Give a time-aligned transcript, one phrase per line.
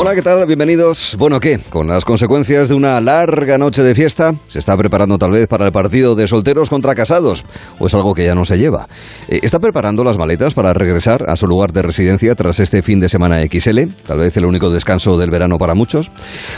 [0.00, 0.46] Hola, ¿qué tal?
[0.46, 1.16] Bienvenidos.
[1.18, 1.58] Bueno, ¿qué?
[1.70, 5.66] Con las consecuencias de una larga noche de fiesta, se está preparando tal vez para
[5.66, 7.44] el partido de solteros contra casados,
[7.80, 8.86] o es algo que ya no se lleva.
[9.28, 13.00] Eh, ¿Está preparando las maletas para regresar a su lugar de residencia tras este fin
[13.00, 13.90] de semana XL?
[14.06, 16.12] Tal vez el único descanso del verano para muchos.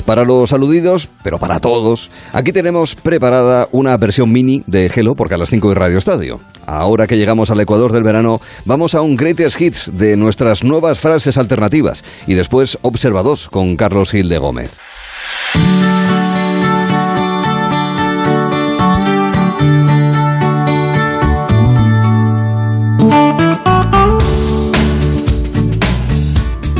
[0.05, 5.37] Para los aludidos, pero para todos, aquí tenemos preparada una versión mini de Hello, porque
[5.37, 6.41] a las 5 de Radio Estadio.
[6.67, 10.99] Ahora que llegamos al Ecuador del verano, vamos a un Greatest Hits de nuestras nuevas
[10.99, 14.81] frases alternativas y después observador con Carlos Gil de Gómez.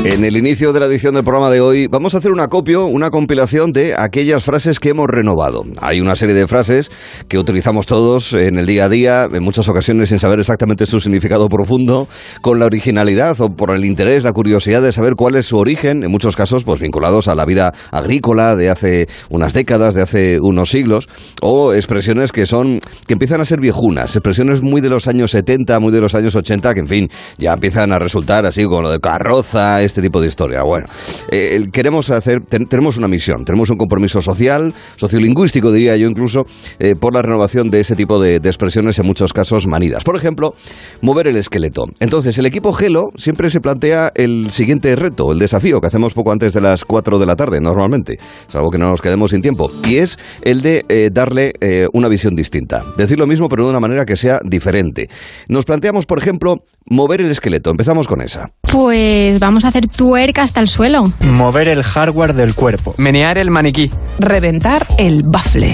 [0.03, 2.87] En el inicio de la edición del programa de hoy vamos a hacer un acopio,
[2.87, 5.63] una compilación de aquellas frases que hemos renovado.
[5.79, 6.91] Hay una serie de frases
[7.27, 10.99] que utilizamos todos en el día a día, en muchas ocasiones sin saber exactamente su
[10.99, 12.07] significado profundo,
[12.41, 16.03] con la originalidad o por el interés, la curiosidad de saber cuál es su origen,
[16.03, 20.39] en muchos casos pues vinculados a la vida agrícola de hace unas décadas, de hace
[20.39, 21.09] unos siglos,
[21.43, 25.79] o expresiones que son que empiezan a ser viejunas, expresiones muy de los años 70,
[25.79, 28.91] muy de los años 80, que en fin, ya empiezan a resultar así como lo
[28.91, 30.63] de carroza, este tipo de historia.
[30.63, 30.85] Bueno,
[31.29, 36.43] eh, queremos hacer, tenemos una misión, tenemos un compromiso social, sociolingüístico diría yo incluso,
[36.79, 40.03] eh, por la renovación de ese tipo de, expresiones en muchos casos manidas.
[40.03, 40.53] Por ejemplo,
[41.01, 41.83] mover el esqueleto.
[41.99, 46.31] Entonces, el equipo Gelo siempre se plantea el siguiente reto, el desafío que hacemos poco
[46.31, 49.69] antes de las 4 de la tarde normalmente, salvo que no nos quedemos sin tiempo,
[49.87, 51.53] y es el de eh, darle
[51.93, 52.83] una visión distinta.
[52.97, 55.09] Decir lo mismo pero de una manera que sea diferente.
[55.47, 57.71] Nos planteamos, por ejemplo, mover el esqueleto.
[57.71, 58.49] Empezamos con esa.
[58.61, 61.11] Pues vamos a hacer tuerca hasta el suelo.
[61.21, 62.95] Mover el hardware del cuerpo.
[62.97, 63.91] Menear el maniquí.
[64.19, 65.73] Reventar el bafle.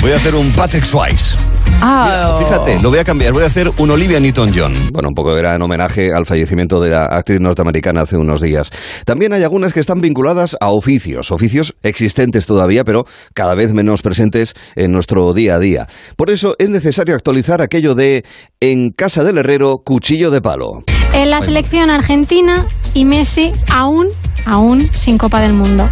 [0.00, 1.36] Voy a hacer un Patrick Swayze.
[1.80, 3.32] Ah, fíjate, lo voy a cambiar.
[3.32, 4.72] Voy a hacer un Olivia Newton-John.
[4.92, 8.70] Bueno, un poco era en homenaje al fallecimiento de la actriz norteamericana hace unos días.
[9.04, 13.04] También hay algunas que están vinculadas a oficios, oficios existentes todavía, pero
[13.34, 15.86] cada vez menos presentes en nuestro día a día.
[16.16, 18.24] Por eso es necesario actualizar aquello de
[18.60, 20.84] en casa del herrero, cuchillo de palo.
[21.12, 24.08] En la selección argentina y Messi aún,
[24.46, 25.88] aún sin Copa del Mundo.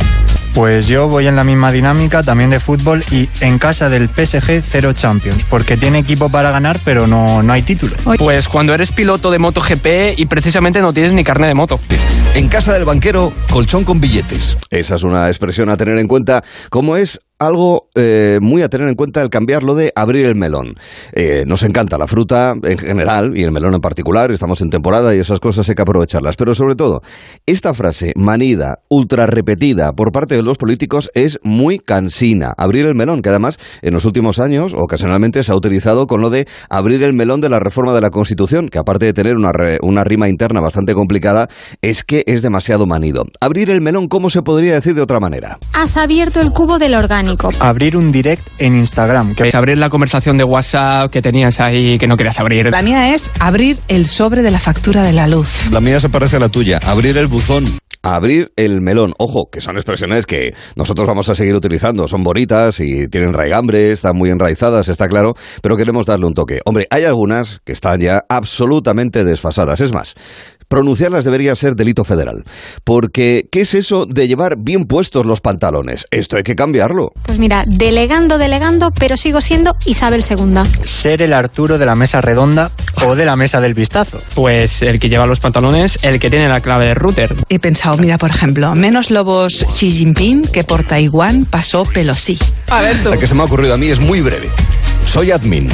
[0.54, 4.62] Pues yo voy en la misma dinámica también de fútbol y en casa del PSG
[4.62, 7.94] cero Champions, porque tiene equipo para ganar pero no, no hay título.
[8.18, 11.80] Pues cuando eres piloto de MotoGP y precisamente no tienes ni carne de moto.
[12.34, 14.58] En casa del banquero, colchón con billetes.
[14.70, 18.88] Esa es una expresión a tener en cuenta, como es algo eh, muy a tener
[18.88, 20.74] en cuenta el cambiarlo de abrir el melón.
[21.12, 25.14] Eh, nos encanta la fruta en general y el melón en particular, estamos en temporada
[25.14, 27.00] y esas cosas hay que aprovecharlas, pero sobre todo,
[27.46, 32.52] esta frase manida, ultra repetida por parte de los políticos es muy cansina.
[32.56, 36.30] Abrir el melón, que además en los últimos años ocasionalmente se ha utilizado con lo
[36.30, 39.50] de abrir el melón de la reforma de la Constitución, que aparte de tener una,
[39.82, 41.48] una rima interna bastante complicada,
[41.80, 43.24] es que es demasiado manido.
[43.40, 45.58] Abrir el melón, ¿cómo se podría decir de otra manera?
[45.74, 47.31] Has abierto el cubo del orgánico.
[47.60, 49.34] Abrir un direct en Instagram.
[49.34, 49.48] Que...
[49.48, 52.70] Es abrir la conversación de WhatsApp que tenías ahí que no querías abrir.
[52.70, 55.70] La mía es abrir el sobre de la factura de la luz.
[55.70, 56.80] La mía se parece a la tuya.
[56.84, 57.66] Abrir el buzón
[58.02, 59.14] abrir el melón.
[59.18, 62.08] Ojo, que son expresiones que nosotros vamos a seguir utilizando.
[62.08, 66.60] Son bonitas y tienen raigambre, están muy enraizadas, está claro, pero queremos darle un toque.
[66.64, 69.80] Hombre, hay algunas que están ya absolutamente desfasadas.
[69.80, 70.14] Es más,
[70.72, 72.44] pronunciarlas debería ser delito federal.
[72.82, 76.06] Porque, ¿qué es eso de llevar bien puestos los pantalones?
[76.10, 77.12] Esto hay que cambiarlo.
[77.26, 80.62] Pues mira, delegando, delegando, pero sigo siendo Isabel II.
[80.82, 82.70] Ser el Arturo de la mesa redonda
[83.04, 84.18] o de la mesa del vistazo.
[84.34, 87.34] Pues el que lleva los pantalones, el que tiene la clave de router.
[87.50, 92.38] He pensado, mira, por ejemplo, menos lobos Xi Jinping que por Taiwán pasó Pelosi.
[92.70, 93.10] A ver tú.
[93.10, 94.48] La que se me ha ocurrido a mí es muy breve.
[95.04, 95.68] Soy admin.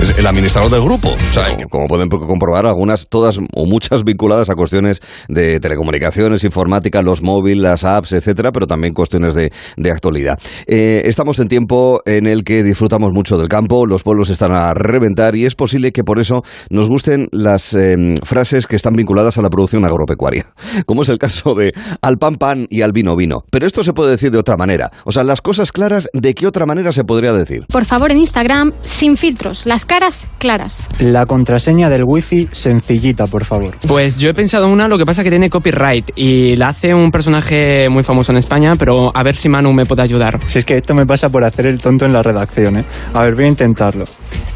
[0.00, 1.08] Es el administrador del grupo.
[1.08, 7.02] O sea, como pueden comprobar, algunas, todas o muchas vinculadas a cuestiones de telecomunicaciones, informática,
[7.02, 9.50] los móviles, las apps, etcétera, pero también cuestiones de,
[9.92, 10.38] actualidad.
[10.66, 14.72] Eh, estamos en tiempo en el que disfrutamos mucho del campo, los pueblos están a
[14.74, 19.38] reventar y es posible que por eso nos gusten las em, frases que están vinculadas
[19.38, 20.46] a la producción agropecuaria,
[20.86, 23.44] como es el caso de al pan pan y al vino vino.
[23.50, 24.90] Pero esto se puede decir de otra manera.
[25.04, 27.66] O sea, las cosas claras, ¿de qué otra manera se podría decir?
[27.68, 30.88] Por favor, en Instagram, sin filtros, las caras claras.
[31.00, 33.76] La contraseña del wifi sencillita, por favor.
[33.86, 37.10] Pues yo he pensado una, lo que pasa que tiene copyright y la hace un
[37.10, 40.40] personaje muy famoso en España, pero a ver si Manu me puede ayudar.
[40.46, 42.84] Si es que esto me pasa por hacer el tonto en la redacción, ¿eh?
[43.14, 44.04] A ver, voy a intentarlo.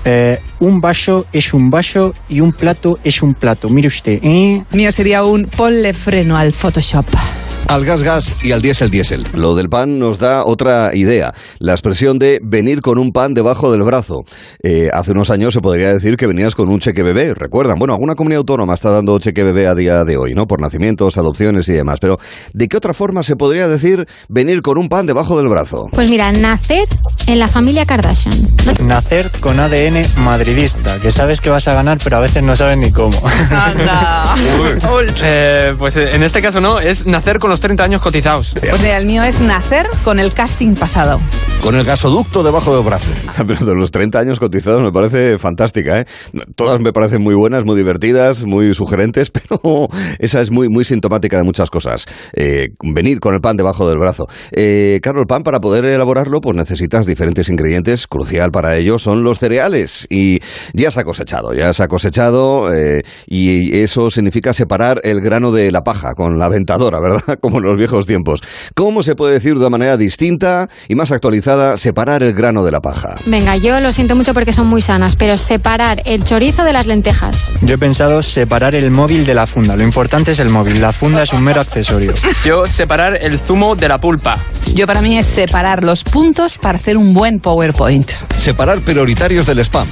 [0.04, 3.68] Eh, un vaso es un vaso y un plato es un plato.
[3.68, 4.62] Mire usted, ¿eh?
[4.70, 7.06] Mío sería un ponle freno al Photoshop.
[7.68, 9.24] Al gas gas y al diésel diésel.
[9.34, 11.32] Lo del pan nos da otra idea.
[11.58, 14.24] La expresión de venir con un pan debajo del brazo.
[14.62, 17.78] Eh, hace unos años se podría decir que venías con un cheque bebé, recuerdan.
[17.78, 20.46] Bueno, alguna comunidad autónoma está dando cheque bebé a día de hoy, ¿no?
[20.46, 21.98] Por nacimientos, adopciones y demás.
[22.00, 22.18] Pero,
[22.52, 25.86] ¿de qué otra forma se podría decir venir con un pan debajo del brazo?
[25.92, 26.88] Pues mira, nacer
[27.26, 28.34] en la familia Kardashian.
[28.84, 32.78] Nacer con ADN madridista, que sabes que vas a ganar, pero a veces no sabes
[32.78, 33.16] ni cómo.
[35.22, 38.55] Eh, pues eh, en este caso no, es nacer con los 30 años cotizados.
[38.58, 41.20] Pues mira, el mío es nacer con el casting pasado.
[41.62, 43.11] Con el gasoducto debajo del brazo.
[43.47, 46.05] Pero de los 30 años cotizados me parece fantástica, ¿eh?
[46.55, 49.88] Todas me parecen muy buenas, muy divertidas, muy sugerentes, pero
[50.19, 52.06] esa es muy, muy sintomática de muchas cosas.
[52.35, 54.29] Eh, venir con el pan debajo del brazo.
[54.52, 58.06] Eh, claro, el pan para poder elaborarlo, pues necesitas diferentes ingredientes.
[58.06, 60.06] Crucial para ello son los cereales.
[60.09, 60.41] Y
[60.73, 65.52] ya se ha cosechado, ya se ha cosechado eh, y eso significa separar el grano
[65.52, 67.38] de la paja con la ventadora, ¿verdad?
[67.46, 68.40] Como en los viejos tiempos.
[68.75, 72.72] ¿Cómo se puede decir de una manera distinta y más actualizada separar el grano de
[72.72, 73.14] la paja?
[73.26, 76.88] Venga, yo lo siento mucho porque son muy sanas, pero separar el chorizo de las
[76.88, 77.48] lentejas.
[77.62, 79.76] Yo he pensado separar el móvil de la funda.
[79.76, 80.81] Lo importante es el móvil.
[80.81, 82.14] La funda es un mero accesorio.
[82.44, 84.42] Yo separar el zumo de la pulpa.
[84.75, 88.10] Yo para mí es separar los puntos para hacer un buen PowerPoint.
[88.37, 89.87] Separar prioritarios del spam.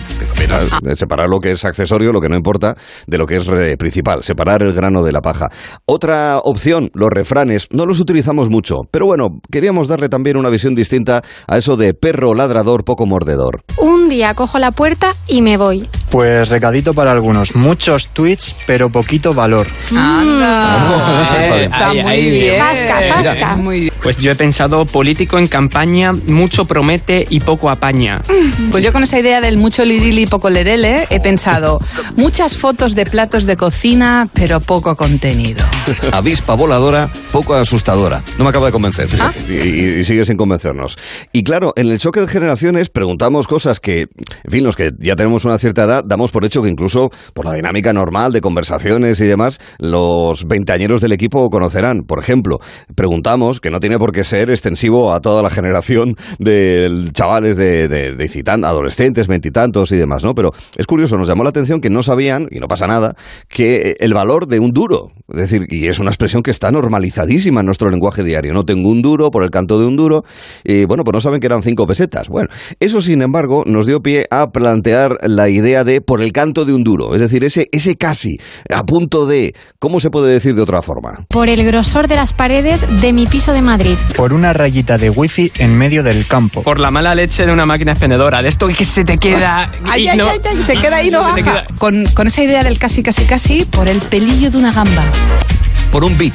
[0.87, 2.75] Eh, Separar lo que es accesorio, lo que no importa,
[3.07, 4.23] de lo que es eh, principal.
[4.25, 5.47] Separar el grano de la paja.
[5.87, 7.44] Otra opción, los refranes.
[7.71, 11.95] No los utilizamos mucho, pero bueno, queríamos darle también una visión distinta a eso de
[11.95, 13.63] perro ladrador, poco mordedor.
[13.79, 15.89] Un día cojo la puerta y me voy.
[16.15, 17.57] Pues recadito para algunos.
[17.57, 19.67] Muchos tweets, pero poquito valor.
[19.91, 22.61] Anda, está muy ahí bien.
[22.61, 23.59] Pasca, pasca.
[24.01, 28.21] Pues yo he pensado político en campaña, mucho promete y poco apaña.
[28.71, 31.81] Pues yo con esa idea del mucho lirili y poco lerele he pensado
[32.15, 35.65] muchas fotos de platos de cocina, pero poco contenido.
[36.13, 38.23] Avispa voladora, poco asustadora.
[38.39, 39.41] No me acaba de convencer, fíjate.
[39.49, 40.97] Y, y- y sigue sin convencernos.
[41.33, 45.17] Y claro, en el choque de generaciones preguntamos cosas que, en fin, los que ya
[45.17, 49.21] tenemos una cierta edad, damos por hecho que incluso por la dinámica normal de conversaciones
[49.21, 52.03] y demás, los veinteañeros del equipo conocerán.
[52.07, 52.59] Por ejemplo,
[52.95, 57.89] preguntamos, que no tiene por qué ser extensivo a toda la generación de chavales de,
[57.89, 60.35] de, adolescentes, veintitantos y demás, ¿no?
[60.35, 63.15] Pero es curioso, nos llamó la atención que no sabían, y no pasa nada,
[63.49, 67.61] que el valor de un duro, es decir, y es una expresión que está normalizadísima
[67.61, 68.53] en nuestro lenguaje diario.
[68.53, 70.23] No tengo un duro por el canto de un duro,
[70.65, 72.29] y bueno, pues no saben que eran cinco pesetas.
[72.29, 72.49] Bueno,
[72.81, 76.73] eso sin embargo nos dio pie a plantear la idea de por el canto de
[76.75, 78.39] un duro, es decir, ese, ese casi,
[78.75, 81.25] a punto de, ¿cómo se puede decir de otra forma?
[81.29, 83.97] Por el grosor de las paredes de mi piso de Madrid.
[84.17, 86.63] Por una rayita de wifi en medio del campo.
[86.63, 89.71] Por la mala leche de una máquina expendedora, de esto que se te queda...
[89.85, 91.67] Ay, ay, no- ay, ay, se queda ahí no se te baja.
[91.67, 95.03] queda- Con, con esa idea del casi, casi, casi, por el pelillo de una gamba.
[95.93, 96.35] Por un beat.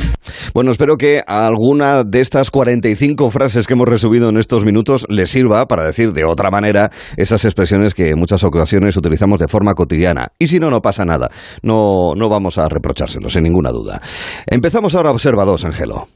[0.53, 5.29] Bueno, espero que alguna de estas 45 frases que hemos resubido en estos minutos les
[5.29, 9.73] sirva para decir de otra manera esas expresiones que en muchas ocasiones utilizamos de forma
[9.73, 10.29] cotidiana.
[10.39, 11.29] Y si no, no pasa nada.
[11.61, 14.01] No, no vamos a reprochárselo, sin ninguna duda.
[14.47, 16.07] Empezamos ahora Observa 2, Angelo.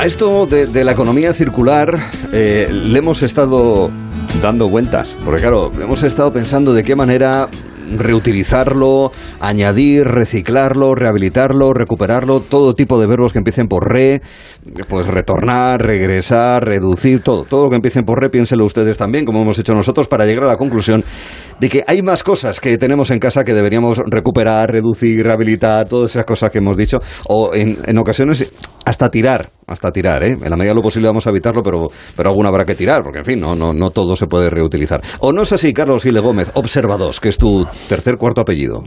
[0.00, 3.90] A esto de, de la economía circular eh, le hemos estado
[4.40, 7.48] dando vueltas, porque claro, hemos estado pensando de qué manera
[7.96, 14.22] reutilizarlo, añadir, reciclarlo, rehabilitarlo, recuperarlo, todo tipo de verbos que empiecen por re,
[14.88, 19.42] pues retornar, regresar, reducir, todo, todo lo que empiecen por re, piénselo ustedes también, como
[19.42, 21.04] hemos hecho nosotros, para llegar a la conclusión
[21.58, 26.12] de que hay más cosas que tenemos en casa que deberíamos recuperar, reducir, rehabilitar, todas
[26.12, 26.98] esas cosas que hemos dicho,
[27.28, 28.52] o en, en ocasiones
[28.84, 30.32] hasta tirar, hasta tirar, ¿eh?
[30.32, 31.86] En la medida de lo posible vamos a evitarlo, pero,
[32.16, 35.02] pero alguna habrá que tirar, porque en fin, no, no, no todo se puede reutilizar.
[35.20, 36.50] ¿O no es así, Carlos Gile Gómez?
[36.54, 38.82] Observados, que es tu tercer, cuarto apellido.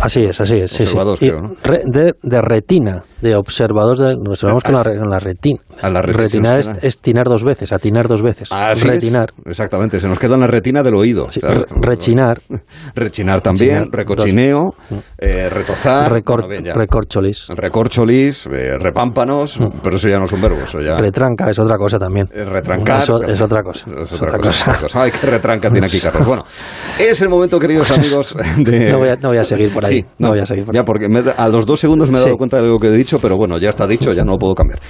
[0.00, 0.70] Así es, así es.
[0.70, 0.82] Sí, sí.
[0.82, 1.54] Observados, creo, ¿no?
[1.64, 5.58] de, de retina, de observador, de, nos observamos con la, con la retina.
[5.82, 8.48] A la retina, retina es, es tinar dos veces, atinar dos veces.
[8.52, 8.94] Así es.
[8.94, 9.30] Retinar.
[9.44, 11.28] Exactamente, se nos queda en la retina del oído.
[11.28, 12.38] Sí, re- rechinar.
[12.94, 14.74] Rechinar también, Rechinar, recochineo,
[15.18, 16.74] eh, retozar, Recor- bueno, ya.
[16.74, 17.48] recorcholis.
[17.48, 20.96] recorcholis, eh, repámpanos, pero eso ya no es un verbo, eso ya...
[20.96, 22.26] Retranca es otra cosa también.
[22.32, 23.02] Eh, retrancar.
[23.02, 23.84] Eso- es otra cosa.
[24.02, 24.70] Es otra cosa.
[24.70, 25.02] otra cosa.
[25.02, 26.26] Ay, qué retranca tiene aquí Carlos.
[26.26, 26.44] Bueno,
[26.98, 28.90] es el momento, queridos amigos, de...
[28.92, 30.02] No voy a- no voy a seguir por ahí.
[30.02, 30.86] Sí, No voy a seguir por Ya, ahí.
[30.86, 32.38] porque me a los dos segundos me he dado Sí.
[32.38, 34.54] cuenta de lo que he dicho, pero bueno, ya está dicho, ya no lo puedo
[34.54, 34.80] cambiar.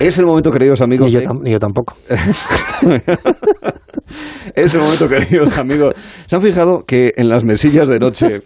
[0.00, 1.96] Es el momento, queridos amigos, Ni yo, de- tam- ni yo tampoco.
[4.54, 5.94] Es el momento, queridos amigos.
[6.26, 8.40] ¿Se han fijado que en las mesillas de noche,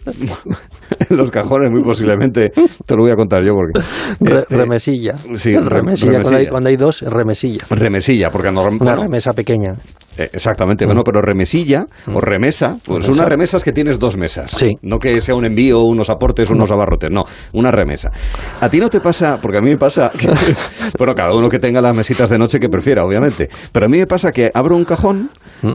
[1.09, 2.49] en los cajones, muy posiblemente,
[2.85, 3.79] te lo voy a contar yo porque.
[4.19, 5.15] Re- este, remesilla.
[5.35, 6.21] Sí, re- remesilla.
[6.21, 7.65] Cuando, hay, cuando hay dos, remesilla.
[7.69, 9.75] Remesilla, porque norm- Una remesa pequeña.
[10.19, 13.11] Eh, exactamente, bueno, pero remesilla o remesa, pues Remesa.
[13.21, 14.51] una remesa es que tienes dos mesas.
[14.51, 14.75] Sí.
[14.81, 17.23] No que sea un envío, unos aportes, unos abarrotes, no,
[17.53, 18.11] una remesa.
[18.59, 20.27] A ti no te pasa, porque a mí me pasa, que-
[20.97, 23.97] bueno, cada uno que tenga las mesitas de noche que prefiera, obviamente, pero a mí
[23.97, 25.29] me pasa que abro un cajón,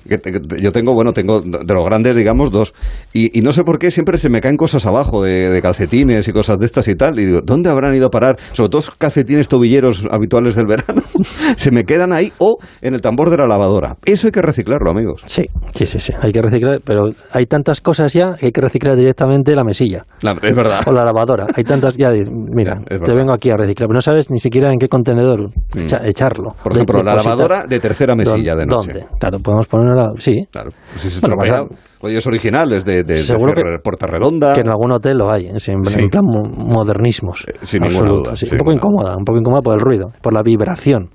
[0.07, 0.21] que,
[0.61, 2.75] yo tengo, bueno, tengo de los grandes, digamos, dos,
[3.15, 6.29] y, y no sé por qué siempre se me caen cosas abajo de, de calcetines
[6.29, 8.37] y cosas de estas y tal, y digo, ¿dónde habrán ido a parar?
[8.53, 11.03] Sobre todo calcetines tobilleros habituales del verano,
[11.57, 13.97] se me quedan ahí o en el tambor de la lavadora.
[14.05, 15.23] Eso hay que reciclarlo, amigos.
[15.25, 16.13] Sí, sí, sí, sí.
[16.21, 20.05] Hay que reciclar, pero hay tantas cosas ya que hay que reciclar directamente la mesilla
[20.23, 20.81] La- es verdad.
[20.87, 21.47] o la lavadora.
[21.57, 22.11] Hay tantas ya.
[22.11, 24.89] de- mira, es te vengo aquí a reciclar, pero no sabes ni siquiera en qué
[24.89, 26.53] contenedor echa- echarlo.
[26.63, 28.93] Por De- ejemplo, la lavadora de tercera mesilla ¿Dó- de noche.
[28.93, 29.07] ¿Dónde?
[29.19, 30.11] Claro, podemos poner una.
[30.19, 30.47] Sí.
[30.51, 31.65] Claro, pues si se Bueno, pasa-
[32.01, 34.53] oye, es original, es de, de, de Seguro Redonda.
[34.53, 36.07] Que en algún hotel lo hay, en, en Sí.
[36.09, 37.45] plan mo- modernismos.
[37.49, 38.47] Eh, sin ninguna Absoluto, duda, sí.
[38.47, 41.09] sin Un poco ninguna incómoda, un poco incómoda por el ruido, por la vibración.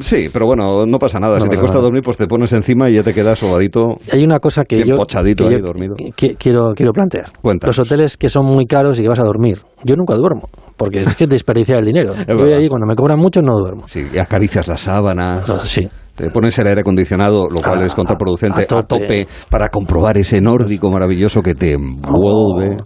[0.00, 1.38] Sí, pero bueno, no pasa nada.
[1.38, 1.84] No si te cuesta nada.
[1.84, 3.96] dormir, pues te pones encima y ya te quedas sobadito.
[4.12, 5.94] Hay una cosa que Bien yo, pochadito que ahí, yo dormido.
[6.16, 7.24] que- quiero, quiero plantear.
[7.42, 7.76] Cuéntanos.
[7.76, 9.60] Los hoteles que son muy caros y que vas a dormir.
[9.84, 12.12] Yo nunca duermo, porque es que desperdiciar el dinero.
[12.28, 13.88] Yo voy ahí cuando me cobran mucho no duermo.
[13.88, 15.48] Sí, y acaricias las sábanas.
[15.48, 15.88] No, sí.
[16.14, 18.84] Te pones el aire acondicionado, lo cual A- es contraproducente, a a tope.
[19.02, 19.26] tope.
[19.50, 22.76] para comprobar ese nórdico maravilloso que te envuelve.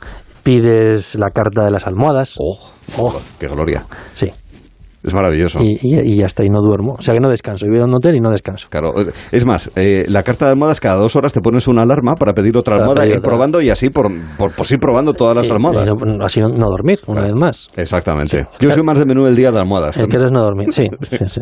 [0.42, 2.34] Pides la carta de las almohadas.
[2.38, 2.56] Oh,
[2.96, 3.20] Oh.
[3.38, 3.84] qué gloria.
[4.14, 4.28] Sí.
[5.02, 5.60] Es maravilloso.
[5.62, 6.96] Y, y, y hasta ahí no duermo.
[6.98, 7.66] O sea que no descanso.
[7.66, 8.66] Yo voy a un hotel y no descanso.
[8.70, 11.82] Claro, eh, es más, eh, la carta de almohadas cada dos horas te pones una
[11.82, 13.28] alarma para pedir otra Para almohada, pedir ir otra.
[13.30, 15.86] probando y así por, por, por ir probando todas las almohadas.
[15.86, 17.68] no- así no, no dormir, una vez más.
[17.76, 18.46] Exactamente.
[18.60, 19.96] Yo soy más de menú del día de almohadas.
[19.98, 20.68] El que eres no dormir.
[20.78, 21.40] Sí, sí, sí.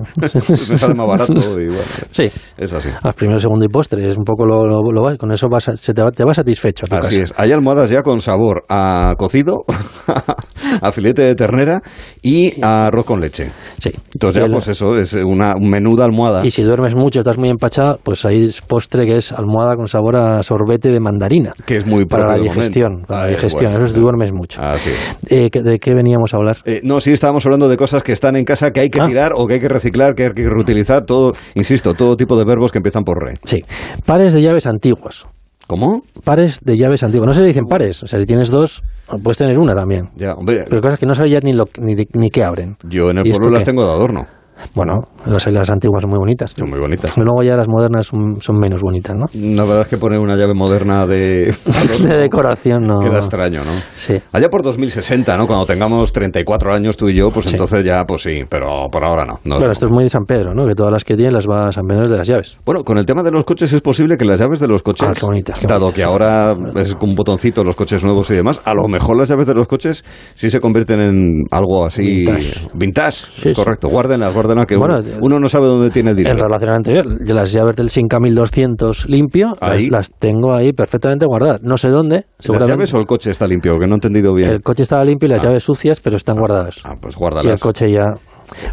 [0.73, 2.29] Me sale más barato y bueno, Sí.
[2.57, 2.89] es así.
[3.03, 5.77] Al primero, segundo y postre es un poco lo, lo, lo con eso vas a-
[5.77, 6.87] se te, va, te vas satisfecho.
[6.91, 7.35] Así es.
[7.37, 9.65] Hay almohadas ya con sabor a cocido,
[10.83, 11.81] a filete de ternera
[12.23, 13.46] y a arroz con leche.
[13.79, 13.91] Sí.
[14.15, 16.45] Entonces ya el- pues eso es una, un menú de almohada.
[16.45, 20.17] Y si duermes mucho, estás muy empachado, pues hay postre que es almohada con sabor
[20.17, 21.53] a sorbete de mandarina.
[21.65, 23.71] que es muy Para la digestión, para la digestión.
[23.73, 23.85] bueno.
[23.85, 24.61] Eso es duermes mucho.
[24.62, 25.17] Así es.
[25.29, 26.57] Eh, ¿que- ¿De qué veníamos a hablar?
[26.65, 29.07] Eh, no, sí, estábamos hablando de cosas que están en casa que hay que Ah.
[29.07, 32.45] tirar o que hay que reciclar, que hay que reutilizar, todo, insisto, todo tipo de
[32.45, 33.35] verbos que empiezan por re.
[33.45, 33.59] Sí.
[34.05, 35.26] Pares de llaves antiguas.
[35.66, 36.02] ¿Cómo?
[36.25, 37.26] Pares de llaves antiguas.
[37.26, 38.02] No se dicen pares.
[38.02, 38.82] O sea, si tienes dos,
[39.23, 40.11] puedes tener una también.
[40.16, 42.76] Ya, hombre, Pero cosas que no sabías ni, lo, ni, de- ni qué abren.
[42.85, 43.70] yo en el ¿Y esto pueblo las qué?
[43.73, 44.26] tengo de adorno.
[44.75, 44.95] Bueno,
[45.27, 46.53] las, las antiguas son muy bonitas.
[46.57, 47.17] Son muy bonitas.
[47.17, 49.27] Luego ya las modernas son, son menos bonitas, ¿no?
[49.35, 51.55] La verdad es que poner una llave moderna de,
[52.03, 53.01] De decoración no.
[53.01, 53.73] queda extraño, ¿no?
[53.97, 54.17] Sí.
[54.33, 55.47] Allá por 2060, ¿no?
[55.47, 57.53] Cuando tengamos 34 años tú y yo, pues Sí.
[57.53, 59.39] entonces ya, pues sí, pero por ahora no.
[59.45, 60.67] no Bueno, esto es muy de San Pedro, ¿no?
[60.67, 62.57] Que todas las que tienen las va a San Pedro de las llaves.
[62.65, 65.07] Bueno, con el tema de los coches es posible que las llaves de los coches,
[65.09, 65.97] Ah, qué bonitas, qué dado bonitas.
[65.97, 69.29] que ahora es con un botoncito los coches nuevos y demás, a lo mejor las
[69.29, 72.69] llaves de los coches sí se convierten en algo así Vintage.
[72.75, 73.55] vintage, Sí, sí.
[73.55, 73.89] correcto.
[73.89, 76.43] Guárdenlas, guárdenlas que Bueno, uno, no sabe dónde tiene el En dinero.
[76.45, 79.88] relación al anterior, yo las llaves del Sinca 1200 limpio, las, Ahí.
[79.91, 81.61] las tengo ahí perfectamente guardadas.
[81.62, 83.73] No sé dónde, ¿Las llaves o el coche está limpio?
[83.79, 84.50] Que no he entendido bien.
[84.50, 85.49] El coche estaba limpio y las Ah.
[85.49, 86.79] llaves sucias, pero están guardadas.
[86.85, 87.61] Ah, pues y el guárdalas.
[87.61, 88.05] coche ya.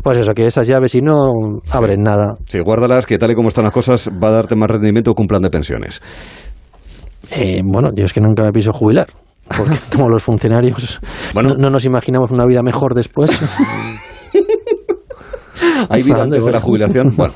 [0.04, 1.32] Pues eso, que esas llaves, si no
[1.72, 2.36] abren nada.
[2.48, 5.22] Sí, guárdalas, que tal y como están las cosas, va a darte más rendimiento que
[5.22, 6.00] un plan de pensiones.
[7.32, 9.08] Eh, bueno, yo es que nunca me pienso jubilar.
[9.58, 11.00] Porque como los funcionarios
[11.34, 11.50] Bueno.
[11.50, 13.32] no, no nos imaginamos una vida mejor después.
[15.90, 17.12] ¿Hay vida ¿A dónde antes de la jubilación?
[17.18, 17.34] Bueno,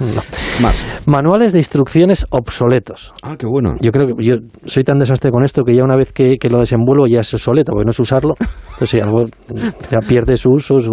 [0.62, 0.84] más.
[1.06, 3.14] Manuales de instrucciones obsoletos.
[3.22, 3.72] Ah, qué bueno.
[3.82, 6.50] Yo creo que yo soy tan desastre con esto que ya una vez que, que
[6.50, 8.34] lo desenvuelvo ya es obsoleto, porque no es usarlo.
[8.40, 9.26] Entonces, si algo
[9.92, 10.92] ya pierde su uso, su.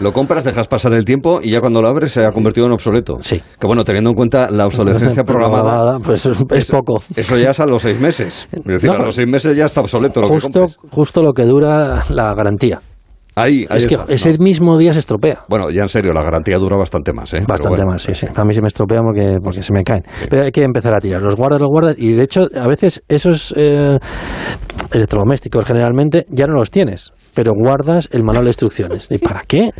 [0.00, 2.72] Lo compras, dejas pasar el tiempo y ya cuando lo abres se ha convertido en
[2.72, 3.14] obsoleto.
[3.20, 3.40] Sí.
[3.58, 7.02] Que bueno, teniendo en cuenta la obsolescencia programada, pues es eso- poco.
[7.16, 8.48] Eso ya es a los seis meses.
[8.52, 10.76] Es decir, No, a los seis meses ya está obsoleto lo que Justo, compres.
[10.90, 12.80] justo lo que dura la garantía.
[13.34, 14.44] Ahí, ahí es que ese No.
[14.44, 15.38] mismo día se estropea.
[15.48, 17.40] Bueno, ya en serio, la garantía dura bastante más, ¿eh?
[17.48, 17.92] Bastante bueno.
[17.92, 18.26] más, sí, sí.
[18.34, 20.02] A mí se me estropea porque, porque se me caen.
[20.28, 21.22] Pero hay que empezar a tirar.
[21.22, 21.94] Los guardas, los guardas.
[21.98, 23.98] Y de hecho, a veces esos eh,
[24.90, 27.12] electrodomésticos generalmente ya no los tienes.
[27.34, 29.08] Pero guardas el manual de instrucciones.
[29.10, 29.70] ¿Y para qué?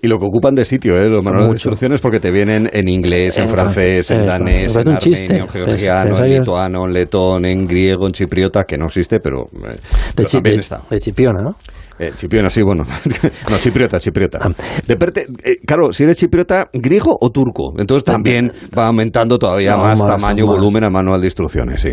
[0.00, 1.08] Y lo que ocupan de sitio, ¿eh?
[1.08, 4.76] Los manuales de instrucciones porque te vienen en inglés, en, En francés, en francés, danés,
[4.76, 9.18] en armenio, en georgiano, en lituano, en letón, en griego, en chipriota, que no existe,
[9.18, 9.78] pero, eh, De,
[10.14, 10.82] pero chi- también está.
[10.88, 11.56] de chipiona, ¿no?
[11.98, 12.84] Eh, chipiona, sí, bueno.
[13.50, 14.38] no, chipriota, chipriota.
[14.42, 14.48] Ah.
[14.86, 17.72] Depende, eh, claro, si eres chipriota, griego o turco.
[17.78, 20.56] Entonces también va aumentando todavía No, más, más, tamaño, más.
[20.56, 21.92] volumen al manual de instrucciones, sí.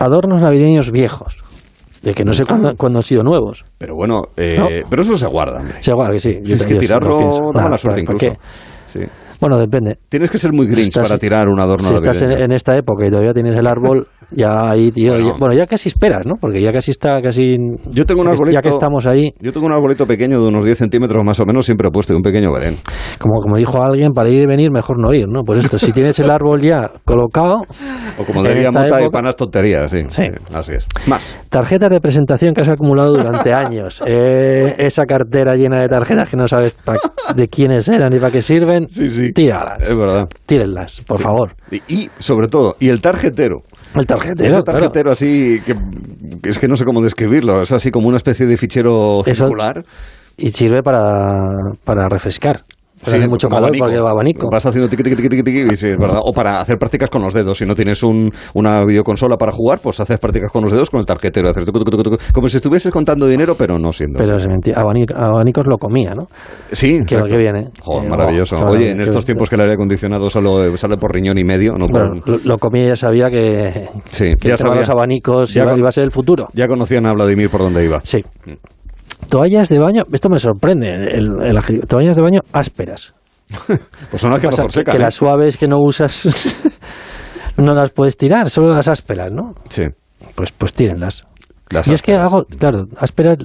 [0.00, 1.42] Adornos navideños viejos.
[2.02, 3.64] De que no sé cuándo, cuándo han sido nuevos.
[3.76, 4.68] Pero bueno, eh, No.
[4.88, 5.76] pero eso se guarda, hombre.
[5.80, 6.30] Se guarda que sí.
[6.44, 7.18] Si es que tirarlo
[7.52, 8.40] da mala suerte ¿para- para incluso.
[8.86, 9.00] Sí.
[9.40, 9.98] Bueno, depende.
[10.08, 12.76] Tienes que ser muy grinch Estás- para tirar un adorno Si estás en, en esta
[12.76, 15.12] época y todavía tienes el árbol, ya ahí, tío.
[15.12, 15.28] Bueno.
[15.28, 16.34] ya- Bueno, ya casi esperas, ¿no?
[16.40, 17.56] Porque ya casi está, casi.
[17.92, 18.54] Yo tengo un arbolito.
[18.54, 21.44] Ya que estamos ahí, Yo tengo un arbolito pequeño de unos 10 centímetros más o
[21.46, 22.76] menos, siempre he puesto y un pequeño Belén.
[23.18, 25.42] como, como dijo alguien, para ir y venir, mejor no ir, ¿no?
[25.44, 27.62] Pues esto, si tienes el árbol ya colocado,
[28.18, 29.98] O como diría Mota, y panas tonterías, sí.
[30.08, 30.24] Sí.
[30.54, 30.86] Así es.
[31.06, 31.38] Más.
[31.48, 34.02] tarjetas de presentación que has acumulado durante años.
[34.10, 36.76] Eh, esa cartera llena de tarjetas que no sabes
[37.36, 39.27] de quiénes eran y para qué sirven, Sí, sí.
[39.32, 39.82] Tíralas.
[39.82, 40.28] Es verdad.
[40.46, 41.54] Tírenlas, por favor.
[41.70, 43.60] Y, y, sobre todo, y el tarjetero.
[43.94, 44.78] El tarjetero, Ese claro.
[44.80, 45.74] tarjetero así, que,
[46.42, 49.44] que es que no sé cómo describirlo, es así como una especie de fichero Eso-
[49.46, 49.82] circular.
[50.36, 52.60] Y sirve para, para refrescar.
[53.04, 53.84] Pero hace mucho calor abanico.
[53.84, 54.48] porque va abanico.
[54.50, 56.20] Vas haciendo tiqui, tiqui, tiqui, tiqui, sí, es verdad.
[56.24, 57.58] O para hacer prácticas con los dedos.
[57.58, 61.00] Si no tienes un, una videoconsola para jugar, pues haces prácticas con los dedos con
[61.00, 61.48] el tarjetero.
[61.48, 64.18] Hacer tucu, tucu, tucu, como si estuvieses contando dinero, pero no siendo.
[64.18, 64.80] Pero es mentira.
[64.82, 66.26] Abanico- abanicos lo comía, ¿no?
[66.72, 67.26] sí, Que, exacto.
[67.28, 67.68] que viene.
[67.82, 68.56] Joder, Eh, maravilloso.
[68.56, 71.72] claro, Oye, en estos tiempos que el aire acondicionado solo sale por riñón y medio,
[71.78, 74.80] no por- Bueno, lo, lo comía y ya sabía que, Sí, que ya sabía.
[74.80, 76.48] los abanicos Ya iba, con- iba a ser el futuro.
[76.54, 78.00] Ya conocían a Vladimir por dónde iba.
[78.04, 78.18] Sí.
[79.28, 83.14] Toallas de baño, esto me sorprende, el, el toallas de baño ásperas.
[84.10, 84.92] Pues son las que mejor que, secan.
[84.92, 85.00] que ¿eh?
[85.02, 86.26] las suaves que no usas
[87.56, 89.54] no las puedes tirar, solo las ásperas, ¿no?
[89.68, 89.84] Sí.
[90.34, 91.24] Pues, pues tírenlas.
[91.70, 93.38] Las y es que hago, claro, ásperas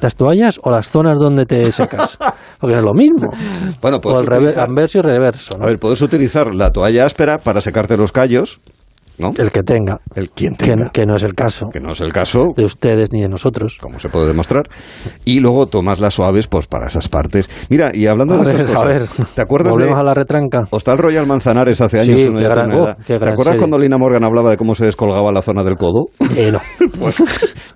[0.00, 2.18] las toallas o las zonas donde te secas.
[2.60, 3.30] Porque es lo mismo.
[3.80, 5.58] Bueno, O el rever- utilizar, anverso y reverso.
[5.58, 5.64] ¿no?
[5.64, 8.60] a ver, puedes utilizar la toalla áspera para secarte los callos,
[9.18, 9.30] ¿no?
[9.36, 9.98] el que tenga.
[10.14, 10.90] El quien Que, tenga.
[10.90, 13.76] que no es el caso que no es el caso, de ustedes ni de nosotros.
[13.80, 14.64] como se puede demostrar,
[15.24, 17.48] y luego tomas las suaves pues para esas partes.
[17.68, 19.26] Mira, y hablando A de ver, estas a cosas, ver.
[19.34, 20.60] ¿te acuerdas Volvemos de a la retranca.
[20.70, 22.26] Hostal Royal Manzanares hace Sí, años?
[22.28, 23.58] uno qué gran- oh, qué ¿Te gran acuerdas serie.
[23.60, 26.06] cuando Lina Morgan hablaba de cómo se descolgaba la zona del codo?
[26.36, 26.60] Eh, no.
[26.98, 27.16] Pues,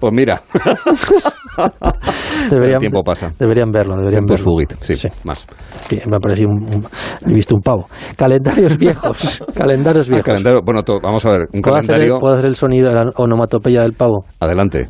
[0.00, 0.42] pues mira,
[2.50, 3.32] Deberían, el tiempo pasa.
[3.38, 4.44] Deberían verlo, deberían verlo.
[4.44, 5.46] fugit, sí, más.
[5.88, 6.86] Que me ha parecido un, un-
[7.26, 7.86] He visto un pavo.
[8.16, 9.42] Calendarios viejos.
[9.54, 10.26] calendarios Ah, viejos.
[10.26, 12.88] calendario, bueno, to- vamos a ver, un ¿Puedo hacer, el, calendario, puedo hacer el sonido
[12.88, 14.24] de la onomatopeya del pavo?
[14.40, 14.86] adelante.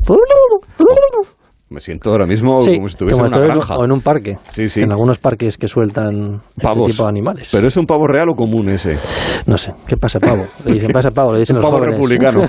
[1.69, 3.77] Me siento ahora mismo Sí, como si estuviese como en una granja.
[3.77, 4.37] o en un parque.
[4.49, 4.81] Sí, sí.
[4.81, 6.77] En algunos parques que sueltan Pavos.
[6.77, 7.49] este tipo de animales.
[7.51, 8.99] Pero es un pavo real o común ese.
[9.47, 10.45] No sé, ¿qué pasa, pavo?
[10.65, 11.97] Le dicen, pasa, pavo, le dicen Un los pavo jóvenes.
[11.99, 12.41] republicano.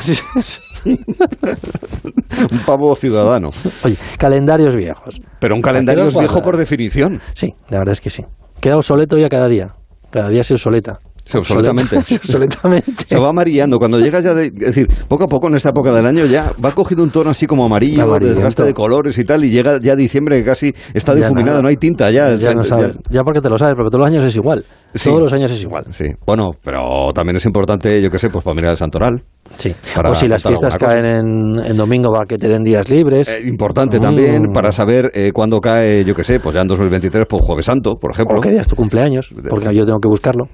[2.52, 3.48] Un pavo ciudadano.
[3.84, 5.18] Oye, calendarios viejos.
[5.40, 7.18] Pero un calendario es viejo por definición.
[7.34, 8.24] Sí, la verdad es que sí.
[8.60, 9.74] Queda obsoleto ya cada día.
[10.10, 10.98] Cada día se obsoleta.
[11.24, 11.96] Sí, obsoletamente.
[11.96, 12.92] obsoletamente.
[13.06, 13.78] Se va amarillando.
[13.78, 16.52] Cuando llegas ya de, es decir, poco a poco en esta época del año ya
[16.62, 18.34] va cogiendo un tono así como amarillo, Amarillento.
[18.40, 21.76] desgaste de colores y tal, y llega ya diciembre que casi está difuminado, no hay
[21.76, 22.34] tinta ya.
[22.37, 22.96] Ya no sabes.
[23.10, 24.64] Ya porque te lo sabes, porque todos los años es igual.
[24.94, 25.08] Sí.
[25.08, 25.84] Todos los años es igual.
[25.90, 29.22] Sí, bueno, pero también es importante, yo qué sé, pues para mirar el santoral.
[29.56, 29.74] Sí.
[29.94, 33.28] Para o si las fiestas caen en, en domingo, va que te den días libres.
[33.28, 34.52] Eh, importante también Mm.
[34.52, 37.94] para saber eh, cuándo cae, yo qué sé, pues ya en 2023, pues Jueves Santo,
[38.00, 38.37] por ejemplo.
[38.38, 40.44] o qué día es tu cumpleaños, porque yo tengo que buscarlo.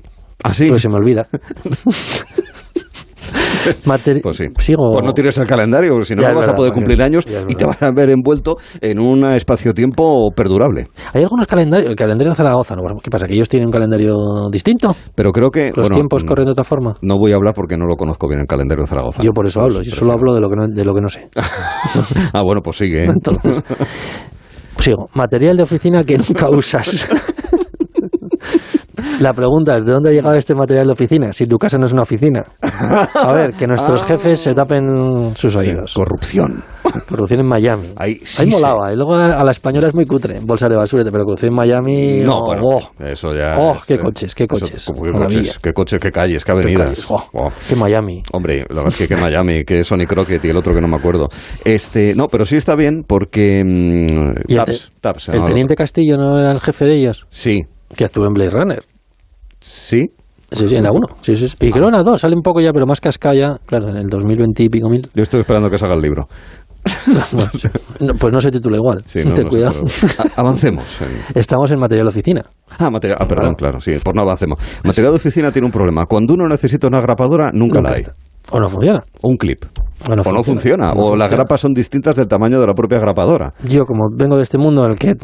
[0.45, 0.67] Ah, sí.
[0.67, 1.27] Porque se me olvida.
[3.85, 4.45] Materi- Pues sí.
[4.59, 4.91] Sigo.
[4.93, 7.55] Pues no tires el calendario, porque si no, no vas a poder cumplir años y
[7.55, 10.89] te van a ver envuelto en un espacio-tiempo perdurable.
[11.13, 11.91] Hay algunos calendarios.
[11.91, 12.83] El calendario de Zaragoza, ¿no?
[13.03, 13.27] ¿Qué pasa?
[13.27, 14.15] ¿Que ellos tienen un calendario
[14.51, 14.95] distinto?
[15.15, 15.67] Pero creo que.
[15.67, 16.97] ¿Los bueno, tiempos corren de otra forma?
[17.03, 19.23] No voy a hablar porque no lo conozco bien el calendario de Zaragoza.
[19.23, 19.85] Yo por eso Pues hablo.
[19.85, 21.29] Yo solo hablo de lo que no, de lo que no sé.
[22.33, 23.05] ah, bueno, pues sigue.
[23.05, 23.09] ¿eh?
[23.15, 23.63] Entonces,
[24.79, 25.09] sigo.
[25.15, 27.07] Material de oficina que nunca usas.
[29.21, 31.31] La pregunta es, ¿de dónde ha llegado este material de oficina?
[31.33, 32.43] Si tu casa no es una oficina.
[32.63, 35.93] A ver, que nuestros jefes se tapen sus oídos.
[35.93, 36.65] Corrupción.
[37.07, 37.89] Corrupción en Miami.
[37.97, 38.91] Ahí sí Ahí molaba.
[38.91, 40.41] Y luego a a la española es muy cutre.
[40.43, 42.21] Bolsa de basura, pero corrupción en Miami...
[42.21, 43.59] No, oh, bueno, oh, eso ya.
[43.59, 44.91] Oh, es, qué eh, coches, qué coches.
[44.91, 47.07] qué coches, qué coches, qué calles, qué qué avenidas.
[47.07, 47.49] calles, oh, Oh.
[47.69, 48.23] qué Miami.
[48.33, 50.89] Hombre, la verdad es que que Miami, que Sony Crockett y el otro que no
[50.89, 51.29] me acuerdo.
[51.65, 56.39] Este, no, pero sí está bien porque mm, el, Taps, se el teniente Castillo no
[56.39, 57.61] era el jefe de ellos, Sí,
[57.95, 58.83] que estuvo en Blade Runner.
[59.61, 60.11] Sí.
[60.53, 61.01] Sí, sí, en la 1.
[61.21, 61.57] Sí, sí, sí.
[61.61, 64.09] Y creo en la 2, sale un poco ya, pero más cascalla, claro, en el
[64.09, 65.09] 2020 y pico mil.
[65.15, 66.27] Yo estoy esperando que salga el libro.
[68.01, 69.03] No, pues no se titula igual.
[69.05, 69.83] Sí, no, Ten no cuidado.
[70.37, 70.99] avancemos.
[71.35, 72.43] Estamos en material de oficina.
[72.79, 74.59] Ah, material, ah, perdón, claro, sí, por no avancemos.
[74.85, 76.07] Material de oficina tiene un problema.
[76.07, 78.01] Cuando uno necesita una grapadora, nunca, Nunca la hay.
[78.03, 78.15] está.
[78.53, 79.05] O no funciona.
[79.21, 79.65] O un clip.
[80.09, 80.93] O no o no funciona.
[80.97, 83.53] O las grapas son distintas del tamaño de la propia grapadora.
[83.69, 85.15] Yo, como vengo de este mundo en el que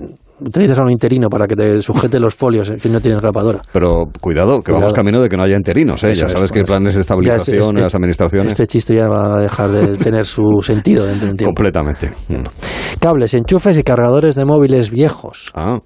[0.40, 3.61] utilizas a un interino para que te sujete los folios que no tienes grapadora.
[3.72, 4.94] Pero cuidado, que vamos Cuidado.
[4.94, 6.14] camino de que no haya enterinos, ¿eh?
[6.14, 8.49] Ya es, sabes que hay planes de estabilización es- es- en las administraciones.
[8.53, 11.55] Este chiste ya va a dejar de tener su sentido dentro de un tiempo.
[11.55, 12.11] Completamente.
[12.29, 12.99] Mm.
[13.01, 15.51] Cables, enchufes y cargadores de móviles viejos.
[15.55, 15.79] Ah.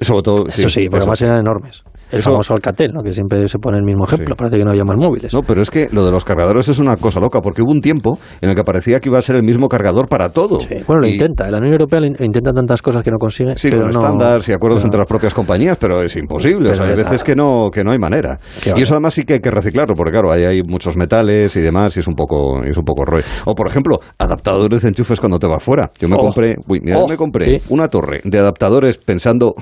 [0.00, 0.96] Sobre todo, sí, Eso sí, eso.
[0.96, 1.82] además eran enormes.
[2.12, 3.02] El famoso Alcatel, ¿no?
[3.02, 4.34] que siempre se pone el mismo ejemplo.
[4.36, 5.32] Parece que no había más móviles.
[5.34, 7.80] No, pero es que lo de los cargadores es una cosa loca, porque hubo un
[7.80, 10.60] tiempo en el que parecía que iba a ser el mismo cargador para todo.
[10.60, 10.68] Sí.
[10.86, 11.50] Bueno, lo Y- intenta.
[11.50, 13.56] La Unión Europea intenta tantas cosas que no consigue.
[13.56, 16.70] Sí, pero con no- estándares y acuerdos pero- entre las propias compañías, pero es imposible.
[16.70, 18.38] Pero o sea, hay es- veces que no, que no hay manera.
[18.62, 21.54] Qué Y eso además sí que hay que reciclarlo, porque claro, ahí hay muchos metales
[21.56, 23.24] y demás, y es un poco, es un poco rollo.
[23.44, 25.90] O por ejemplo, adaptadores de enchufes cuando te vas fuera.
[26.00, 26.22] Yo me Oh.
[26.22, 27.66] compré, uy, mira, yo Oh, me compré sí.
[27.72, 29.54] una torre de adaptadores pensando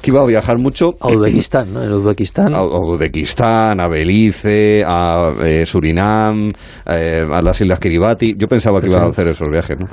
[0.00, 0.94] que iba a viajar mucho.
[1.00, 1.82] A Uzbekistán, ¿no?
[1.82, 2.54] En Uzbekistán.
[2.54, 6.50] A Uzbekistán, a Belice, a eh, Surinam,
[6.86, 8.34] eh, a las Islas Kiribati.
[8.36, 9.86] Yo pensaba que iba a hacer esos viajes, ¿no?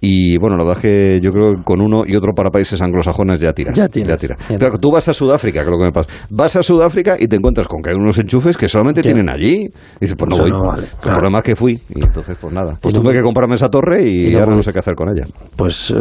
[0.00, 2.80] Y bueno, la verdad es que yo creo que con uno y otro para países
[2.82, 3.74] anglosajones ya tiras.
[3.74, 4.16] Ya tienes.
[4.18, 4.36] tira.
[4.36, 4.52] Bien.
[4.52, 6.10] Entonces, tú vas a Sudáfrica, que es lo que me pasa.
[6.30, 9.64] Vas a Sudáfrica y te encuentras con que hay unos enchufes que solamente tienen allí.
[9.64, 10.50] Y dices, pues no Eso voy.
[10.52, 11.14] no vale, El claro.
[11.14, 11.80] problema es que fui.
[11.94, 12.78] Y entonces, pues nada.
[12.80, 15.08] Pues tuve que comprarme esa torre y, y no ahora no sé qué hacer con
[15.08, 15.26] ella.
[15.56, 15.94] Pues eh,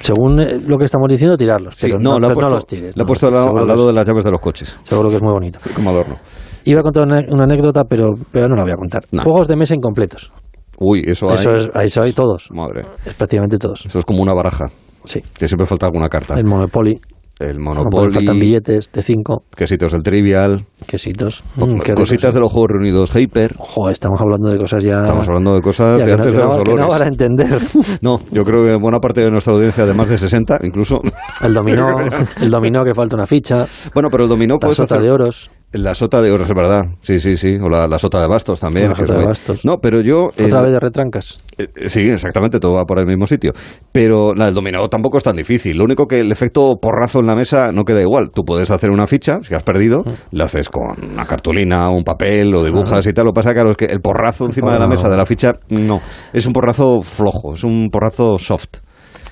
[0.00, 1.74] según eh, lo que estamos diciendo, tirarlos.
[1.76, 2.96] Sí, pero no, no, puesto, los tires.
[2.96, 4.76] la he puesto al lado, al lado de las llaves de los coches.
[4.82, 5.58] Seguro que es muy bonito.
[5.76, 6.16] Como adorno.
[6.64, 9.02] Iba a contar una, una anécdota, pero, pero no la voy a contar.
[9.10, 10.32] Juegos de mesa incompletos.
[10.80, 11.56] Uy, eso, Eso hay.
[11.56, 12.48] es, eso hay todos.
[12.52, 12.82] Madre.
[13.04, 13.84] Es prácticamente todos.
[13.86, 14.66] Eso es como una baraja.
[15.04, 15.20] Sí.
[15.38, 16.34] Que siempre falta alguna carta.
[16.38, 16.98] El Monopoly.
[17.40, 18.10] El Monopoly.
[18.12, 21.44] Faltan billetes de 5, quesitos del Trivial, quesitos.
[21.56, 23.54] Mm, cositas de los Juegos Reunidos Hyper.
[23.56, 24.98] Joder, estamos hablando de cosas ya.
[25.04, 26.92] Estamos hablando de cosas ya de no- antes que de no, los que no olores.
[26.98, 27.58] van a entender.
[28.02, 31.00] No, yo creo que buena parte de nuestra audiencia de más de 60, incluso.
[31.40, 31.86] El dominó,
[32.42, 35.02] el dominó que falta una ficha, Bueno, pero el dominó sota hacer...
[35.02, 35.48] de oros.
[35.70, 36.84] La sota de oro, es verdad.
[37.02, 37.56] Sí, sí, sí.
[37.62, 38.88] O la, la sota de bastos también.
[38.88, 39.66] La sota de muy- bastos.
[39.66, 40.28] No, pero yo...
[40.28, 41.44] Otra vez de retrancas.
[41.58, 43.52] Eh, eh, Sí, exactamente, todo va por el mismo sitio.
[43.92, 45.76] Pero la del dominó tampoco es tan difícil.
[45.76, 48.30] Lo único que el efecto porrazo en la mesa no queda igual.
[48.34, 52.54] Tú puedes hacer una ficha, si has perdido, la haces con una cartulina, un papel,
[52.54, 53.26] o dibujas y tal.
[53.26, 55.52] Lo que pasa claro, es que el porrazo encima de la mesa de la ficha,
[55.68, 56.00] no.
[56.32, 58.78] Es un porrazo flojo, es un porrazo soft.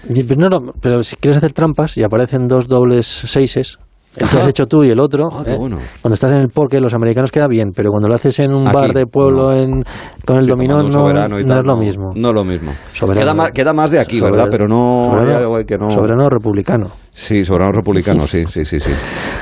[0.06, 3.78] Pero, no, no, pero si quieres hacer trampas y aparecen dos dobles seises,
[4.16, 5.56] el que has hecho tú y el otro, Ah, ¿eh?
[5.58, 5.78] bueno.
[6.02, 8.66] cuando estás en el poker, los americanos queda bien, pero cuando lo haces en un
[8.66, 9.52] Aquí, bar de pueblo no.
[9.52, 9.82] en,
[10.26, 12.12] con el Sí, dominó, no, no es lo mismo.
[12.14, 12.72] No es lo mismo.
[12.92, 13.20] Soberano.
[13.24, 14.48] Queda, más, queda más de aquí, Soberano- ¿verdad?
[14.50, 15.10] Pero no...
[15.10, 15.76] Soberano, que
[16.16, 16.28] no...
[16.30, 16.86] republicano.
[17.12, 18.92] Sí, soberano republicano, sí, sí, sí, sí.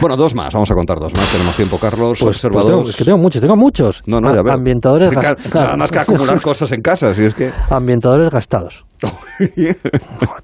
[0.01, 1.31] Bueno, dos más, vamos a contar dos más.
[1.33, 2.19] Tenemos tiempo, Carlos.
[2.21, 2.69] Pues, pues observados.
[2.71, 4.03] tengo, es que tengo muchos, tengo muchos.
[4.07, 4.53] No, no, ya veo.
[4.55, 7.51] Ambientadores, Claro, gas- Nada más que acumular cosas en casa, si es que...
[7.71, 8.85] ambientadores gastados.
[9.39, 9.77] Joder,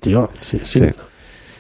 [0.00, 0.80] tío, sí, sí.
[0.80, 0.86] Sí.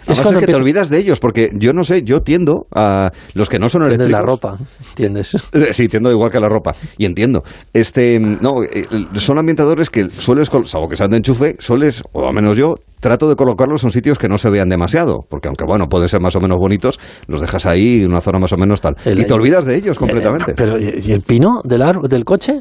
[0.02, 2.66] Es Además es, cuando que te olvidas de ellos, porque yo no sé, yo tiendo
[2.74, 4.20] a los que no son Tienes eléctricos.
[4.20, 4.58] la ropa,
[4.90, 5.34] ¿entiendes?
[5.52, 6.72] Eh, Sí, tiendo igual que la ropa.
[6.98, 7.42] Y entiendo.
[7.72, 12.34] Este, no, eh, son ambientadores que sueles, salvo que sean de enchufe, sueles, o al
[12.34, 15.20] menos yo, trato de colocarlos en sitios que no se vean demasiado.
[15.28, 18.38] Porque aunque, bueno, pueden ser más o menos bonitos, los dejas ahí en una zona
[18.38, 18.94] más o menos tal.
[19.04, 20.52] El- y te olvidas de ellos completamente.
[20.52, 22.60] Eh, pero, ¿y el pino del, del coche?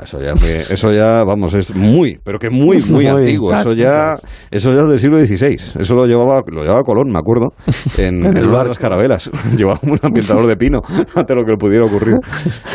[0.00, 3.52] Eso ya, eso ya, vamos, es muy, pero que muy, muy, Muy antiguo.
[3.52, 4.14] Eso ya,
[4.50, 5.80] eso ya es del siglo XVI.
[5.80, 7.48] Eso lo llevaba, lo llevaba Colón, me acuerdo,
[7.98, 9.30] en, en el bar de las carabelas.
[9.56, 10.80] llevaba un ambientador de pino
[11.14, 12.14] ante lo que le pudiera ocurrir.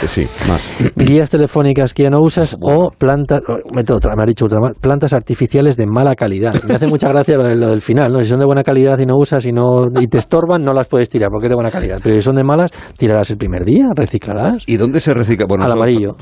[0.04, 0.68] Eh, Sí, más.
[0.96, 4.46] Guías telefónicas que ya no usas o plantas, oh, meto otra, me ha dicho
[4.82, 6.54] plantas artificiales de mala calidad.
[6.68, 8.22] Me hace mucha gracia lo, de- lo del final, ¿no?
[8.22, 10.88] Si son de buena calidad y no usas y, no, y te estorban, no las
[10.88, 12.00] puedes tirar porque es de buena calidad.
[12.04, 14.64] Pero si son de malas, tirarás el primer día, reciclarás.
[14.68, 15.46] ¿Y dónde se recicla?
[15.48, 16.16] Bueno, Al amarillo.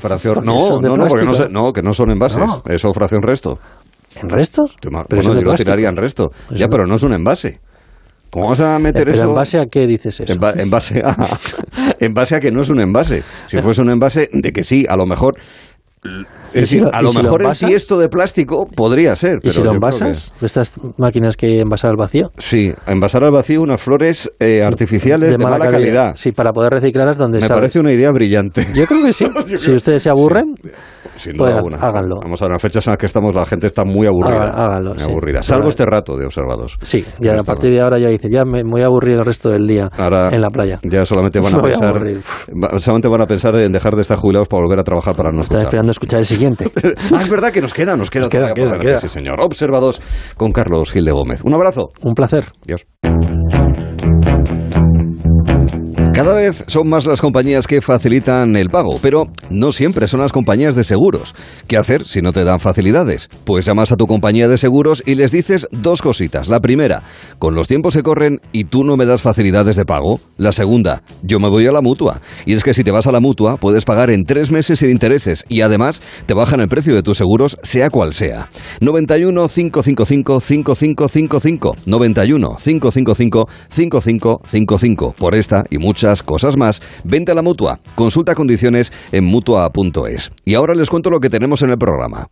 [0.44, 2.38] no, son de no, no, porque no, no, que no son envases.
[2.38, 2.62] No.
[2.68, 3.58] Eso fracción resto.
[4.20, 4.76] ¿En restos?
[4.80, 6.30] Pero bueno, yo lo tiraría en resto.
[6.46, 7.60] Eso ya, pero no es un envase.
[8.30, 9.28] ¿Cómo vas a meter Pero eso?
[9.28, 10.32] en base a qué dices eso?
[10.32, 11.16] En, ba- en base a,
[12.00, 13.22] en base a que no es un envase.
[13.46, 15.34] Si fuese un envase, de que sí, a lo mejor.
[16.06, 19.36] ¿Y Es decir, a y lo si lo mejor el tiesto de plástico podría ser.
[19.36, 20.32] ¿Y pero si lo envasas?
[20.40, 22.30] Estas máquinas que envasar al vacío.
[22.38, 26.12] sí, envasar al vacío unas flores eh, artificiales de, mala, calidad.
[26.14, 27.56] Sí, para poder reciclarlas donde Me sabes.
[27.58, 28.66] parece una idea brillante.
[28.74, 29.26] Yo creo que sí.
[29.56, 30.54] Si ustedes se aburren,
[31.16, 32.16] Sin Pues duda háganlo.
[32.22, 34.48] Vamos a ver, en las fechas en las que estamos, la gente está muy aburrida.
[34.50, 35.10] Háganlo, muy sí.
[35.10, 35.42] aburrida.
[35.42, 36.78] Salvo este rato de observados.
[36.80, 39.50] sí, ya a partir de ahora ya dice, ya me, voy a aburrir el resto
[39.50, 40.78] del día Ahora en la playa.
[40.82, 41.94] Ya solamente van a pensar.
[42.78, 45.40] solamente van a pensar en dejar de estar jubilados para volver a trabajar para no
[45.40, 46.20] Están escuchar.
[46.20, 46.70] el siguiente.
[47.12, 48.96] Ah, es verdad que nos queda, nos queda, Nos queda, queda, queda.
[48.96, 49.40] Sí, señor.
[49.40, 50.00] Observados
[50.36, 51.42] con Carlos Gil de Gómez.
[51.44, 51.90] Un abrazo.
[52.02, 52.46] Un placer.
[52.66, 52.86] Dios.
[56.16, 60.32] Cada vez son más las compañías que facilitan el pago, pero no siempre son las
[60.32, 61.34] compañías de seguros.
[61.68, 63.28] ¿Qué hacer si no te dan facilidades?
[63.44, 66.48] Pues llamas a tu compañía de seguros y les dices dos cositas.
[66.48, 67.02] La primera,
[67.38, 70.18] con los tiempos se corren y tú no me das facilidades de pago.
[70.38, 72.22] La segunda, yo me voy a la mutua.
[72.46, 74.88] Y es que si te vas a la mutua, puedes pagar en tres meses sin
[74.88, 78.48] intereses y además te bajan el precio de tus seguros, sea cual sea.
[78.80, 87.42] 91 555 5555 91 555 5555 Por esta y muchas cosas más, vente a la
[87.42, 87.80] mutua.
[87.94, 90.32] Consulta condiciones en mutua.es.
[90.44, 92.28] Y ahora les cuento lo que tenemos en el programa.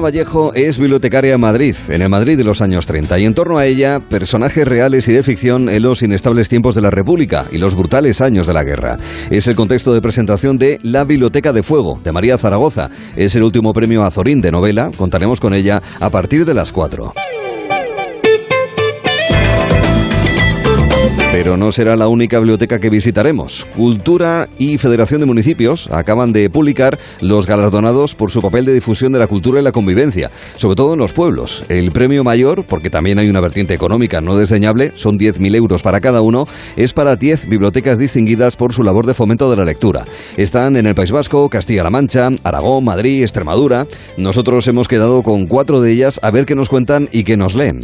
[0.00, 3.58] Vallejo es bibliotecaria en Madrid, en el Madrid de los años 30, y en torno
[3.58, 7.58] a ella, personajes reales y de ficción en los inestables tiempos de la República y
[7.58, 8.98] los brutales años de la guerra.
[9.30, 12.90] Es el contexto de presentación de La Biblioteca de Fuego, de María Zaragoza.
[13.16, 14.90] Es el último premio Azorín de novela.
[14.96, 17.14] Contaremos con ella a partir de las 4.
[21.30, 23.66] Pero no será la única biblioteca que visitaremos.
[23.76, 29.12] Cultura y Federación de Municipios acaban de publicar los galardonados por su papel de difusión
[29.12, 31.64] de la cultura y la convivencia, sobre todo en los pueblos.
[31.68, 36.00] El premio mayor, porque también hay una vertiente económica no desdeñable, son 10.000 euros para
[36.00, 40.06] cada uno, es para 10 bibliotecas distinguidas por su labor de fomento de la lectura.
[40.36, 43.86] Están en el País Vasco, Castilla-La Mancha, Aragón, Madrid, Extremadura.
[44.16, 47.54] Nosotros hemos quedado con cuatro de ellas a ver qué nos cuentan y qué nos
[47.54, 47.80] leen.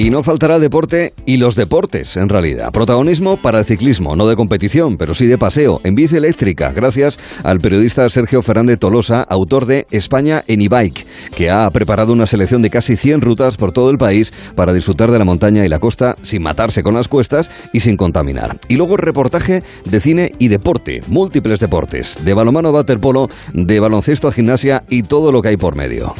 [0.00, 2.72] Y no faltará deporte y los deportes, en realidad.
[2.72, 7.18] Protagonismo para el ciclismo, no de competición, pero sí de paseo, en bici eléctrica, gracias
[7.44, 12.62] al periodista Sergio Fernández Tolosa, autor de España en e-bike, que ha preparado una selección
[12.62, 15.80] de casi 100 rutas por todo el país para disfrutar de la montaña y la
[15.80, 18.58] costa sin matarse con las cuestas y sin contaminar.
[18.68, 24.28] Y luego reportaje de cine y deporte, múltiples deportes, de balonmano a waterpolo, de baloncesto
[24.28, 26.14] a gimnasia y todo lo que hay por medio.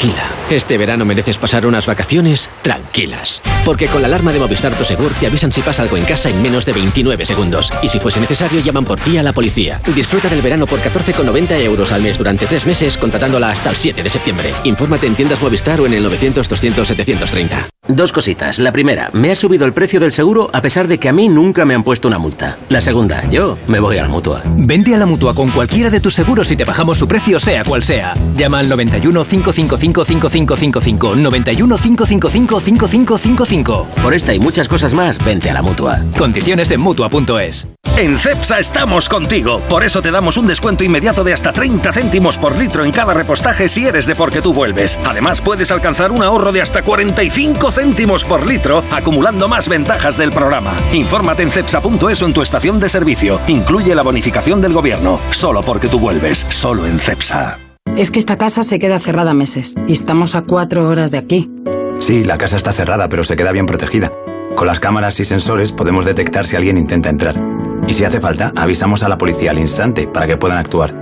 [0.00, 0.39] Tranquila.
[0.50, 3.40] Este verano mereces pasar unas vacaciones tranquilas.
[3.64, 6.42] Porque con la alarma de Movistar Prosegur te avisan si pasa algo en casa en
[6.42, 7.72] menos de 29 segundos.
[7.82, 9.80] Y si fuese necesario, llaman por ti a la policía.
[9.94, 14.02] Disfruta del verano por 14,90 euros al mes durante tres meses, contratándola hasta el 7
[14.02, 14.52] de septiembre.
[14.64, 17.68] Infórmate en tiendas Movistar o en el 900-200-730.
[17.88, 18.58] Dos cositas.
[18.58, 21.28] La primera, me ha subido el precio del seguro a pesar de que a mí
[21.28, 22.58] nunca me han puesto una multa.
[22.68, 24.42] La segunda, yo me voy a la mutua.
[24.44, 27.64] Vente a la mutua con cualquiera de tus seguros y te bajamos su precio, sea
[27.64, 28.14] cual sea.
[28.36, 30.04] Llama al 91 555
[30.46, 31.16] 5555.
[31.16, 33.88] 91 555 5555.
[34.02, 35.98] Por esta y muchas cosas más, vente a la mutua.
[36.16, 37.66] Condiciones en mutua.es.
[37.96, 39.60] En CEPSA estamos contigo.
[39.68, 43.12] Por eso te damos un descuento inmediato de hasta 30 céntimos por litro en cada
[43.12, 44.98] repostaje si eres de porque tú vuelves.
[45.04, 50.30] Además, puedes alcanzar un ahorro de hasta 45 céntimos por litro, acumulando más ventajas del
[50.30, 50.74] programa.
[50.92, 53.40] Infórmate en cepsa.es o en tu estación de servicio.
[53.48, 55.20] Incluye la bonificación del gobierno.
[55.30, 56.46] Solo porque tú vuelves.
[56.48, 57.69] Solo en CEPSA.
[58.00, 61.50] Es que esta casa se queda cerrada meses y estamos a cuatro horas de aquí.
[61.98, 64.10] Sí, la casa está cerrada, pero se queda bien protegida.
[64.54, 67.38] Con las cámaras y sensores podemos detectar si alguien intenta entrar.
[67.86, 70.94] Y si hace falta, avisamos a la policía al instante para que puedan actuar.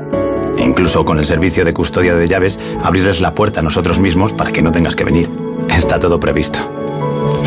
[0.56, 4.32] E incluso con el servicio de custodia de llaves, abrirles la puerta a nosotros mismos
[4.32, 5.30] para que no tengas que venir.
[5.68, 6.58] Está todo previsto.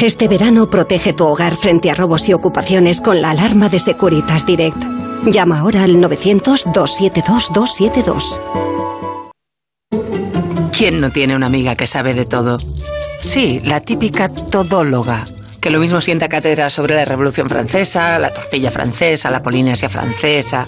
[0.01, 4.45] Este verano protege tu hogar frente a robos y ocupaciones con la alarma de Securitas
[4.45, 4.81] Direct.
[5.25, 8.39] Llama ahora al 900-272-272.
[10.81, 12.57] ¿Quién no tiene una amiga que sabe de todo?
[13.19, 15.25] Sí, la típica todóloga,
[15.59, 20.63] que lo mismo sienta cátedra sobre la Revolución Francesa, la tortilla francesa, la Polinesia francesa.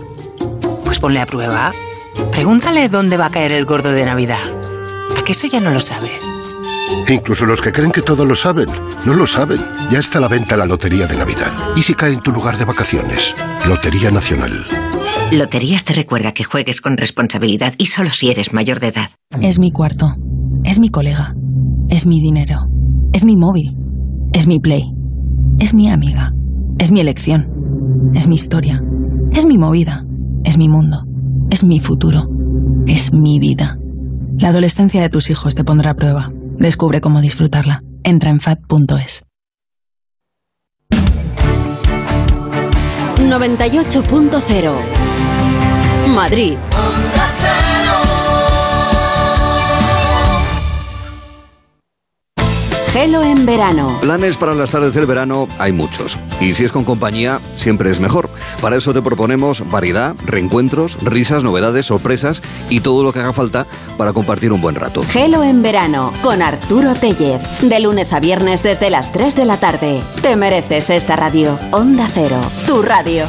[0.86, 1.72] Pues ponle a prueba.
[2.32, 4.38] Pregúntale dónde va a caer el gordo de Navidad.
[5.18, 6.12] ¿A que eso ya no lo sabe?
[7.08, 8.68] Incluso los que creen que todo lo saben,
[9.06, 9.66] no lo saben.
[9.90, 11.52] Ya está a la venta la Lotería de Navidad.
[11.76, 13.34] ¿Y si cae en tu lugar de vacaciones?
[13.68, 14.93] Lotería Nacional.
[15.34, 19.10] Loterías te recuerda que juegues con responsabilidad y solo si eres mayor de edad.
[19.42, 20.16] Es mi cuarto.
[20.64, 21.34] Es mi colega.
[21.90, 22.68] Es mi dinero.
[23.14, 23.76] Es mi móvil.
[24.32, 24.94] Es mi play.
[25.60, 26.34] Es mi amiga.
[26.78, 28.12] Es mi elección.
[28.14, 28.84] Es mi historia.
[29.32, 30.06] Es mi movida.
[30.44, 31.04] Es mi mundo.
[31.50, 32.30] Es mi futuro.
[32.86, 33.80] Es mi vida.
[34.38, 36.32] La adolescencia de tus hijos te pondrá a prueba.
[36.60, 37.82] Descubre cómo disfrutarla.
[38.04, 39.24] Entra en fat.es.
[43.18, 44.93] 98.0
[46.08, 46.58] Madrid.
[52.94, 53.98] Gelo en verano.
[54.02, 56.20] Planes para las tardes del verano hay muchos.
[56.40, 58.30] Y si es con compañía, siempre es mejor.
[58.62, 63.66] Para eso te proponemos variedad, reencuentros, risas, novedades, sorpresas y todo lo que haga falta
[63.98, 65.02] para compartir un buen rato.
[65.10, 67.42] Gelo en verano con Arturo Tellez.
[67.62, 70.04] De lunes a viernes desde las 3 de la tarde.
[70.22, 71.58] Te mereces esta radio.
[71.72, 73.26] Onda Cero, tu radio.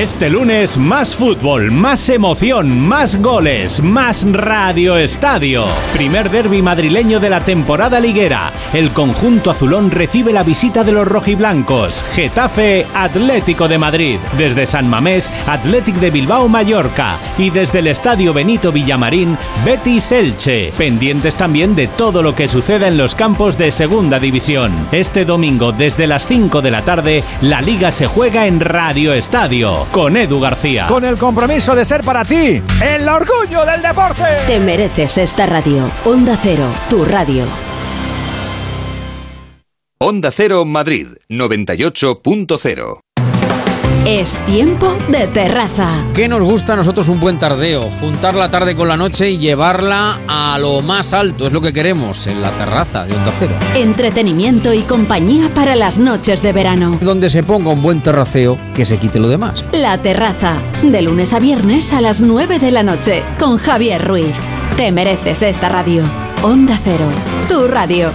[0.00, 5.66] Este lunes más fútbol, más emoción, más goles, más Radio Estadio.
[5.92, 8.50] Primer derby madrileño de la temporada liguera.
[8.72, 12.02] El conjunto azulón recibe la visita de los rojiblancos.
[12.14, 14.18] Getafe Atlético de Madrid.
[14.38, 17.18] Desde San Mamés, Athletic de Bilbao Mallorca.
[17.36, 19.36] Y desde el Estadio Benito Villamarín,
[19.66, 20.72] Betis Elche.
[20.78, 24.72] Pendientes también de todo lo que suceda en los campos de Segunda División.
[24.92, 29.89] Este domingo desde las 5 de la tarde, la liga se juega en Radio Estadio
[29.92, 30.86] con Edu García.
[30.86, 34.24] Con el compromiso de ser para ti el orgullo del deporte.
[34.46, 35.90] Te mereces esta radio.
[36.04, 37.44] Onda Cero, tu radio.
[39.98, 43.00] Onda Cero Madrid 98.0
[44.06, 46.04] es tiempo de terraza.
[46.14, 47.90] ¿Qué nos gusta a nosotros un buen tardeo?
[48.00, 51.46] Juntar la tarde con la noche y llevarla a lo más alto.
[51.46, 53.54] Es lo que queremos en la terraza de Onda Cero.
[53.74, 56.98] Entretenimiento y compañía para las noches de verano.
[57.00, 59.64] Donde se ponga un buen terraceo que se quite lo demás.
[59.72, 60.56] La terraza.
[60.82, 63.22] De lunes a viernes a las 9 de la noche.
[63.38, 64.34] Con Javier Ruiz.
[64.76, 66.04] Te mereces esta radio.
[66.42, 67.06] Onda Cero.
[67.48, 68.10] Tu radio.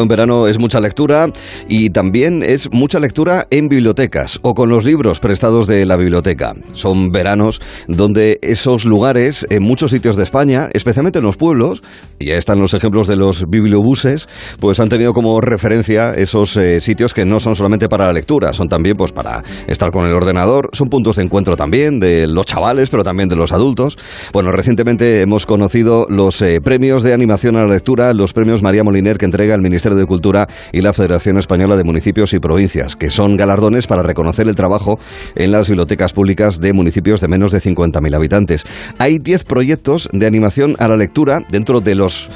[0.00, 1.30] En verano es mucha lectura
[1.68, 6.54] y también es mucha lectura en bibliotecas o con los libros prestados de la biblioteca.
[6.72, 11.82] Son veranos donde esos lugares, en muchos sitios de España, especialmente en los pueblos,
[12.18, 14.28] y ya están los ejemplos de los bibliobuses,
[14.60, 18.52] pues han tenido como referencia esos eh, sitios que no son solamente para la lectura,
[18.52, 22.46] son también pues para estar con el ordenador, son puntos de encuentro también de los
[22.46, 23.98] chavales, pero también de los adultos.
[24.32, 28.84] Bueno, recientemente hemos conocido los eh, premios de animación a la lectura, los premios María
[28.84, 32.94] Moliner que entrega el Ministerio de Cultura y la Federación Española de Municipios y Provincias,
[32.94, 34.98] que son galardones para reconocer el trabajo
[35.34, 38.64] en las bibliotecas públicas de municipios de menos de 50.000 habitantes.
[38.98, 42.30] Hay 10 proyectos de animación a la lectura dentro de los,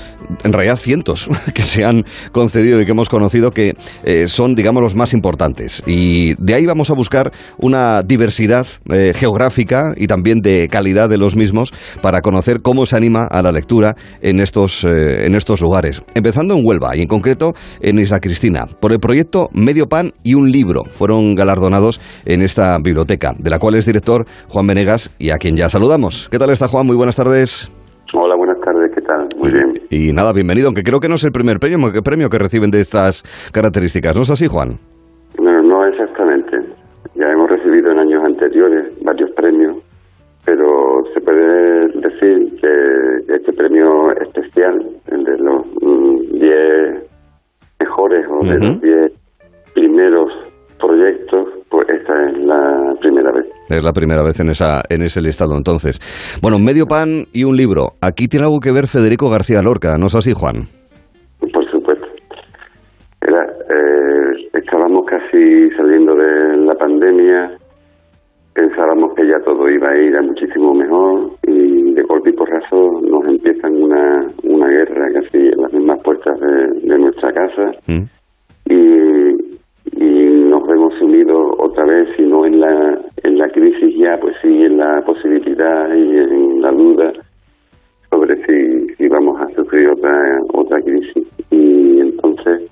[0.44, 4.82] en realidad, cientos que se han concedido y que hemos conocido que eh, son, digamos,
[4.82, 5.82] los más importantes.
[5.86, 11.18] Y de ahí vamos a buscar una diversidad eh, geográfica y también de calidad de
[11.18, 15.60] los mismos para conocer cómo se anima a la lectura en estos, eh, en estos
[15.60, 16.02] lugares.
[16.14, 20.34] Empezando en Huelva y en concreto en Isla Cristina, por el proyecto Medio Pan y
[20.34, 20.84] un libro.
[20.84, 25.56] Fueron galardonados en esta biblioteca, de la cual es director Juan Venegas y a quien
[25.56, 26.28] ya saludamos.
[26.30, 26.86] ¿Qué tal está Juan?
[26.86, 27.70] Muy buenas tardes.
[28.14, 28.36] Hola,
[29.46, 29.80] Muy bien.
[29.90, 32.70] Y nada, bienvenido, aunque creo que no es el primer premio, ¿qué premio que reciben
[32.70, 34.76] de estas características, ¿no es así, Juan?
[35.40, 36.58] No, no exactamente.
[37.14, 39.76] Ya hemos recibido en años anteriores varios premios,
[40.44, 45.64] pero se puede decir que este premio especial, el de los
[46.32, 49.12] 10 mm, mejores o de los 10
[49.74, 50.32] primeros
[50.80, 51.48] proyectos,
[52.24, 53.46] es la primera vez.
[53.68, 56.00] Es la primera vez en, esa, en ese listado, entonces.
[56.42, 57.92] Bueno, medio pan y un libro.
[58.00, 60.66] Aquí tiene algo que ver Federico García Lorca, ¿no es así, Juan?
[61.52, 62.06] Por supuesto.
[63.20, 67.58] Era, eh, estábamos casi saliendo de la pandemia,
[68.56, 73.00] pensábamos que ya todo iba a ir a muchísimo mejor y de golpe y porrazo
[73.02, 78.02] nos empiezan una, una guerra casi en las mismas puertas de, nuestra casa mm.
[78.70, 79.35] y
[79.94, 84.48] nos vemos sumidos otra vez, si no en la, en la crisis ya, pues sí
[84.48, 87.12] en la posibilidad y en la duda
[88.10, 91.26] sobre si, si vamos a sufrir otra, otra crisis.
[91.50, 92.70] Y entonces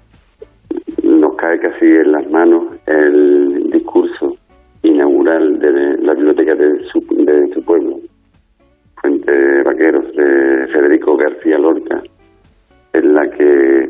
[1.03, 4.37] nos cae casi en las manos el discurso
[4.83, 7.99] inaugural de la biblioteca de su, de su pueblo,
[9.01, 12.03] Fuente Vaqueros, de Federico García Lorca,
[12.93, 13.89] en la que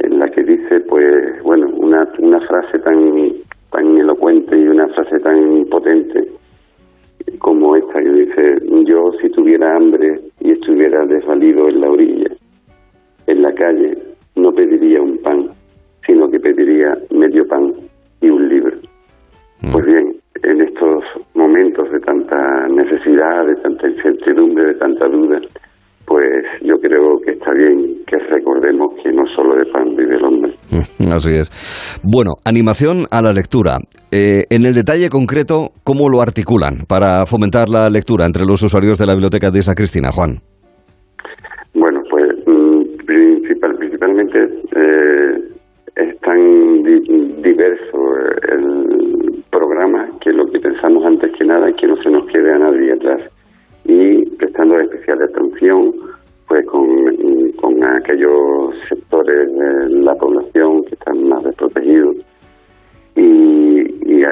[0.00, 3.32] en la que dice pues bueno una, una frase tan
[3.70, 6.28] tan elocuente y una frase tan potente
[7.38, 12.30] como esta que dice yo si tuviera hambre y estuviera desvalido en la orilla
[13.26, 13.96] en la calle
[14.36, 15.50] no pediría un pan
[16.06, 17.72] sino que pediría medio pan
[18.20, 18.76] y un libro.
[19.72, 25.40] Pues bien, en estos momentos de tanta necesidad, de tanta incertidumbre, de tanta duda,
[26.06, 30.24] pues yo creo que está bien que recordemos que no solo de pan vive el
[30.24, 30.54] hombre.
[31.14, 31.50] Así es.
[32.02, 33.78] Bueno, animación a la lectura.
[34.10, 38.98] Eh, en el detalle concreto, ¿cómo lo articulan para fomentar la lectura entre los usuarios
[38.98, 40.40] de la biblioteca de esa Cristina, Juan?
[41.74, 44.38] Bueno, pues mm, principal, principalmente
[44.74, 45.38] eh,
[45.96, 46.82] es tan
[47.42, 48.16] diverso
[48.50, 52.52] el programa que lo que pensamos antes que nada es que no se nos quede
[52.52, 53.22] a nadie atrás
[53.90, 55.92] y prestando especial atención
[56.46, 62.16] pues con, con aquellos sectores de la población que están más desprotegidos.
[63.16, 64.24] Y, y,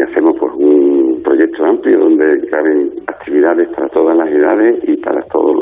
[0.00, 5.56] hacemos pues un proyecto amplio donde caben actividades para todas las edades y para todos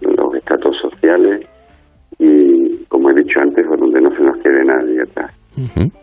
[0.00, 1.46] los, los estratos sociales.
[2.18, 5.32] Y como he dicho antes pues donde no se nos quede nadie atrás.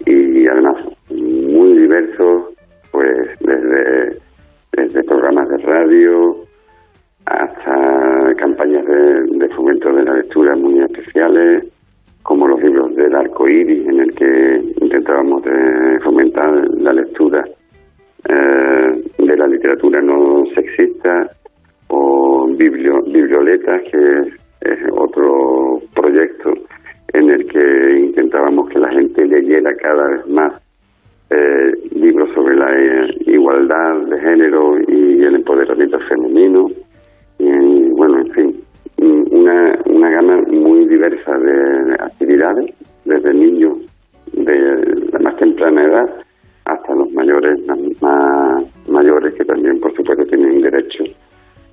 [0.06, 2.54] Y además muy diversos
[2.92, 4.20] pues desde
[4.74, 6.49] desde programas de radio
[7.30, 11.66] hasta campañas de, fomento de la lectura muy especiales,
[12.24, 17.46] como los libros del arco iris, en el que intentábamos de fomentar la lectura
[18.28, 21.30] eh, de la literatura no sexista,
[21.90, 24.20] o biblio, Biblioletas, que
[24.62, 26.54] es, otro proyecto
[27.14, 30.54] en el que intentábamos que la gente leyera cada vez más
[31.32, 36.70] eh, libros sobre la eh, igualdad de género y el empoderamiento femenino
[37.40, 38.64] y bueno, en fin,
[39.32, 42.74] una, una gama muy diversa de actividades,
[43.06, 43.78] desde niños
[44.34, 46.10] de la más temprana edad
[46.66, 51.04] hasta los mayores, más mayores que también, por supuesto, tienen derecho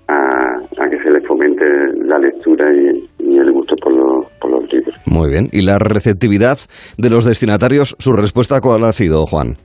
[0.08, 1.64] a, que se les fomente
[2.04, 4.94] la lectura y, el gusto por los, por los libros.
[5.06, 5.48] Muy bien.
[5.52, 6.56] ¿Y la receptividad
[6.96, 9.56] de los destinatarios, su respuesta cuál ha sido, Juan?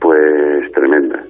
[0.00, 1.24] Pues tremenda,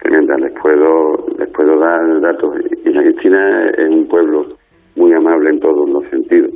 [0.00, 0.36] tremenda.
[0.38, 2.54] Les puedo, les puedo dar datos
[2.94, 4.56] la Cristina es un pueblo
[4.94, 6.52] muy amable en todos los sentidos.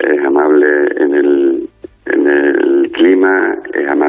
[0.00, 0.66] Es amable
[0.96, 1.68] en el,
[2.06, 3.99] en el clima, es amable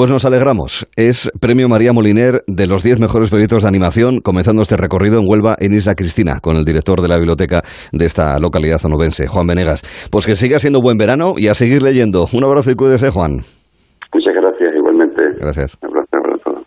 [0.00, 0.88] Pues nos alegramos.
[0.96, 5.26] Es Premio María Moliner de los 10 mejores proyectos de animación, comenzando este recorrido en
[5.28, 7.60] Huelva en Isla Cristina, con el director de la biblioteca
[7.92, 9.82] de esta localidad onubense, Juan Venegas.
[10.10, 12.24] Pues que siga siendo buen verano y a seguir leyendo.
[12.32, 13.40] Un abrazo y cuídese, Juan.
[14.14, 15.20] Muchas gracias, igualmente.
[15.38, 15.76] Gracias.
[15.82, 16.64] Un abrazo, un abrazo.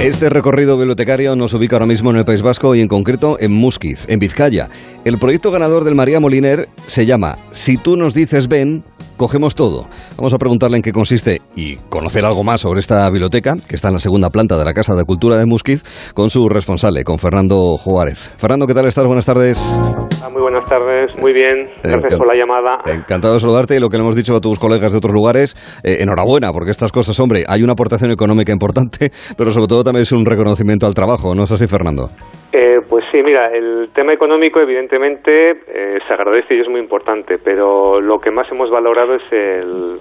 [0.00, 3.52] Este recorrido bibliotecario nos ubica ahora mismo en el País Vasco y en concreto en
[3.52, 4.70] Musquiz, en Vizcaya.
[5.04, 8.82] El proyecto ganador del María Moliner se llama Si tú nos dices ven,
[9.20, 9.84] cogemos todo.
[10.16, 13.88] Vamos a preguntarle en qué consiste y conocer algo más sobre esta biblioteca, que está
[13.88, 15.82] en la segunda planta de la Casa de Cultura de Musquiz,
[16.14, 18.34] con su responsable, con Fernando Juárez.
[18.38, 19.04] Fernando, ¿qué tal estás?
[19.04, 19.78] Buenas tardes.
[20.24, 21.68] Ah, muy buenas tardes, muy bien.
[21.82, 22.80] Gracias por la llamada.
[22.86, 25.54] Encantado de saludarte y lo que le hemos dicho a tus colegas de otros lugares,
[25.84, 30.04] eh, enhorabuena, porque estas cosas, hombre, hay una aportación económica importante, pero sobre todo también
[30.04, 32.08] es un reconocimiento al trabajo, ¿no es así, Fernando?
[32.52, 37.38] Eh, pues sí, mira, el tema económico evidentemente eh, se agradece y es muy importante,
[37.38, 40.00] pero lo que más hemos valorado es el,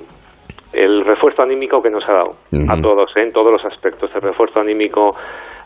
[0.73, 2.31] el refuerzo anímico que nos ha dado
[2.67, 3.21] a todos, ¿eh?
[3.21, 5.15] en todos los aspectos, el refuerzo anímico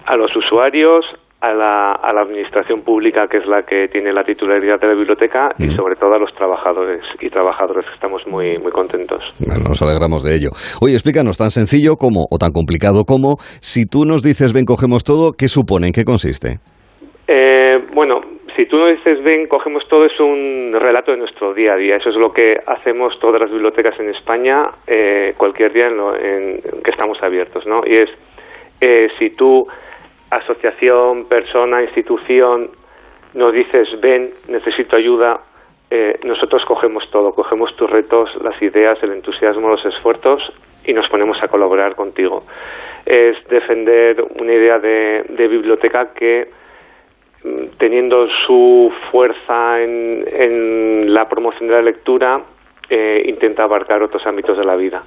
[0.06, 1.06] a los usuarios,
[1.44, 4.94] a la, a la administración pública, que es la que tiene la titularidad de la
[4.94, 9.22] biblioteca, y sobre todo a los trabajadores y trabajadoras, que estamos muy, muy contentos.
[9.40, 10.52] nos alegramos de ello.
[10.82, 15.04] Oye, explícanos, tan sencillo como, o tan complicado como, si tú nos dices, ven, cogemos
[15.04, 15.88] todo, ¿qué supone?
[15.88, 16.60] ¿En qué consiste?
[17.28, 18.22] Eh, bueno,
[18.56, 21.96] si tú no dices ven, cogemos todo, es un relato de nuestro día a día.
[21.96, 26.92] Eso es lo que hacemos todas las bibliotecas en España eh, cualquier día en, que
[26.92, 27.82] estamos abiertos, ¿no?
[27.86, 28.10] Y es,
[28.82, 29.66] eh, si tú,
[30.30, 32.72] asociación, persona, institución,
[33.34, 35.40] nos dices ven, necesito ayuda,
[36.24, 40.42] nosotros cogemos todo, cogemos tus retos, las ideas, el entusiasmo, los esfuerzos
[40.86, 42.46] y nos ponemos a colaborar contigo.
[43.06, 46.48] Es defender una idea de biblioteca que
[47.78, 52.42] teniendo su fuerza en, la promoción de la lectura,
[52.90, 55.04] eh, intenta abarcar otros ámbitos de la vida.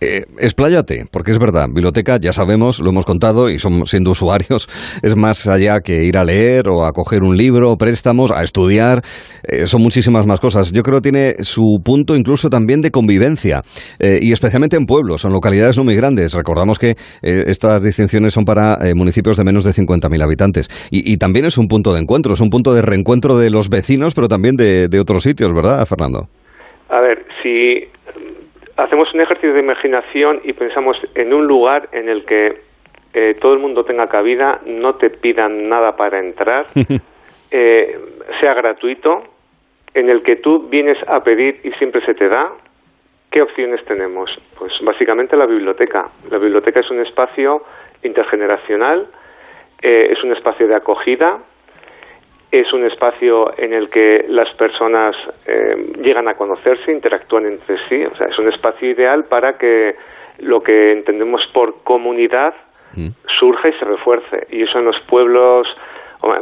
[0.00, 4.68] Eh, expláyate, porque es verdad, biblioteca, ya sabemos, lo hemos contado y siendo usuarios,
[5.02, 9.02] es más allá que ir a leer o a coger un libro, préstamos, a estudiar,
[9.44, 10.72] eh, son muchísimas más cosas.
[10.72, 13.62] Yo creo que tiene su punto incluso también de convivencia,
[13.98, 16.34] eh, y especialmente en pueblos, en localidades no muy grandes.
[16.34, 20.68] Recordamos que estas distinciones son para municipios de menos de 50.000 habitantes.
[20.90, 23.68] Y, y también es un punto de encuentro, es un punto de reencuentro de los
[23.68, 26.28] vecinos, pero también de, de otros sitios, ¿verdad, Fernando?
[26.88, 27.88] A ver, si
[28.76, 32.60] hacemos un ejercicio de imaginación y pensamos en un lugar en el que
[33.14, 36.66] eh, todo el mundo tenga cabida, no te pidan nada para entrar,
[37.50, 37.98] eh,
[38.40, 39.24] sea gratuito,
[39.94, 42.52] en el que tú vienes a pedir y siempre se te da,
[43.30, 44.30] ¿qué opciones tenemos?
[44.58, 46.10] Pues básicamente la biblioteca.
[46.30, 47.64] La biblioteca es un espacio
[48.02, 49.08] intergeneracional,
[49.80, 51.38] eh, es un espacio de acogida,
[52.60, 58.04] es un espacio en el que las personas eh, llegan a conocerse, interactúan entre sí,
[58.04, 59.96] o sea, es un espacio ideal para que
[60.38, 62.54] lo que entendemos por comunidad
[63.38, 64.46] surja y se refuerce.
[64.50, 65.66] Y eso en los pueblos,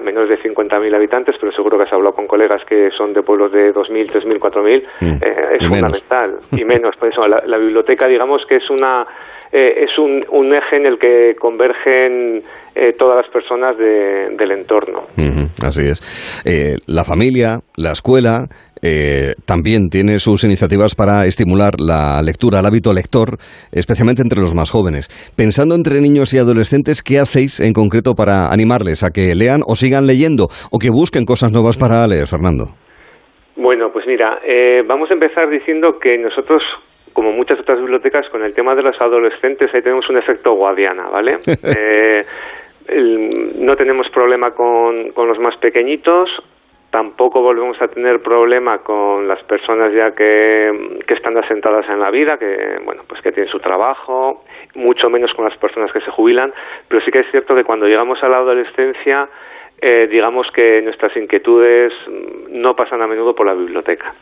[0.03, 3.53] menos de 50.000 habitantes, pero seguro que has hablado con colegas que son de pueblos
[3.53, 4.83] de 2.000, 3.000, 4.000,
[5.23, 6.01] eh, es Y menos.
[6.03, 6.39] fundamental.
[6.53, 9.07] Y menos, por eso la, la biblioteca, digamos que es una
[9.53, 12.43] eh, es un, un eje en el que convergen
[12.75, 15.05] eh, todas las personas de- del entorno.
[15.65, 16.43] Así es.
[16.45, 18.49] Eh, la familia, la escuela,
[18.87, 23.39] eh, también tiene sus iniciativas para estimular la lectura, el hábito lector,
[23.73, 25.09] especialmente entre los más jóvenes.
[25.35, 29.75] Pensando entre niños y adolescentes, ¿qué hacéis en concreto para animarles a que lean o
[29.75, 32.67] sigan leyendo o que busquen cosas nuevas para leer, Fernando?
[33.57, 36.61] Bueno, pues mira, eh, vamos a empezar diciendo que nosotros,
[37.13, 41.09] como muchas otras bibliotecas, con el tema de los adolescentes, ahí tenemos un efecto guadiana,
[41.11, 41.37] ¿vale?
[41.63, 42.21] Eh,
[42.89, 46.29] el- no tenemos problema con, con los más pequeñitos,
[46.95, 52.09] tampoco volvemos a tener problema con las personas ya que, que están asentadas en la
[52.13, 54.45] vida, que bueno, pues que tienen su trabajo,
[54.77, 56.55] mucho menos con las personas que se jubilan,
[56.87, 59.29] pero sí que es cierto que cuando llegamos a la adolescencia,
[59.81, 64.15] eh, digamos que nuestras inquietudes mm, no pasan a menudo por la biblioteca.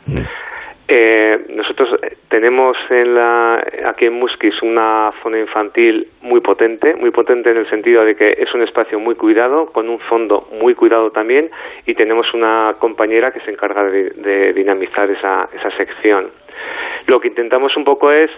[0.85, 7.09] Eh, nosotros eh, tenemos en la, aquí en Musquis una zona infantil muy potente, muy
[7.11, 10.75] potente en el sentido de que es un espacio muy cuidado, con un fondo muy
[10.75, 11.49] cuidado también,
[11.85, 16.31] y tenemos una compañera que se encarga de, de dinamizar esa, esa sección.
[17.07, 18.29] Lo que intentamos un poco es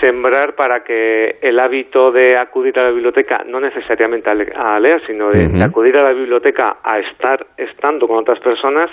[0.00, 5.30] sembrar para que el hábito de acudir a la biblioteca, no necesariamente a leer, sino
[5.30, 8.90] de, de acudir a la biblioteca a estar estando con otras personas,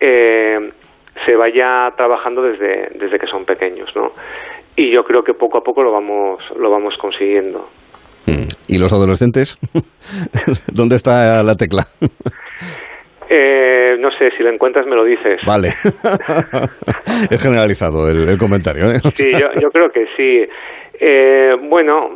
[0.00, 0.70] eh,
[1.26, 4.12] se vaya trabajando desde, desde que son pequeños, ¿no?
[4.76, 7.68] Y yo creo que poco a poco lo vamos, lo vamos consiguiendo.
[8.68, 9.58] ¿Y los adolescentes?
[10.72, 11.82] ¿Dónde está la tecla?
[13.28, 15.40] Eh, no sé, si lo encuentras me lo dices.
[15.46, 15.68] Vale.
[17.30, 18.90] es generalizado el, el comentario.
[18.90, 18.98] ¿eh?
[19.14, 20.44] Sí, yo, yo creo que sí.
[21.00, 22.10] Eh, bueno,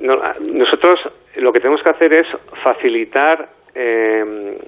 [0.00, 0.20] no-
[0.52, 0.98] nosotros
[1.36, 2.26] lo que tenemos que hacer es
[2.62, 4.58] facilitar eh,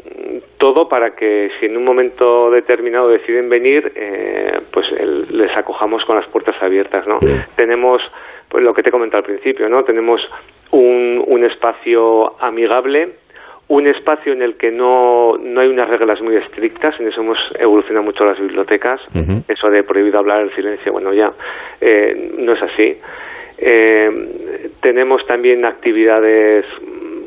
[0.59, 6.05] todo para que si en un momento determinado deciden venir, eh, pues el- les acojamos
[6.05, 7.19] con las puertas abiertas, ¿no?
[7.57, 8.03] Tenemos,
[8.49, 9.85] pues lo que te he comentado al principio, ¿no?
[9.85, 10.21] Tenemos
[10.71, 13.11] un, un espacio amigable,
[13.69, 17.39] un espacio en el que no, no hay unas reglas muy estrictas, en eso hemos
[17.59, 19.01] evolucionado mucho las bibliotecas,
[19.49, 21.33] eso de prohibido hablar el silencio, bueno, ya
[21.81, 22.99] eh, no es así.
[23.57, 26.67] Eh, tenemos también actividades,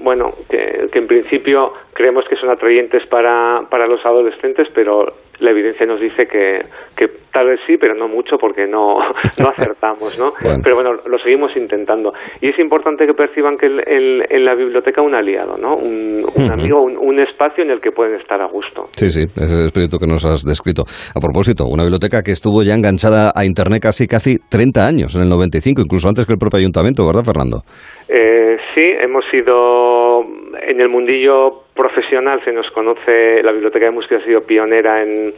[0.08, 5.52] bueno, que, que en principio creemos que son atrayentes para, para los adolescentes, pero la
[5.52, 6.60] evidencia nos dice que,
[6.96, 8.98] que tal vez sí, pero no mucho porque no,
[9.40, 10.32] no acertamos, ¿no?
[10.42, 10.60] Bueno.
[10.64, 12.14] Pero bueno, lo seguimos intentando.
[12.42, 15.76] Y es importante que perciban que el- el- en la biblioteca un aliado, ¿no?
[15.76, 18.86] Un, amigo, un, un espacio en el que pueden estar a gusto.
[18.94, 20.84] Sí, sí, ese es el espíritu que nos has descrito.
[21.16, 25.22] A propósito, una biblioteca que estuvo ya enganchada a Internet casi casi 30 años, en
[25.24, 27.62] el 95, incluso antes que el propio ayuntamiento, ¿verdad, Fernando?
[28.10, 30.22] Eh, sí, hemos sido
[30.70, 35.32] en el mundillo profesional, se nos conoce, la Biblioteca de Música ha sido pionera en,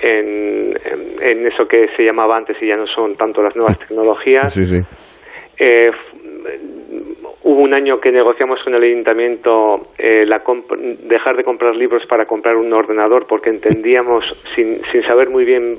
[0.00, 4.52] en, eso que se llamaba antes y ya no son tanto las nuevas tecnologías.
[4.52, 4.78] Sí, sí.
[5.58, 5.90] Eh,
[7.44, 10.76] hubo un año que negociamos con el ayuntamiento eh, la comp-
[11.08, 14.24] dejar de comprar libros para comprar un ordenador porque entendíamos,
[14.54, 15.78] sin, sin saber muy bien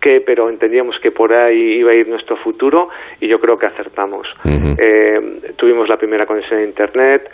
[0.00, 2.88] qué, pero entendíamos que por ahí iba a ir nuestro futuro
[3.20, 4.28] y yo creo que acertamos.
[4.44, 5.20] Eh,
[5.56, 7.30] tuvimos la primera conexión a Internet.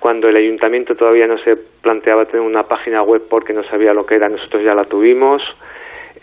[0.00, 4.04] Cuando el ayuntamiento todavía no se planteaba tener una página web porque no sabía lo
[4.04, 5.42] que era, nosotros ya la tuvimos.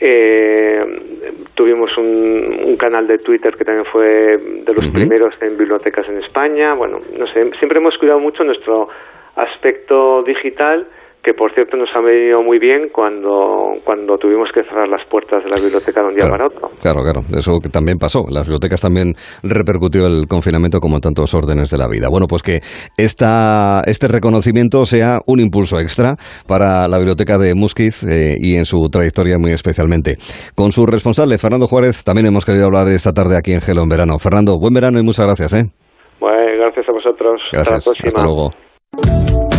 [0.03, 0.83] Eh,
[1.53, 6.17] tuvimos un, un canal de Twitter que también fue de los primeros en bibliotecas en
[6.17, 6.73] España.
[6.73, 8.89] Bueno, no sé, siempre hemos cuidado mucho nuestro
[9.35, 10.87] aspecto digital,
[11.23, 15.43] que por cierto nos ha venido muy bien cuando, cuando tuvimos que cerrar las puertas
[15.43, 16.31] de la biblioteca de un día Claro.
[16.31, 16.69] para otro.
[16.81, 18.25] Claro, claro, eso que también pasó.
[18.29, 19.13] Las bibliotecas también
[19.43, 22.07] repercutió el confinamiento como en tantos órdenes de la vida.
[22.09, 22.59] Bueno, pues que
[22.97, 26.15] esta, este reconocimiento sea un impulso extra
[26.47, 30.15] para la biblioteca de Musquiz eh, y en su trayectoria muy especialmente.
[30.55, 33.89] Con su responsable, Fernando Juárez, también hemos querido hablar esta tarde aquí en Gelo en
[33.89, 34.17] verano.
[34.17, 35.53] Fernando, buen verano y muchas gracias.
[35.53, 35.65] ¿eh?
[36.19, 37.41] Bueno, gracias a vosotros.
[37.45, 37.85] Hasta la Gracias.
[37.85, 38.07] próxima.
[38.07, 39.50] Hasta luego.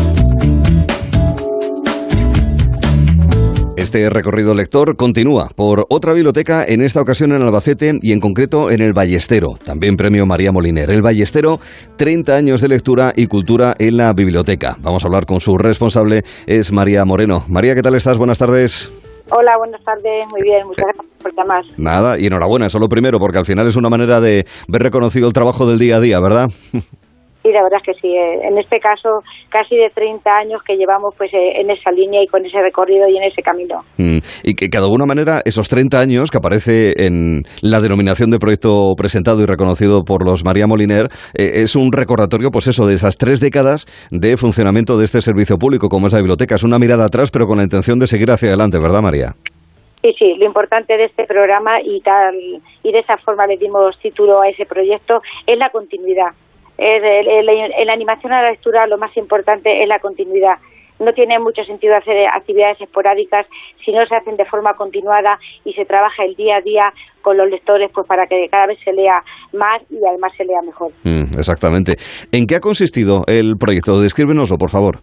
[3.75, 8.70] Este recorrido lector continúa por otra biblioteca, en esta ocasión en Albacete y en concreto
[8.70, 10.91] en el Ballestero, también premio María Moliner.
[10.91, 11.59] El Ballestero,
[11.97, 14.77] 30 años de lectura y cultura en la biblioteca.
[14.81, 17.45] Vamos a hablar con su responsable, es María Moreno.
[17.49, 18.18] María, ¿qué tal estás?
[18.18, 18.93] Buenas tardes.
[19.31, 20.27] Hola, buenas tardes.
[20.31, 21.64] Muy bien, muchas gracias por llamar.
[21.79, 25.27] Nada, y enhorabuena, eso lo primero, porque al final es una manera de ver reconocido
[25.29, 26.51] el trabajo del día a día, ¿verdad?
[27.43, 28.09] Sí, la verdad es que sí.
[28.09, 29.09] eh, En este caso,
[29.51, 33.09] casi de 30 años que llevamos pues eh, en esa línea y con ese recorrido
[33.09, 33.80] y en ese camino.
[33.99, 38.30] Mm, Y que, que de alguna manera esos 30 años que aparece en la denominación
[38.30, 42.86] de proyecto presentado y reconocido por los María Moliner eh, es un recordatorio, pues eso,
[42.86, 46.55] de esas tres décadas de funcionamiento de este servicio público como es la biblioteca.
[46.55, 49.32] Es una mirada atrás, pero con la intención de seguir hacia adelante, ¿verdad, María?
[50.01, 52.34] Sí, sí, lo importante de este programa y tal
[52.82, 56.30] y de esa forma le dimos título a ese proyecto es la continuidad.
[56.85, 60.59] En la animación a la lectura lo más importante es la continuidad.
[60.99, 63.47] No tiene mucho sentido hacer actividades esporádicas
[63.85, 67.37] si no se hacen de forma continuada y se trabaja el día a día con
[67.37, 69.22] los lectores pues para que cada vez se lea
[69.53, 70.93] más y además se lea mejor.
[71.05, 71.97] Mm, exactamente.
[72.33, 74.01] ¿En qué ha consistido el proyecto?
[74.01, 74.99] Descríbenoslo, por favor.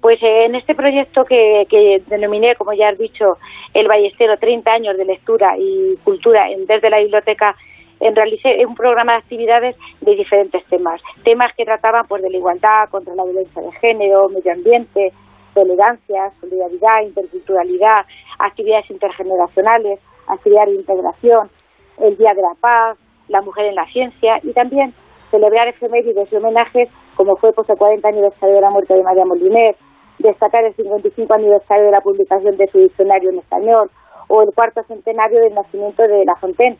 [0.00, 3.36] Pues eh, en este proyecto que, que denominé, como ya has dicho,
[3.72, 7.54] el Ballestero 30 años de lectura y cultura en, desde la biblioteca,
[8.02, 11.00] en realicé un programa de actividades de diferentes temas.
[11.24, 15.12] Temas que trataban pues, de la igualdad, contra la violencia de género, medio ambiente,
[15.54, 18.04] tolerancia, solidaridad, interculturalidad,
[18.38, 21.50] actividades intergeneracionales, actividades de integración,
[21.98, 22.98] el Día de la Paz,
[23.28, 24.92] la mujer en la ciencia y también
[25.30, 29.24] celebrar efemérides y homenajes como fue pues, el 40 aniversario de la muerte de María
[29.24, 29.76] Moliner,
[30.18, 33.90] destacar el 55 aniversario de la publicación de su diccionario en español
[34.28, 36.76] o el cuarto centenario del nacimiento de La Fontaine.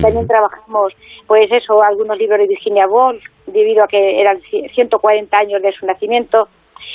[0.00, 0.92] También trabajamos,
[1.26, 5.72] pues eso, algunos libros de Virginia Woolf, debido a que eran ci- 140 años de
[5.72, 6.48] su nacimiento.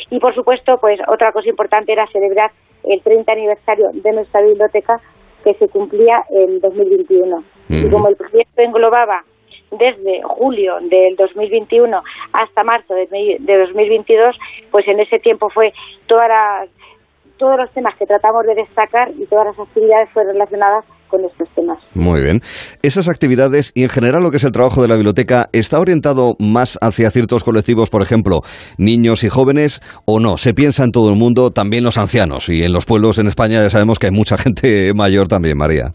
[0.09, 2.51] Y por supuesto, pues otra cosa importante era celebrar
[2.83, 4.99] el 30 aniversario de nuestra biblioteca
[5.43, 7.43] que se cumplía en 2021.
[7.69, 7.91] Y Ujú.
[7.91, 9.23] como el proyecto englobaba
[9.71, 14.37] desde julio del 2021 hasta marzo de 2022,
[14.71, 15.73] pues en ese tiempo fue
[16.07, 16.69] todas las-
[17.37, 21.47] todos los temas que tratamos de destacar y todas las actividades fueron relacionadas con estos
[21.55, 21.77] temas.
[21.93, 22.41] Muy bien.
[22.81, 26.35] Esas actividades y en general lo que es el trabajo de la biblioteca, ¿está orientado
[26.39, 28.41] más hacia ciertos colectivos, por ejemplo,
[28.77, 30.37] niños y jóvenes, o no?
[30.37, 32.49] ¿Se piensa en todo el mundo, también los ancianos?
[32.49, 35.93] Y en los pueblos en España ya sabemos que hay mucha gente mayor también, María.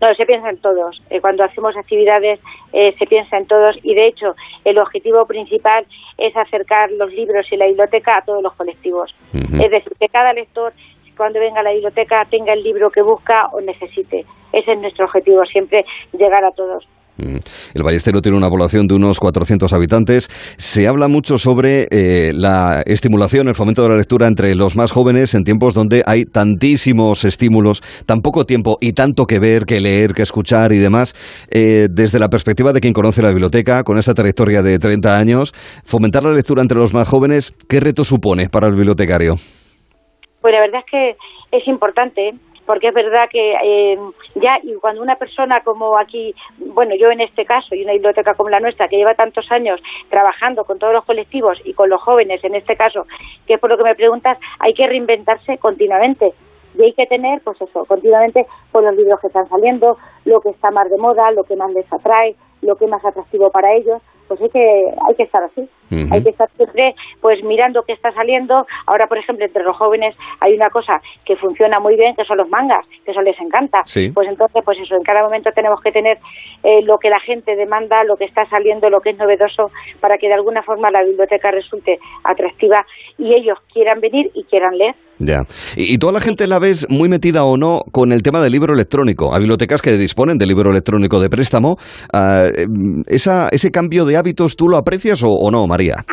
[0.00, 1.02] No, se piensa en todos.
[1.10, 2.40] Eh, cuando hacemos actividades
[2.72, 4.34] eh, se piensa en todos y de hecho
[4.64, 5.86] el objetivo principal
[6.16, 9.14] es acercar los libros y la biblioteca a todos los colectivos.
[9.32, 10.72] Es decir, que cada lector
[11.20, 14.24] cuando venga a la biblioteca tenga el libro que busca o necesite.
[14.54, 16.88] Ese es nuestro objetivo, siempre llegar a todos.
[17.20, 17.38] Mm.
[17.74, 20.28] El Ballestero tiene una población de unos 400 habitantes.
[20.56, 24.92] Se habla mucho sobre eh, la estimulación, el fomento de la lectura entre los más
[24.92, 29.80] jóvenes en tiempos donde hay tantísimos estímulos, tan poco tiempo y tanto que ver, que
[29.80, 31.14] leer, que escuchar y demás.
[31.50, 35.52] Eh, desde la perspectiva de quien conoce la biblioteca, con esa trayectoria de 30 años,
[35.84, 39.34] fomentar la lectura entre los más jóvenes, ¿qué reto supone para el bibliotecario?
[40.40, 42.30] Pues la verdad es que es importante,
[42.66, 43.98] porque es verdad que eh,
[44.36, 48.34] ya y cuando una persona como aquí, bueno, yo en este caso, y una biblioteca
[48.34, 52.00] como la nuestra, que lleva tantos años trabajando con todos los colectivos y con los
[52.00, 53.06] jóvenes en este caso,
[53.46, 56.32] que es por lo que me preguntas, hay que reinventarse continuamente.
[56.78, 60.50] Y hay que tener, pues eso, continuamente con los libros que están saliendo, lo que
[60.50, 63.72] está más de moda, lo que más les atrae, lo que es más atractivo para
[63.74, 64.00] ellos,
[64.30, 65.68] pues hay que, hay que estar así.
[66.12, 68.64] Hay que estar siempre pues mirando qué está saliendo.
[68.86, 72.36] Ahora, por ejemplo, entre los jóvenes hay una cosa que funciona muy bien, que son
[72.36, 73.82] los mangas, que eso les encanta.
[73.86, 74.08] Sí.
[74.10, 76.18] Pues entonces, pues eso, en cada momento tenemos que tener
[76.62, 80.16] eh, lo que la gente demanda, lo que está saliendo, lo que es novedoso, para
[80.16, 82.86] que de alguna forma la biblioteca resulte atractiva
[83.18, 84.94] y ellos quieran venir y quieran leer.
[85.20, 85.42] Ya.
[85.76, 88.52] ¿Y, y toda la gente la ves muy metida o no con el tema del
[88.52, 89.32] libro electrónico?
[89.32, 91.76] Hay bibliotecas que disponen del libro electrónico de préstamo.
[92.12, 96.04] Ah, em, esa, ¿Ese cambio de hábitos tú lo aprecias o, o no, María?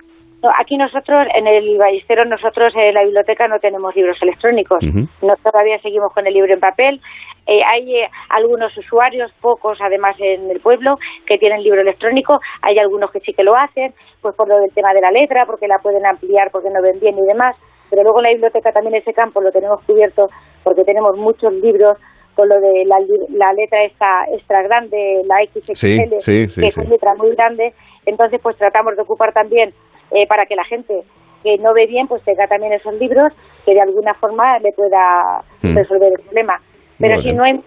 [0.44, 4.84] No, aquí nosotros, en el Ballestero, nosotros en la biblioteca no tenemos libros electrónicos.
[4.84, 7.02] No, todavía seguimos con el libro en papel.
[7.48, 12.40] Eh, hay eh, algunos usuarios, pocos además en el pueblo, que tienen libro electrónico.
[12.62, 15.46] Hay algunos que sí que lo hacen, pues por lo del tema de la letra,
[15.48, 17.56] porque la pueden ampliar, porque no ven bien y demás.
[17.90, 20.28] Pero luego en la biblioteca también ese campo lo tenemos cubierto
[20.64, 21.98] porque tenemos muchos libros
[22.36, 22.98] con lo de la,
[23.30, 27.74] la letra esta extra grande, la XXL, sí, sí, que es una letra muy grande,
[28.06, 29.74] entonces pues tratamos de ocupar también
[30.12, 31.02] eh, para que la gente
[31.44, 33.34] que no ve bien pues tenga también esos libros
[33.66, 35.76] que de alguna forma le pueda Hmm.
[35.76, 36.60] resolver el problema.
[37.00, 37.24] Pero Bueno.
[37.30, 37.60] si no hay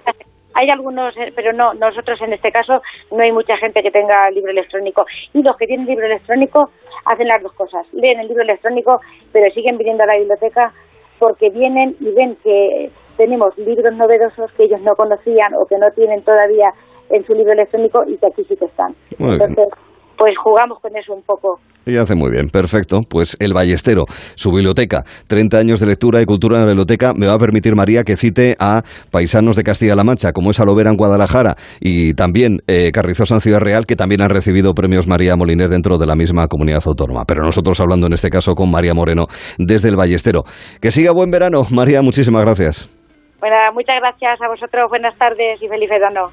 [0.54, 4.30] hay algunos, eh, pero no, nosotros en este caso no hay mucha gente que tenga
[4.30, 5.04] libro electrónico.
[5.32, 6.70] Y los que tienen libro electrónico
[7.04, 7.86] hacen las dos cosas.
[7.92, 9.00] Leen el libro electrónico,
[9.32, 10.72] pero siguen viniendo a la biblioteca
[11.18, 15.90] porque vienen y ven que tenemos libros novedosos que ellos no conocían o que no
[15.94, 16.70] tienen todavía
[17.10, 18.94] en su libro electrónico y que aquí sí que están.
[19.18, 19.56] Muy bien.
[20.20, 21.60] Pues jugamos con eso un poco.
[21.86, 23.00] Y hace muy bien, perfecto.
[23.08, 24.04] Pues El Ballestero,
[24.34, 27.74] su biblioteca, 30 años de lectura y cultura en la biblioteca, me va a permitir,
[27.74, 32.58] María, que cite a paisanos de Castilla-La Mancha, como es Alovera en Guadalajara, y también
[32.66, 36.16] eh, Carrizosa en Ciudad Real, que también han recibido premios María Moliner dentro de la
[36.16, 37.24] misma comunidad autónoma.
[37.26, 39.24] Pero nosotros hablando en este caso con María Moreno
[39.56, 40.42] desde El Ballestero.
[40.82, 42.94] Que siga buen verano, María, muchísimas gracias.
[43.40, 46.28] Bueno, muchas gracias a vosotros, buenas tardes y feliz verano.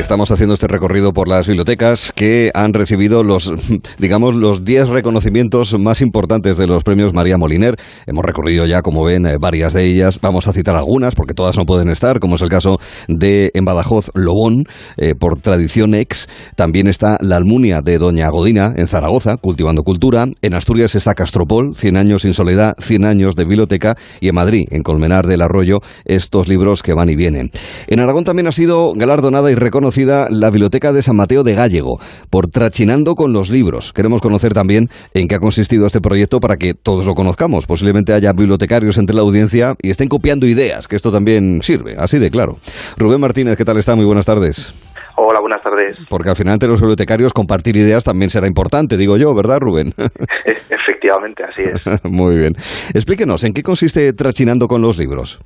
[0.00, 3.52] Estamos haciendo este recorrido por las bibliotecas que han recibido los,
[3.98, 7.76] digamos, los 10 reconocimientos más importantes de los premios María Moliner.
[8.06, 10.20] Hemos recorrido ya, como ven, eh, varias de ellas.
[10.20, 12.78] Vamos a citar algunas porque todas no pueden estar, como es el caso
[13.08, 14.64] de en Badajoz Lobón,
[14.98, 16.28] eh, por tradición ex.
[16.56, 20.26] También está La Almunia de Doña Godina en Zaragoza, cultivando cultura.
[20.42, 23.96] En Asturias está Castropol, 100 años sin soledad, 100 años de biblioteca.
[24.20, 27.50] Y en Madrid, en Colmenar del Arroyo, estos libros que van y vienen.
[27.88, 29.85] En Aragón también ha sido galardonada y reconocida
[30.30, 33.92] la Biblioteca de San Mateo de Gallego por Trachinando con los libros.
[33.92, 37.66] Queremos conocer también en qué ha consistido este proyecto para que todos lo conozcamos.
[37.66, 42.18] Posiblemente haya bibliotecarios entre la audiencia y estén copiando ideas, que esto también sirve, así
[42.18, 42.58] de claro.
[42.96, 43.94] Rubén Martínez, ¿qué tal está?
[43.94, 44.74] Muy buenas tardes.
[45.16, 45.96] Hola, buenas tardes.
[46.10, 49.92] Porque al final entre los bibliotecarios compartir ideas también será importante, digo yo, ¿verdad, Rubén?
[50.44, 52.04] Efectivamente, así es.
[52.10, 52.54] Muy bien.
[52.92, 55.40] Explíquenos, ¿en qué consiste Trachinando con los libros?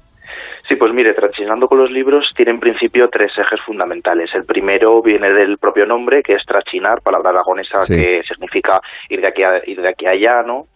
[0.70, 4.32] Sí, pues mire, Trachinando con los libros tiene en principio tres ejes fundamentales.
[4.36, 7.96] El primero viene del propio nombre, que es trachinar, palabra aragonesa Sí.
[7.96, 10.66] que significa ir de aquí a, ir de aquí a allá, ¿no?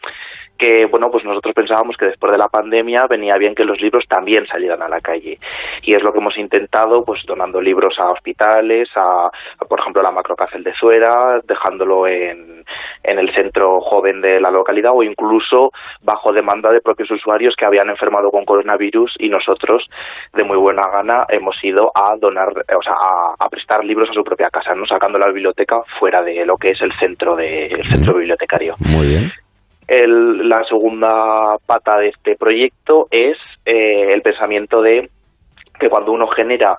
[0.59, 4.05] Que bueno pues nosotros pensábamos que después de la pandemia venía bien que los libros
[4.09, 5.39] también salieran a la calle.
[5.83, 10.03] Y es lo que hemos intentado pues donando libros a hospitales a, a, por ejemplo
[10.03, 12.65] la macrocárcel de Zuera dejándolo en,
[13.03, 17.65] en el centro joven de la localidad o incluso bajo demanda de propios usuarios que
[17.65, 19.89] habían enfermado con coronavirus y nosotros
[20.33, 24.15] de muy buena gana hemos ido a donar o sea a, a prestar libros a
[24.15, 27.67] su propia casa no sacando la biblioteca fuera de lo que es el centro de
[27.67, 28.75] el centro bibliotecario.
[28.79, 29.44] Muy bien.
[29.87, 35.11] El- la segunda pata de este proyecto es eh, el pensamiento de
[35.79, 36.77] que cuando uno genera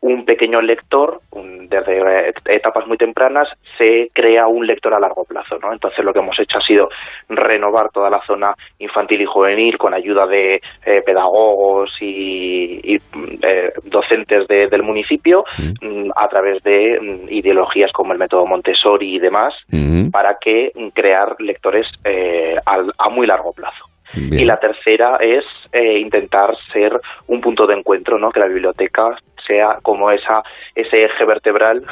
[0.00, 5.24] un pequeño lector, un- desde eh, etapas muy tempranas, se crea un lector a largo
[5.24, 5.58] plazo.
[5.58, 5.72] ¿no?
[5.72, 6.88] Entonces lo que hemos hecho ha sido
[7.28, 12.96] renovar toda la zona infantil y juvenil con ayuda de eh, pedagogos y, y,
[13.42, 15.44] eh, docentes de- del municipio
[15.82, 19.54] mm, a través de mm, ideologías como el método Montessori y demás
[20.10, 23.84] para que mm, crear lectores eh, al- a muy largo plazo.
[24.14, 24.40] Bien.
[24.40, 28.30] Y la tercera es eh, intentar ser un punto de encuentro, ¿no?
[28.30, 29.16] Que la biblioteca
[29.46, 30.42] sea como esa
[30.74, 31.82] ese eje vertebral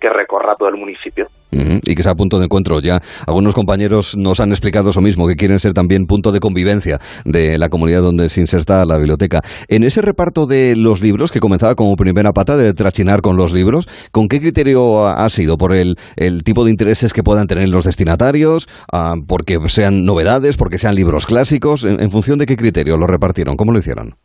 [0.00, 1.26] que recorra todo el municipio.
[1.50, 2.80] Y que sea punto de encuentro.
[2.80, 6.98] Ya algunos compañeros nos han explicado eso mismo, que quieren ser también punto de convivencia
[7.24, 9.40] de la comunidad donde se inserta la biblioteca.
[9.68, 13.52] En ese reparto de los libros, que comenzaba como primera pata de trachinar con los
[13.52, 15.56] libros, ¿con qué criterio ha ha sido?
[15.56, 18.66] ¿Por el, el tipo de intereses que puedan tener los destinatarios?
[18.92, 20.56] Ah, ¿Porque sean novedades?
[20.56, 21.84] ¿Porque sean libros clásicos?
[21.84, 23.56] ¿En, en función de qué criterio lo repartieron?
[23.56, 24.16] ¿Cómo lo hicieron?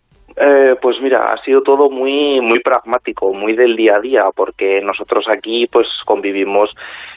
[0.41, 4.79] Eh, pues mira, ha sido todo muy muy pragmático, muy del día a día, porque
[4.81, 6.73] nosotros aquí pues convivimos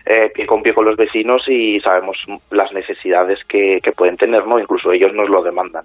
[0.07, 2.17] eh, pie con pie con los vecinos y sabemos
[2.51, 4.59] las necesidades que, que pueden tener, ¿no?
[4.59, 5.85] Incluso ellos nos lo demandan.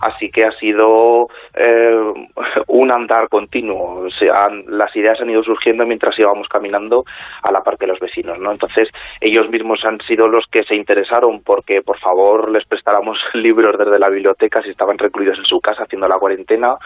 [0.00, 2.12] Así que ha sido eh,
[2.68, 4.04] un andar continuo.
[4.06, 7.04] O sea, han- las ideas han ido surgiendo mientras íbamos caminando
[7.42, 8.50] a la par que los vecinos, ¿no?
[8.52, 8.88] Entonces
[9.20, 13.98] ellos mismos han sido los que se interesaron porque por favor les prestáramos libros desde
[13.98, 16.76] la biblioteca si estaban recluidos en su casa haciendo la cuarentena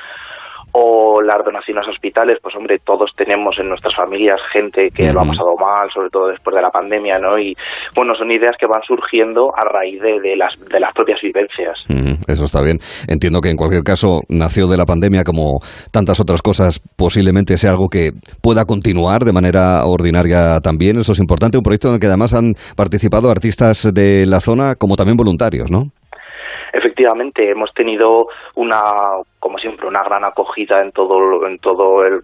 [0.77, 5.21] o las donaciones a hospitales, pues hombre, todos tenemos en nuestras familias gente que lo
[5.21, 7.39] ha pasado mal, sobre todo después de la pandemia, ¿no?
[7.39, 7.55] Y
[7.95, 11.79] bueno, son ideas que van surgiendo a raíz de, de las, de las propias vivencias.
[12.27, 12.79] Eso está bien.
[13.07, 15.61] Entiendo que en cualquier caso nació de la pandemia como
[15.93, 18.11] tantas otras cosas, posiblemente sea algo que
[18.43, 20.99] pueda continuar de manera ordinaria también.
[20.99, 21.57] Eso es importante.
[21.57, 25.71] Un proyecto en el que además han participado artistas de la zona como también voluntarios,
[25.71, 25.93] ¿no?
[26.75, 28.83] Efectivamente, hemos tenido una,
[29.39, 32.21] como siempre, una gran acogida en todo, en todo el,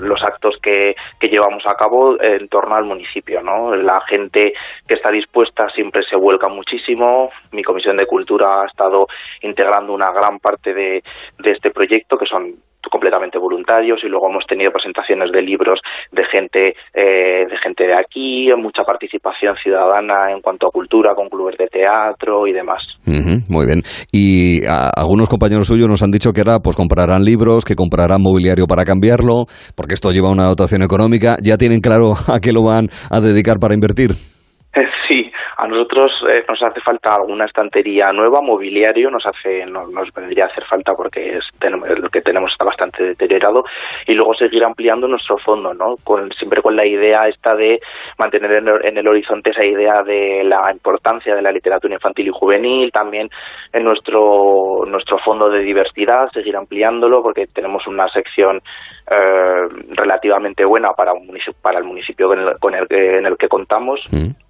[0.00, 3.74] los actos que, que llevamos a cabo en torno al municipio, ¿no?
[3.74, 4.52] La gente
[4.86, 7.30] que está dispuesta siempre se vuelca muchísimo.
[7.52, 9.06] Mi comisión de cultura ha estado
[9.40, 11.02] integrando una gran parte de,
[11.38, 12.54] de este proyecto, que son
[12.90, 15.80] completamente voluntarios y luego hemos tenido presentaciones de libros
[16.12, 21.28] de gente eh, de gente de aquí, mucha participación ciudadana en cuanto a cultura con
[21.28, 22.82] clubes de teatro y demás.
[23.48, 23.82] muy bien.
[24.12, 28.66] Y algunos compañeros suyos nos han dicho que ahora pues comprarán libros, que comprarán mobiliario
[28.66, 31.36] para cambiarlo, porque esto lleva una dotación económica.
[31.42, 34.10] ¿Ya tienen claro a qué lo van a dedicar para invertir?
[35.08, 35.25] Sí,
[35.56, 40.48] a nosotros eh, nos hace falta alguna estantería nueva, mobiliario nos hace nos, vendría a
[40.48, 41.44] hacer falta porque es,
[41.98, 43.64] lo que tenemos está bastante deteriorado
[44.06, 45.96] y luego seguir ampliando nuestro fondo, ¿no?
[46.04, 47.80] Con, siempre con la idea esta de
[48.18, 48.52] mantener
[48.84, 53.30] en, el horizonte esa idea de la importancia de la literatura infantil y juvenil, también
[53.72, 58.60] en nuestro nuestro fondo de diversidad, seguir ampliándolo porque tenemos una sección
[59.10, 62.28] eh, relativamente buena para un municipio, para el municipio
[62.60, 64.04] con el, en el que contamos.
[64.12, 64.45] Mm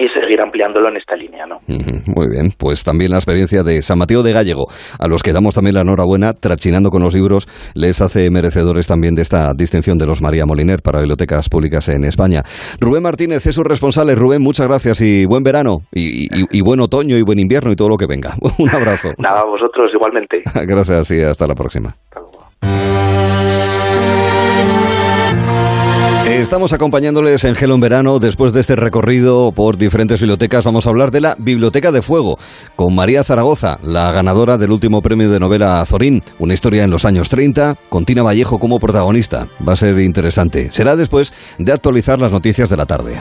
[0.00, 1.46] y seguir ampliándolo en esta línea.
[1.46, 1.58] ¿no?
[1.66, 4.66] Muy bien, pues también la experiencia de San Mateo de Gallego,
[4.98, 9.14] a los que damos también la enhorabuena, trachinando con los libros, les hace merecedores también
[9.14, 12.42] de esta distinción de los María Moliner para bibliotecas públicas en España.
[12.80, 14.14] Rubén Martínez es su responsable.
[14.14, 17.96] Rubén, muchas gracias y buen verano y, buen otoño y buen invierno y todo lo
[17.96, 18.34] que venga.
[18.58, 19.10] Un abrazo.
[19.18, 20.42] Nada, vosotros igualmente.
[20.66, 21.90] gracias y hasta la próxima.
[26.40, 28.18] Estamos acompañándoles en Gelo en Verano.
[28.18, 32.38] Después de este recorrido por diferentes bibliotecas, vamos a hablar de la Biblioteca de Fuego
[32.76, 36.24] con María Zaragoza, la ganadora del último premio de novela Zorín.
[36.38, 39.48] Una historia en los años 30, con Tina Vallejo como protagonista.
[39.66, 40.70] Va a ser interesante.
[40.70, 43.20] Será después de actualizar las noticias de la tarde.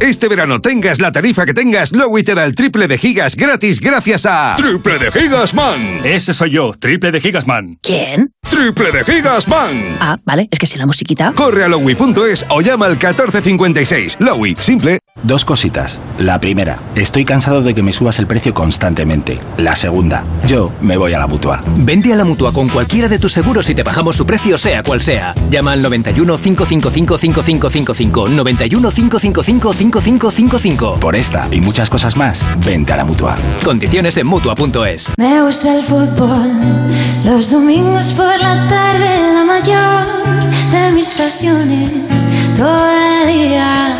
[0.00, 3.80] Este verano tengas la tarifa que tengas, Lowy te da el triple de gigas gratis
[3.80, 4.54] gracias a...
[4.56, 6.02] ¡Triple de Gigas Man!
[6.04, 7.78] Ese soy yo, triple de Gigas Man.
[7.82, 8.30] ¿Quién?
[8.48, 9.96] ¡Triple de Gigas Man!
[9.98, 11.32] Ah, vale, es que si la musiquita...
[11.34, 14.18] Corre a lowy.es o llama al 1456.
[14.20, 14.98] Lowy, simple.
[15.22, 15.98] Dos cositas.
[16.18, 19.40] La primera, estoy cansado de que me subas el precio constantemente.
[19.56, 21.64] La segunda, yo me voy a la Mutua.
[21.78, 24.82] Vende a la Mutua con cualquiera de tus seguros y te bajamos su precio sea
[24.82, 25.34] cual sea.
[25.50, 31.00] Llama al 91 555 5555 91 555 5555.
[31.00, 33.36] Por esta y muchas cosas más, vente a la mutua.
[33.64, 35.12] Condiciones en mutua.es.
[35.16, 36.60] Me gusta el fútbol,
[37.24, 40.06] los domingos por la tarde, la mayor
[40.72, 41.90] de mis pasiones,
[42.56, 43.96] todo el día.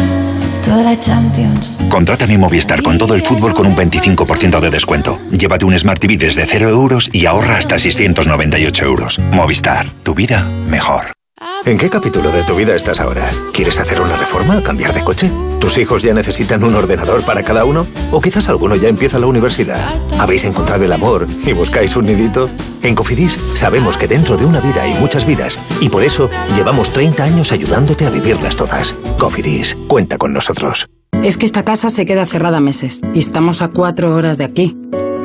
[0.66, 1.78] Toda la Champions.
[1.88, 5.20] Contrata mi Movistar con todo el fútbol con un 25% de descuento.
[5.30, 9.20] Llévate un Smart TV desde 0 euros y ahorra hasta 698 euros.
[9.30, 11.15] Movistar, tu vida mejor.
[11.64, 13.30] ¿En qué capítulo de tu vida estás ahora?
[13.52, 14.62] ¿Quieres hacer una reforma?
[14.62, 15.30] ¿Cambiar de coche?
[15.60, 17.86] ¿Tus hijos ya necesitan un ordenador para cada uno?
[18.10, 19.94] ¿O quizás alguno ya empieza la universidad?
[20.18, 22.48] ¿Habéis encontrado el amor y buscáis un nidito?
[22.82, 26.92] En Cofidis sabemos que dentro de una vida hay muchas vidas y por eso llevamos
[26.92, 28.94] 30 años ayudándote a vivirlas todas.
[29.18, 30.88] Cofidis, cuenta con nosotros.
[31.22, 34.76] Es que esta casa se queda cerrada meses y estamos a cuatro horas de aquí.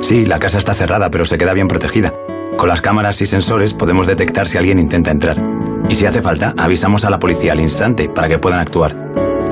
[0.01, 2.13] Sí, la casa está cerrada, pero se queda bien protegida.
[2.57, 5.51] Con las cámaras y sensores podemos detectar si alguien intenta entrar.
[5.91, 8.95] Y si hace falta, avisamos a la policía al instante para que puedan actuar.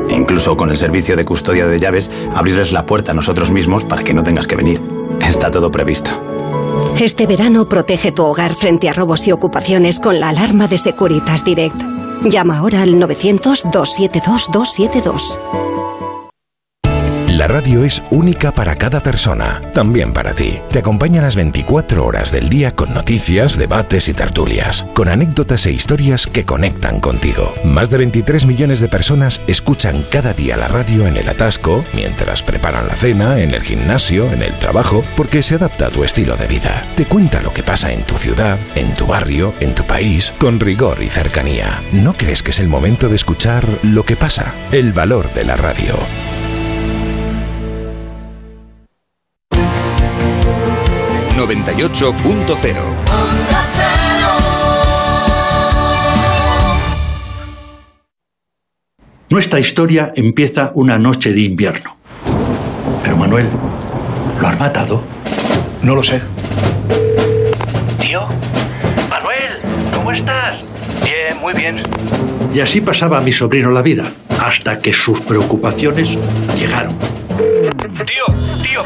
[0.07, 3.83] E incluso con el servicio de custodia de llaves, abrirles la puerta a nosotros mismos
[3.83, 4.79] para que no tengas que venir.
[5.19, 6.11] Está todo previsto.
[6.97, 11.43] Este verano protege tu hogar frente a robos y ocupaciones con la alarma de Securitas
[11.43, 11.75] Direct.
[12.23, 15.78] Llama ahora al 900-272-272.
[17.49, 20.61] Radio es única para cada persona, también para ti.
[20.69, 25.71] Te acompaña las 24 horas del día con noticias, debates y tertulias, con anécdotas e
[25.71, 27.55] historias que conectan contigo.
[27.63, 32.43] Más de 23 millones de personas escuchan cada día la radio en el atasco, mientras
[32.43, 36.37] preparan la cena, en el gimnasio, en el trabajo, porque se adapta a tu estilo
[36.37, 36.85] de vida.
[36.95, 40.59] Te cuenta lo que pasa en tu ciudad, en tu barrio, en tu país, con
[40.59, 41.81] rigor y cercanía.
[41.93, 44.53] ¿No crees que es el momento de escuchar lo que pasa?
[44.71, 45.95] El valor de la radio.
[51.49, 52.75] 98.0.
[59.31, 61.97] Nuestra historia empieza una noche de invierno.
[63.01, 63.47] Pero Manuel,
[64.39, 65.03] ¿lo han matado?
[65.81, 66.21] No lo sé.
[67.99, 68.27] Tío,
[69.09, 69.53] Manuel,
[69.95, 70.59] ¿cómo estás?
[71.03, 71.81] Bien, muy bien.
[72.53, 76.15] Y así pasaba mi sobrino la vida, hasta que sus preocupaciones
[76.55, 76.95] llegaron.
[78.05, 78.25] Tío,
[78.61, 78.83] tío,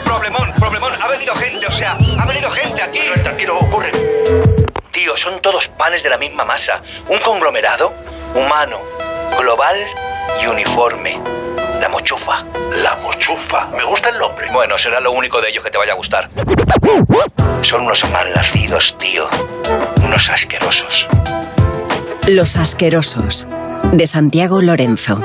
[3.59, 3.91] Ocurre.
[4.91, 6.81] Tío, son todos panes de la misma masa.
[7.09, 7.91] Un conglomerado
[8.35, 8.79] humano,
[9.39, 9.75] global
[10.41, 11.19] y uniforme.
[11.79, 12.43] La mochufa.
[12.81, 13.67] La mochufa.
[13.75, 14.47] Me gusta el nombre.
[14.51, 16.29] Bueno, será lo único de ellos que te vaya a gustar.
[17.61, 19.27] Son unos malnacidos, tío.
[20.03, 21.07] Unos asquerosos.
[22.27, 23.47] Los asquerosos.
[23.91, 25.19] De Santiago Lorenzo.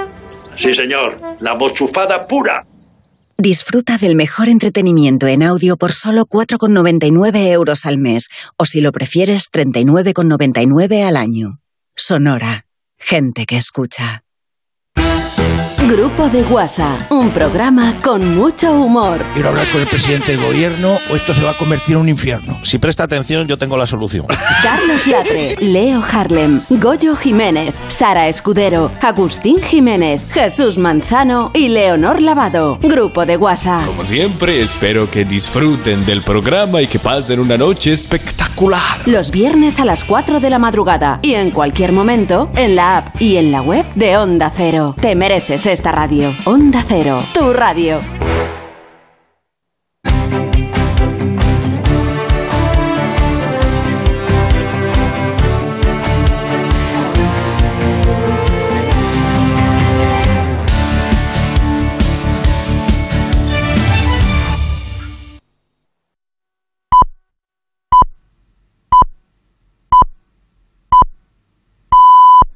[0.57, 1.21] Sí, señor.
[1.41, 2.65] La mochufada pura.
[3.41, 8.31] Disfruta del mejor entretenimiento en audio por solo 4,99 euros al mes.
[8.57, 11.61] O si lo prefieres, 39,99 al año.
[11.95, 12.67] Sonora.
[12.99, 14.25] Gente que escucha.
[15.87, 19.25] Grupo de Guasa, un programa con mucho humor.
[19.33, 22.09] Quiero hablar con el presidente del gobierno o esto se va a convertir en un
[22.09, 22.59] infierno.
[22.65, 24.27] Si presta atención, yo tengo la solución.
[24.63, 32.79] Carlos Latre, Leo Harlem, Goyo Jiménez, Sara Escudero, Agustín Jiménez, Jesús Manzano y Leonor Lavado.
[32.83, 33.83] Grupo de Guasa.
[33.87, 38.83] Como siempre, espero que disfruten del programa y que pasen una noche espectacular.
[39.07, 43.23] Los viernes a las 4 de la madrugada y en cualquier momento en la app
[43.23, 44.95] y en la web de Onda Cero.
[45.01, 46.35] Te mereces esta radio.
[46.47, 48.01] Onda Cero, tu radio.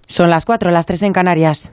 [0.08, 1.72] Son las 4, las 3 en Canarias.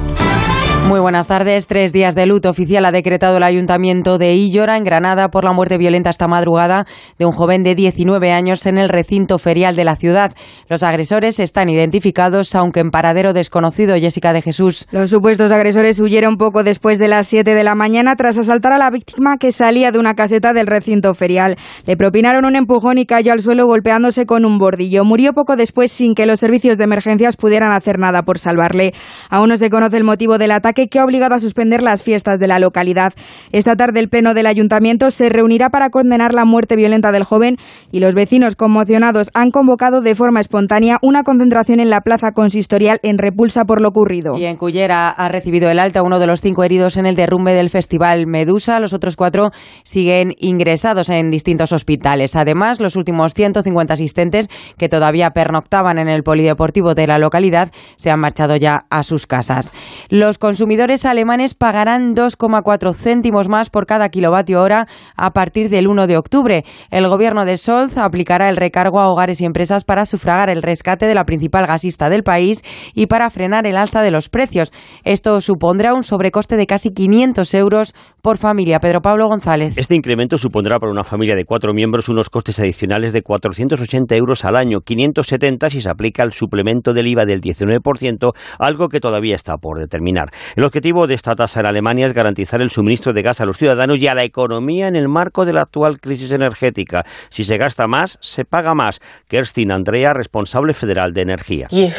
[0.87, 1.67] Muy buenas tardes.
[1.67, 5.53] Tres días de luto oficial ha decretado el Ayuntamiento de Illora, en Granada, por la
[5.53, 6.85] muerte violenta esta madrugada
[7.17, 10.33] de un joven de 19 años en el recinto ferial de la ciudad.
[10.67, 13.95] Los agresores están identificados, aunque en paradero desconocido.
[13.95, 14.87] Jessica de Jesús.
[14.91, 18.77] Los supuestos agresores huyeron poco después de las 7 de la mañana tras asaltar a
[18.77, 21.57] la víctima que salía de una caseta del recinto ferial.
[21.85, 25.05] Le propinaron un empujón y cayó al suelo golpeándose con un bordillo.
[25.05, 28.93] Murió poco después sin que los servicios de emergencias pudieran hacer nada por salvarle.
[29.29, 32.39] Aún no se conoce el motivo del ataque que ha obligado a suspender las fiestas
[32.39, 33.13] de la localidad.
[33.51, 37.57] Esta tarde el Pleno del Ayuntamiento se reunirá para condenar la muerte violenta del joven
[37.91, 42.99] y los vecinos conmocionados han convocado de forma espontánea una concentración en la plaza consistorial
[43.03, 44.37] en repulsa por lo ocurrido.
[44.37, 47.53] Y en Cullera ha recibido el alta uno de los cinco heridos en el derrumbe
[47.53, 48.79] del festival Medusa.
[48.79, 49.51] Los otros cuatro
[49.83, 52.35] siguen ingresados en distintos hospitales.
[52.37, 54.47] Además, los últimos 150 asistentes
[54.77, 59.27] que todavía pernoctaban en el polideportivo de la localidad se han marchado ya a sus
[59.27, 59.73] casas.
[60.09, 64.85] Los consumidores alemanes pagarán 2,4 céntimos más por cada kilovatio hora
[65.15, 66.63] a partir del 1 de octubre.
[66.91, 71.07] El gobierno de Scholz aplicará el recargo a hogares y empresas para sufragar el rescate
[71.07, 72.61] de la principal gasista del país
[72.93, 74.71] y para frenar el alza de los precios.
[75.03, 78.79] Esto supondrá un sobrecoste de casi 500 euros por familia.
[78.79, 79.75] Pedro Pablo González.
[79.77, 84.45] Este incremento supondrá para una familia de cuatro miembros unos costes adicionales de 480 euros
[84.45, 89.33] al año, 570 si se aplica el suplemento del IVA del 19%, algo que todavía
[89.33, 90.29] está por determinar.
[90.55, 93.57] El objetivo de esta tasa en Alemania es garantizar el suministro de gas a los
[93.57, 97.03] ciudadanos y a la economía en el marco de la actual crisis energética.
[97.29, 98.99] Si se gasta más, se paga más.
[99.29, 101.67] Kerstin Andrea, responsable federal de energía.
[101.69, 101.89] Si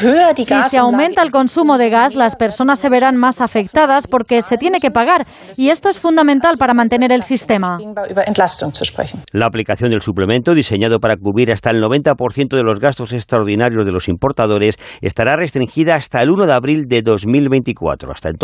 [0.68, 4.78] se aumenta el consumo de gas, las personas se verán más afectadas porque se tiene
[4.80, 5.26] que pagar
[5.56, 7.78] y esto es fundamental para mantener el sistema.
[9.32, 13.92] La aplicación del suplemento, diseñado para cubrir hasta el 90% de los gastos extraordinarios de
[13.92, 18.12] los importadores, estará restringida hasta el 1 de abril de 2024.
[18.12, 18.41] Hasta entonces,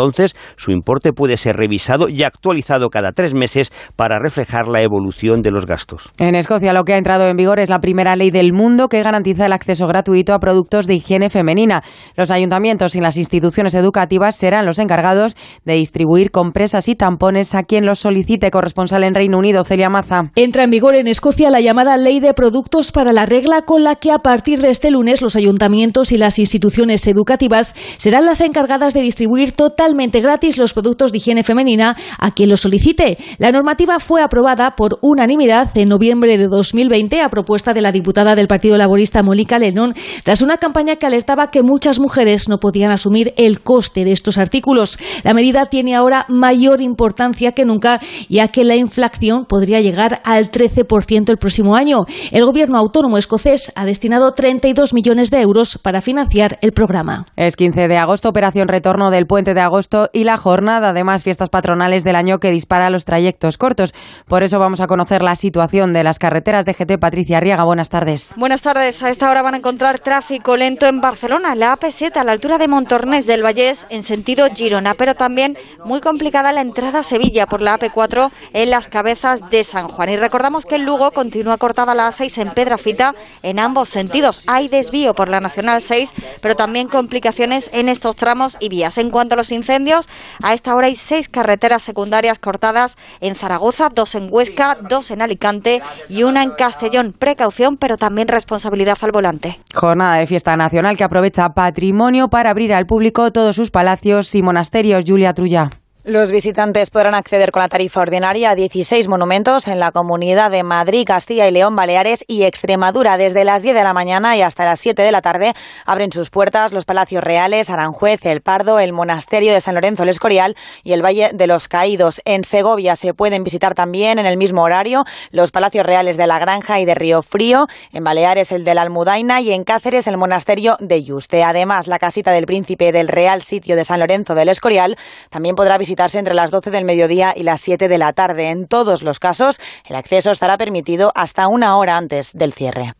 [0.55, 5.51] su importe puede ser revisado y actualizado cada tres meses para reflejar la evolución de
[5.51, 6.11] los gastos.
[6.19, 9.03] En Escocia, lo que ha entrado en vigor es la primera ley del mundo que
[9.03, 11.83] garantiza el acceso gratuito a productos de higiene femenina.
[12.15, 15.35] Los ayuntamientos y las instituciones educativas serán los encargados
[15.65, 18.51] de distribuir compresas y tampones a quien los solicite.
[18.51, 20.31] Corresponsal en Reino Unido, Celia Maza.
[20.35, 23.95] Entra en vigor en Escocia la llamada Ley de Productos para la Regla, con la
[23.95, 28.93] que a partir de este lunes los ayuntamientos y las instituciones educativas serán las encargadas
[28.93, 29.51] de distribuir
[29.89, 33.17] totalmente gratis los productos de higiene femenina a quien los solicite.
[33.39, 38.35] La normativa fue aprobada por unanimidad en noviembre de 2020 a propuesta de la diputada
[38.35, 42.91] del Partido Laborista Mónica Lennon, tras una campaña que alertaba que muchas mujeres no podían
[42.91, 44.99] asumir el coste de estos artículos.
[45.23, 50.51] La medida tiene ahora mayor importancia que nunca, ya que la inflación podría llegar al
[50.51, 52.05] 13% el próximo año.
[52.31, 57.25] El gobierno autónomo escocés ha destinado 32 millones de euros para financiar el programa.
[57.35, 59.68] Es 15 de agosto, operación retorno del puente de agosto
[60.13, 63.93] y la jornada de más fiestas patronales del año que dispara los trayectos cortos.
[64.27, 66.97] Por eso vamos a conocer la situación de las carreteras de GT.
[66.99, 68.33] Patricia Arriaga, buenas tardes.
[68.37, 69.01] Buenas tardes.
[69.03, 72.57] A esta hora van a encontrar tráfico lento en Barcelona, la AP7 a la altura
[72.57, 77.45] de Montornés del Vallés en sentido Girona, pero también muy complicada la entrada a Sevilla
[77.45, 80.09] por la AP4 en las cabezas de San Juan.
[80.09, 83.13] Y recordamos que el Lugo continúa cortada la A6 en Pedrafita
[83.43, 84.43] en ambos sentidos.
[84.47, 86.11] Hay desvío por la Nacional 6,
[86.41, 88.97] pero también complicaciones en estos tramos y vías.
[88.97, 90.09] En cuanto a los incendios,
[90.41, 95.21] a esta hora hay seis carreteras secundarias cortadas en Zaragoza, dos en Huesca, dos en
[95.21, 97.13] Alicante y una en Castellón.
[97.17, 99.59] Precaución, pero también responsabilidad al volante.
[99.73, 104.41] Jornada de fiesta nacional que aprovecha patrimonio para abrir al público todos sus palacios y
[104.41, 105.05] monasterios.
[105.07, 105.69] Julia Trulla.
[106.09, 110.63] Los visitantes podrán acceder con la tarifa ordinaria a 16 monumentos en la comunidad de
[110.63, 113.15] Madrid, Castilla y León, Baleares y Extremadura.
[113.19, 115.53] Desde las 10 de la mañana y hasta las 7 de la tarde
[115.85, 120.09] abren sus puertas los Palacios Reales, Aranjuez, El Pardo, el Monasterio de San Lorenzo el
[120.09, 122.23] Escorial y el Valle de los Caídos.
[122.25, 126.39] En Segovia se pueden visitar también en el mismo horario los Palacios Reales de la
[126.39, 130.17] Granja y de Río Frío, en Baleares el de la Almudaina y en Cáceres el
[130.17, 131.43] Monasterio de Yuste.
[131.43, 134.97] Además, la casita del Príncipe del Real Sitio de San Lorenzo del Escorial
[135.29, 138.51] también podrá visitar entre las 12 del mediodía y las 7 de la tarde.
[138.51, 142.93] En todos los casos, el acceso estará permitido hasta una hora antes del cierre.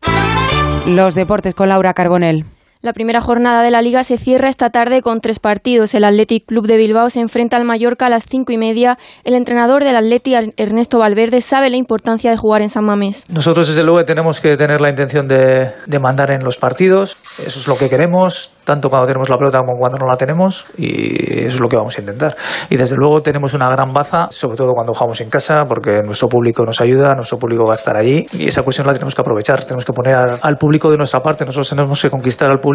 [0.85, 2.45] Los deportes con Laura Carbonell.
[2.81, 5.93] La primera jornada de la liga se cierra esta tarde con tres partidos.
[5.93, 8.97] El Athletic Club de Bilbao se enfrenta al Mallorca a las cinco y media.
[9.25, 13.25] El entrenador del Athletic, Ernesto Valverde, sabe la importancia de jugar en San Mamés.
[13.27, 17.17] Nosotros, desde luego, tenemos que tener la intención de, de mandar en los partidos.
[17.45, 20.65] Eso es lo que queremos, tanto cuando tenemos la pelota como cuando no la tenemos.
[20.77, 22.37] Y eso es lo que vamos a intentar.
[22.69, 26.29] Y desde luego tenemos una gran baza, sobre todo cuando jugamos en casa, porque nuestro
[26.29, 28.25] público nos ayuda, nuestro público va a estar allí.
[28.31, 29.65] Y esa cuestión la tenemos que aprovechar.
[29.65, 31.43] Tenemos que poner al, al público de nuestra parte.
[31.43, 32.68] Nosotros tenemos que conquistar al público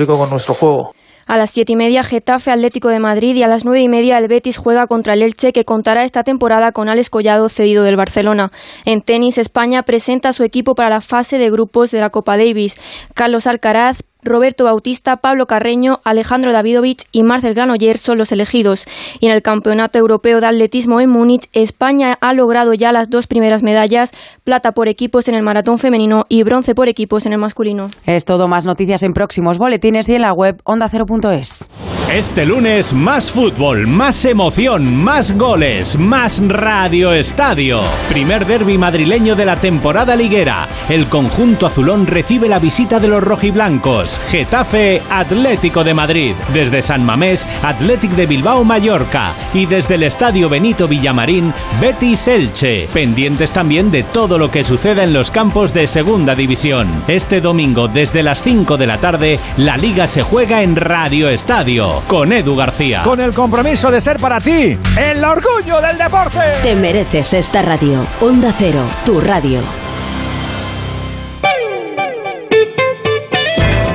[1.27, 4.19] A las siete y media, Getafe Atlético de Madrid y a las nueve y media,
[4.19, 7.97] el Betis juega contra el Elche, que contará esta temporada con Alex Collado, cedido del
[7.97, 8.51] Barcelona.
[8.85, 12.37] En tenis, España presenta a su equipo para la fase de grupos de la Copa
[12.37, 12.79] Davis.
[13.15, 18.87] Carlos Alcaraz, Roberto Bautista, Pablo Carreño, Alejandro Davidovich y Marcel Granoller son los elegidos.
[19.21, 23.27] Y en el Campeonato Europeo de Atletismo en Múnich, España ha logrado ya las dos
[23.27, 24.13] primeras medallas,
[24.45, 27.89] plata por equipos en el maratón femenino y bronce por equipos en el masculino.
[28.07, 31.69] Es todo más noticias en próximos boletines y en la web ondacero.es.
[32.13, 37.81] Este lunes más fútbol, más emoción, más goles, más Radio Estadio.
[38.09, 40.69] Primer derby madrileño de la temporada liguera.
[40.89, 44.21] El conjunto azulón recibe la visita de los rojiblancos.
[44.29, 46.35] Getafe Atlético de Madrid.
[46.53, 49.33] Desde San Mamés, Athletic de Bilbao Mallorca.
[49.53, 52.87] Y desde el Estadio Benito Villamarín, Betis Elche.
[52.93, 56.87] Pendientes también de todo lo que suceda en los campos de Segunda División.
[57.09, 61.94] Este domingo, desde las 5 de la tarde, la liga se juega en Radio Estadio.
[62.09, 63.03] Con Edu García.
[63.03, 66.39] Con el compromiso de ser para ti el orgullo del deporte.
[66.63, 68.05] Te mereces esta radio.
[68.21, 69.61] Onda Cero, tu radio.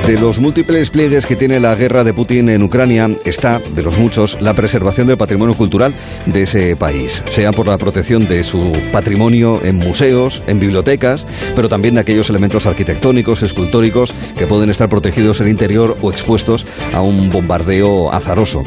[0.06, 3.98] De los múltiples pliegues que tiene la guerra de Putin en Ucrania está, de los
[3.98, 5.94] muchos, la preservación del patrimonio cultural
[6.26, 11.68] de ese país, sea por la protección de su patrimonio en museos, en bibliotecas, pero
[11.68, 17.02] también de aquellos elementos arquitectónicos, escultóricos que pueden estar protegidos en interior o expuestos a
[17.02, 18.62] un bombardeo azaroso.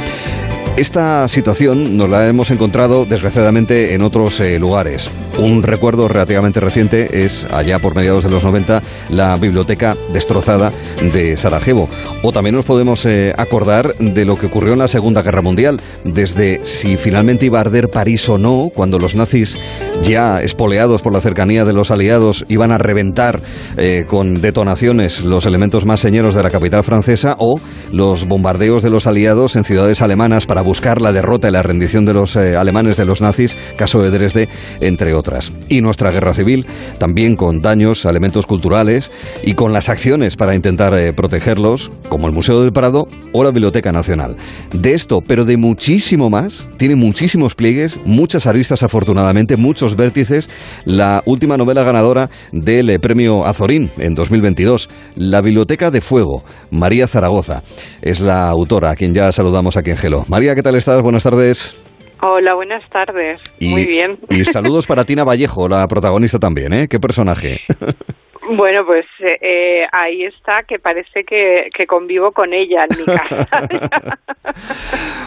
[0.76, 5.11] Esta situación nos la hemos encontrado desgraciadamente en otros eh, lugares.
[5.38, 10.71] Un recuerdo relativamente reciente es allá por mediados de los 90 la biblioteca destrozada
[11.13, 11.89] de Sarajevo.
[12.24, 15.80] O también nos podemos eh, acordar de lo que ocurrió en la Segunda Guerra Mundial,
[16.05, 19.59] desde si finalmente iba a arder París o no, cuando los nazis
[20.01, 23.41] ya espoleados por la cercanía de los aliados iban a reventar
[23.78, 27.59] eh, con detonaciones los elementos más señeros de la capital francesa o
[27.91, 32.05] los bombardeos de los aliados en ciudades alemanas para buscar la derrota y la rendición
[32.05, 34.49] de los eh, alemanes de los nazis, caso de Dresde,
[34.82, 35.53] entre otras.
[35.70, 36.66] Y nuestra guerra civil,
[36.97, 39.11] también con daños a elementos culturales
[39.43, 43.51] y con las acciones para intentar eh, protegerlos, como el Museo del Prado o la
[43.51, 44.36] Biblioteca Nacional.
[44.74, 50.49] De esto, pero de muchísimo más, tiene muchísimos pliegues, muchas aristas afortunadamente, muchos vértices,
[50.86, 57.07] la última novela ganadora del eh, premio Azorín en 2022, La Biblioteca de Fuego, María
[57.07, 57.64] Zaragoza,
[58.01, 60.26] es la autora, a quien ya saludamos aquí en Gelo.
[60.28, 61.01] María, ¿qué tal estás?
[61.01, 61.82] Buenas tardes.
[62.22, 63.41] Hola, buenas tardes.
[63.60, 64.18] Y- Muy bien.
[64.30, 66.88] Y saludos para Tina Vallejo, la protagonista también, ¿eh?
[66.88, 67.62] ¿Qué personaje?
[68.49, 73.67] Bueno, pues eh, eh, ahí está, que parece que, convivo con ella en mi casa.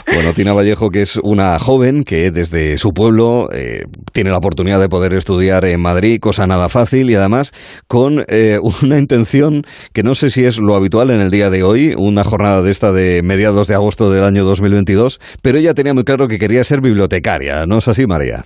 [0.13, 4.81] bueno, Tina Vallejo, que es una joven que desde su pueblo eh, tiene la oportunidad
[4.81, 7.53] de poder estudiar en Madrid, cosa nada fácil y además
[7.89, 8.25] con
[8.83, 9.63] una intención
[9.93, 12.71] que no sé si es lo habitual en el día de hoy, una jornada de
[12.71, 16.65] esta de mediados de agosto del año 2022, pero ella tenía muy claro que quería
[16.65, 18.45] ser bibliotecaria, ¿no es así, María?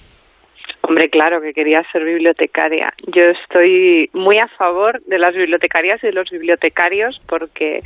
[0.91, 2.93] Hombre, claro que quería ser bibliotecaria.
[3.07, 7.85] Yo estoy muy a favor de las bibliotecarias y de los bibliotecarios porque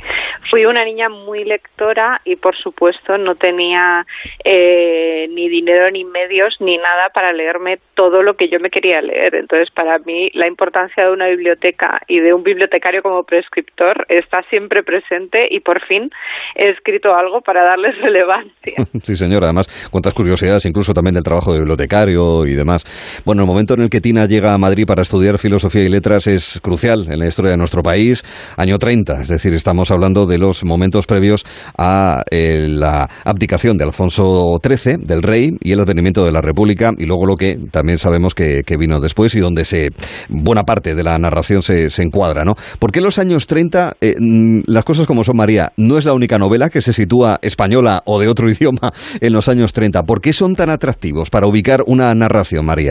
[0.49, 4.07] fui una niña muy lectora y, por supuesto, no tenía
[4.43, 9.03] eh, ni dinero ni medios ni nada para leerme todo lo que yo me quería
[9.03, 9.35] leer.
[9.35, 14.41] Entonces, para mí, la importancia de una biblioteca y de un bibliotecario como prescriptor está
[14.49, 16.09] siempre presente y, por fin,
[16.55, 18.77] he escrito algo para darles relevancia.
[19.03, 19.45] Sí, señora.
[19.45, 22.83] Además, cuántas curiosidades, incluso también del trabajo de bibliotecario y demás.
[23.25, 26.27] Bueno, el momento en el que Tina llega a Madrid para estudiar filosofía y letras
[26.27, 28.23] es crucial en la historia de nuestro país,
[28.57, 31.45] año 30, es decir, estamos hablando de los momentos previos
[31.77, 36.91] a eh, la abdicación de Alfonso XIII, del rey, y el advenimiento de la República,
[36.97, 39.89] y luego lo que también sabemos que, vino después y donde se
[40.27, 42.55] buena parte de la narración se, encuadra, ¿no?
[42.77, 46.05] ¿Por qué en los años 30, eh, mm, las cosas como son, María, no es
[46.05, 48.91] la única novela que se sitúa española o de otro idioma
[49.21, 50.03] en los años 30?
[50.03, 52.84] ¿Por qué son tan atractivos para ubicar una narración, María?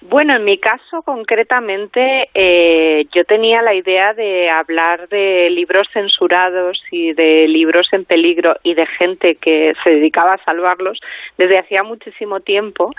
[0.00, 6.80] Bueno, en mi caso concretamente eh, yo tenía la idea de hablar de libros censurados
[6.92, 11.00] y de libros en peligro y de gente que se dedicaba a salvarlos
[11.36, 12.94] desde hacía muchísimo tiempo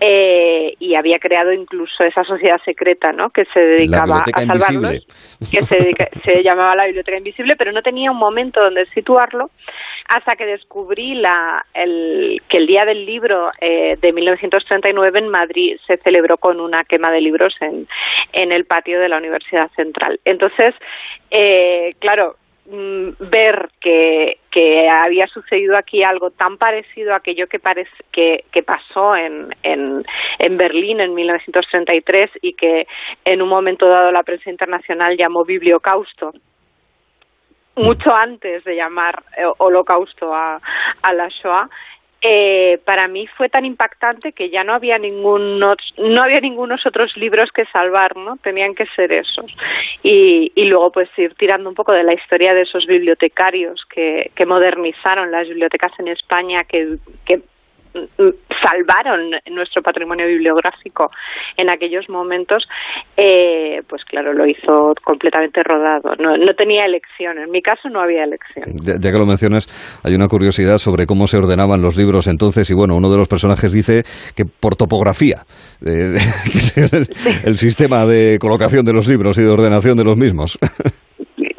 [0.00, 3.28] eh, y había creado incluso esa sociedad secreta ¿no?
[3.28, 5.06] que se dedicaba a salvarlos,
[5.52, 5.92] que se,
[6.24, 9.50] se llamaba la Biblioteca Invisible, pero no tenía un momento donde situarlo
[10.08, 15.76] hasta que descubrí la, el, que el Día del Libro eh, de 1939 en Madrid
[15.86, 17.86] se celebró con una quema de libros en,
[18.32, 20.18] el patio de la Universidad Central.
[20.24, 20.74] Entonces,
[21.30, 22.36] eh, claro,
[22.66, 29.54] mm, ver que, que había sucedido aquí algo tan parecido a aquello que, pasó en,
[29.62, 30.04] en,
[30.38, 32.86] en, Berlín en 1933 y que
[33.26, 36.32] en un momento dado la prensa internacional llamó bibliocausto
[37.78, 40.60] mucho antes de llamar eh, holocausto a,
[41.02, 41.68] la Shoah,
[42.20, 47.16] eh, para mí fue tan impactante que ya no había ningún no había ningunos otros
[47.16, 49.54] libros que salvar no tenían que ser esos.
[50.02, 54.30] Y, y luego pues ir tirando un poco de la historia de esos bibliotecarios que,
[54.46, 56.98] modernizaron las bibliotecas en España que
[58.62, 61.10] salvaron nuestro patrimonio bibliográfico
[61.56, 62.68] en aquellos momentos,
[63.16, 66.14] eh, pues claro, lo hizo completamente rodado.
[66.18, 67.38] No, no, tenía elección.
[67.38, 68.64] En mi caso no había elección.
[68.82, 69.68] Ya, que lo mencionas,
[70.04, 73.28] hay una curiosidad sobre cómo se ordenaban los libros entonces y bueno, uno de los
[73.28, 74.02] personajes dice
[74.36, 75.44] que por topografía,
[75.86, 76.16] eh,
[77.44, 80.58] el sistema de colocación de los libros y de ordenación de los mismos.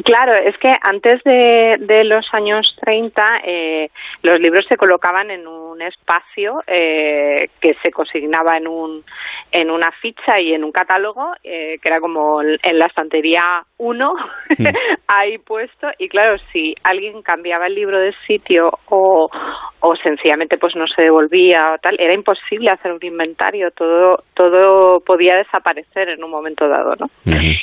[0.10, 3.92] Claro, es que antes de, de los años 30 eh,
[4.24, 9.04] los libros se colocaban en un espacio eh, que se consignaba en, un,
[9.52, 13.44] en una ficha y en un catálogo, eh, que era como en la estantería
[13.78, 14.14] 1,
[15.08, 15.88] ahí puesto.
[15.98, 19.30] Y claro, si alguien cambiaba el libro de sitio o,
[19.80, 25.00] o sencillamente pues no se devolvía o tal, era imposible hacer un inventario, todo, todo
[25.00, 27.08] podía desaparecer en un momento dado, ¿no?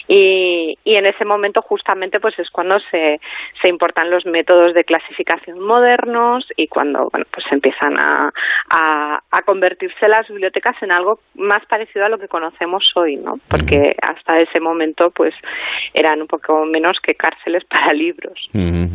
[0.09, 3.21] y, y en ese momento justamente pues es cuando se,
[3.61, 8.31] se importan los métodos de clasificación modernos y cuando bueno pues empiezan a,
[8.71, 13.35] a, a convertirse las bibliotecas en algo más parecido a lo que conocemos hoy, ¿no?
[13.49, 15.35] Porque hasta ese momento pues
[15.95, 18.39] eran un poco menos que cárceles para libros.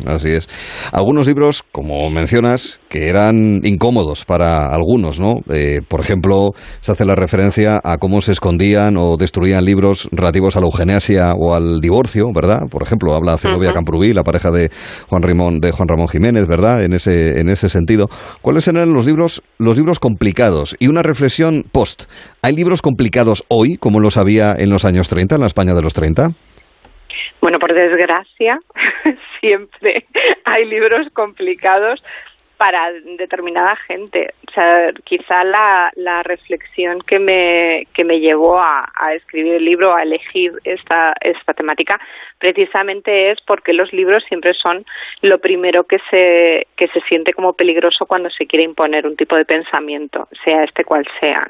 [0.06, 0.48] así es.
[0.92, 5.40] Algunos libros, como mencionas, que eran incómodos para algunos, ¿no?
[5.52, 6.50] Eh, por ejemplo,
[6.80, 10.92] se hace la referencia a cómo se escondían o destruían libros relativos a la eugenia
[11.38, 12.68] o al divorcio, ¿verdad?
[12.70, 14.70] Por ejemplo, habla Zenobia Camprubí, la pareja de
[15.08, 16.84] Juan Ramón, de Juan Ramón Jiménez, ¿verdad?
[16.84, 18.08] En ese, en ese sentido.
[18.40, 20.76] ¿Cuáles eran los libros, los libros complicados?
[20.78, 22.04] Y una reflexión post.
[22.42, 25.82] ¿Hay libros complicados hoy, como los había en los años 30, en la España de
[25.82, 26.30] los 30?
[27.42, 28.60] Bueno, por desgracia,
[29.40, 30.06] siempre
[30.44, 32.02] hay libros complicados
[32.62, 34.28] para determinada gente.
[34.48, 39.64] O sea, quizá la, la reflexión que me, que me llevó a, a escribir el
[39.64, 42.00] libro, a elegir esta, esta temática,
[42.38, 44.86] precisamente es porque los libros siempre son
[45.22, 49.34] lo primero que se, que se siente como peligroso cuando se quiere imponer un tipo
[49.34, 51.44] de pensamiento, sea este cual sea.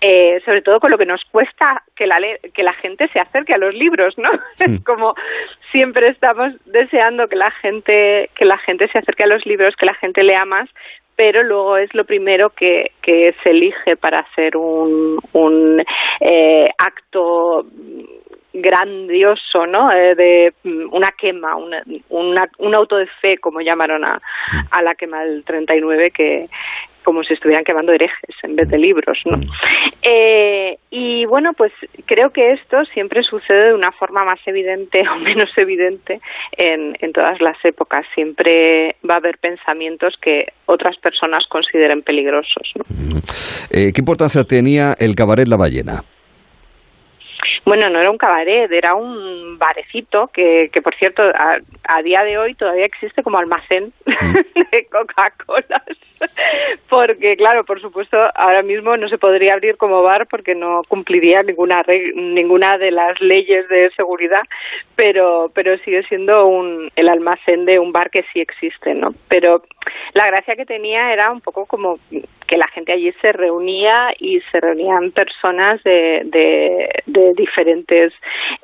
[0.00, 2.18] Eh, sobre todo con lo que nos cuesta que la,
[2.52, 4.30] que la gente se acerque a los libros, ¿no?
[4.58, 5.14] Es como
[5.72, 9.86] siempre estamos deseando que la gente que la gente se acerque a los libros, que
[9.86, 10.68] la gente lea más,
[11.16, 15.82] pero luego es lo primero que, que se elige para hacer un, un
[16.20, 17.66] eh, acto
[18.52, 19.90] grandioso, ¿no?
[19.92, 24.20] Eh, de mm, una quema, una, un auto de fe, como llamaron a,
[24.70, 26.48] a la quema del 39, que,
[27.04, 29.38] como si estuvieran quemando herejes en vez de libros, ¿no?
[30.02, 31.72] Eh, y bueno, pues
[32.06, 36.20] creo que esto siempre sucede de una forma más evidente o menos evidente
[36.56, 38.04] en, en todas las épocas.
[38.14, 42.72] Siempre va a haber pensamientos que otras personas consideren peligrosos.
[42.76, 42.84] ¿no?
[43.70, 46.02] Eh, ¿Qué importancia tenía el cabaret La Ballena?
[47.64, 52.36] Bueno, no era un cabaret, era un barecito que, que por cierto, a, día de
[52.36, 54.34] hoy todavía existe como almacén mm.
[54.70, 55.82] de Coca-Colas.
[56.88, 61.42] Porque, claro, por supuesto, ahora mismo no se podría abrir como bar porque no cumpliría
[61.42, 61.82] ninguna
[62.14, 64.42] ninguna de las leyes de seguridad,
[64.96, 69.14] pero, pero sigue siendo un, el almacén de un bar que sí existe, ¿no?
[69.28, 69.62] Pero
[70.12, 71.98] la gracia que tenía era un poco como
[72.46, 78.12] que la gente allí se reunía y se reunían personas de, de, de diferentes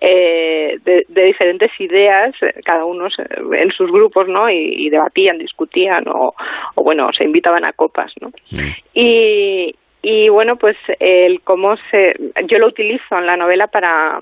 [0.00, 2.34] eh, de, diferentes ideas
[2.64, 3.08] cada uno
[3.52, 6.34] en sus grupos no y, debatían discutían o,
[6.74, 8.70] o, bueno se invitaban a copas no mm.
[8.94, 12.14] y y bueno pues el cómo se
[12.46, 14.20] yo lo utilizo en la novela para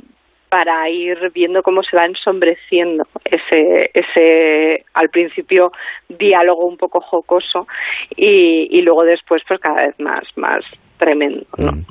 [0.49, 5.73] para ir viendo cómo se va ensombreciendo ese, ese al principio
[6.09, 7.67] diálogo un poco jocoso
[8.17, 10.65] y, y luego después pues cada vez más, más
[10.99, 11.47] tremendo.
[11.57, 11.85] Mm.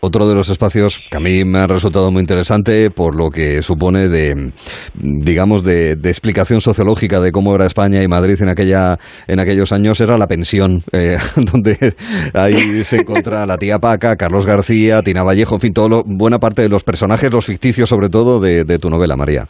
[0.00, 3.62] Otro de los espacios que a mí me ha resultado muy interesante por lo que
[3.62, 4.52] supone de,
[4.94, 10.00] digamos, de, explicación sociológica de cómo era España y Madrid en aquella en aquellos años
[10.00, 11.18] era la pensión, eh,
[11.52, 11.94] donde
[12.32, 16.62] ahí se encuentra la tía Paca, Carlos García, Tina Vallejo, en fin, todo buena parte
[16.62, 19.48] de los personajes, los ficticios sobre todo de tu novela, María.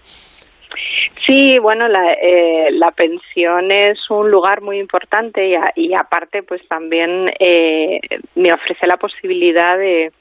[1.26, 6.66] Sí, bueno, la, eh, la pensión es un lugar muy importante y, y aparte, pues
[6.68, 8.00] también eh,
[8.34, 10.12] me ofrece la posibilidad de,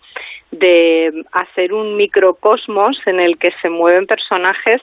[0.52, 4.82] de hacer un microcosmos en el que se mueven personajes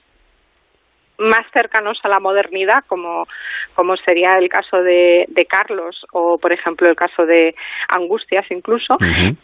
[1.21, 3.27] más cercanos a la modernidad, como,
[3.75, 7.55] como sería el caso de, de Carlos o, por ejemplo, el caso de
[7.89, 8.97] Angustias incluso,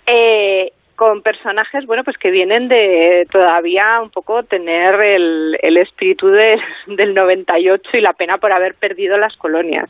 [0.07, 6.29] eh, con personajes, bueno, pues que vienen de todavía un poco tener el, el espíritu
[6.29, 9.89] de, del 98 y la pena por haber perdido las colonias.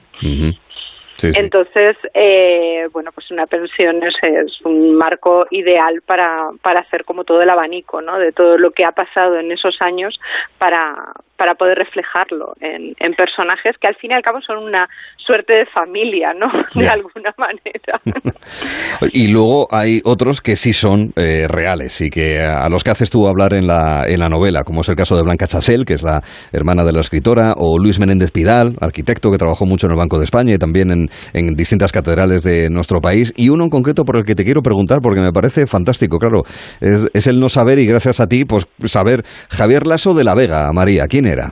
[1.22, 7.24] Entonces, eh, bueno, pues una pensión es, es, un marco ideal para, para hacer como
[7.24, 8.18] todo el abanico, ¿no?
[8.18, 10.18] De todo lo que ha pasado en esos años
[10.59, 10.94] para,
[11.36, 15.55] para poder reflejarlo en, en personajes que al fin y al cabo son una suerte
[15.55, 16.47] de familia, ¿no?
[16.74, 18.01] De alguna manera.
[19.12, 23.10] y luego hay otros que sí son eh, reales y que a los que haces
[23.10, 25.94] tú hablar en la, en la novela, como es el caso de Blanca Chacel, que
[25.94, 26.20] es la
[26.52, 30.18] hermana de la escritora, o Luis Menéndez Pidal, arquitecto que trabajó mucho en el Banco
[30.18, 34.05] de España y también en, en distintas catedrales de nuestro país, y uno en concreto
[34.05, 36.43] por el que te quiero preguntar porque me parece fantástico, claro,
[36.81, 40.35] es, es el no saber y gracias a ti, pues saber Javier Lasso de la
[40.35, 41.51] Vega, María, ¿quién era?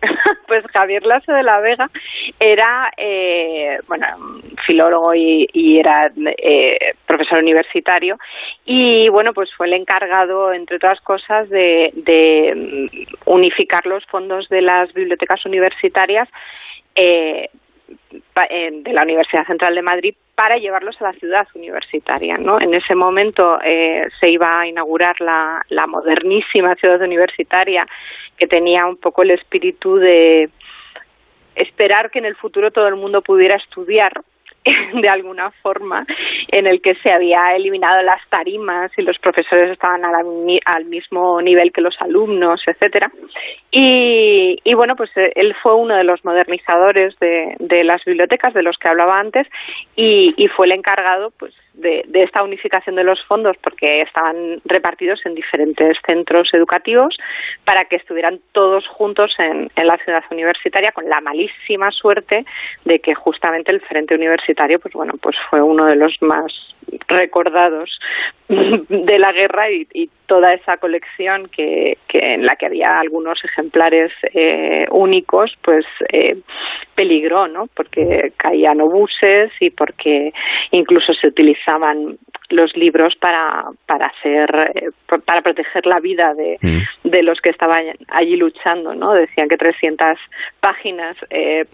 [0.46, 1.88] pues Javier Lasso de la Vega
[2.40, 4.06] era, eh, bueno,
[4.66, 8.16] filólogo y, era eh, profesor universitario.
[8.64, 11.92] Y, bueno, pues fue el encargado, entre otras cosas, de,
[12.54, 16.28] mm, unificar los fondos de las bibliotecas universitarias
[16.94, 17.48] eh,
[17.88, 22.36] de la Universidad Central de Madrid para llevarlos a la ciudad universitaria.
[22.36, 22.60] ¿no?
[22.60, 23.58] En ese momento
[24.20, 27.86] se iba a inaugurar la, la modernísima ciudad universitaria
[28.36, 30.48] que tenía un poco el espíritu de
[31.56, 34.12] esperar que en el futuro todo el mundo pudiera estudiar
[34.94, 36.06] de alguna forma
[36.48, 41.72] en el que se había eliminado las tarimas y los profesores estaban al, mismo nivel
[41.72, 43.10] que los alumnos, etcétera.
[43.70, 48.54] Y, y, bueno, pues eh, él fue uno de los modernizadores de, de las bibliotecas
[48.54, 49.46] de los que hablaba antes
[49.96, 55.24] y, y fue el encargado, pues de, esta unificación de los fondos porque estaban repartidos
[55.24, 57.16] en diferentes centros educativos
[57.64, 62.44] para que estuvieran todos juntos en, en, la ciudad universitaria con la malísima suerte
[62.84, 66.74] de que justamente el frente universitario pues bueno pues fue uno de los más
[67.06, 67.98] recordados
[68.48, 74.12] de la guerra y, toda esa colección que, que, en la que había algunos ejemplares
[74.34, 76.36] eh, únicos pues eh,
[76.94, 80.34] peligró no porque caían obuses y porque
[80.70, 81.28] incluso se
[81.68, 82.18] utilizaban
[82.50, 84.90] los libros para para hacer eh,
[85.24, 87.08] para proteger la vida de, mm.
[87.08, 90.18] de los que estaban allí luchando no decían que 300
[90.60, 91.66] páginas eh,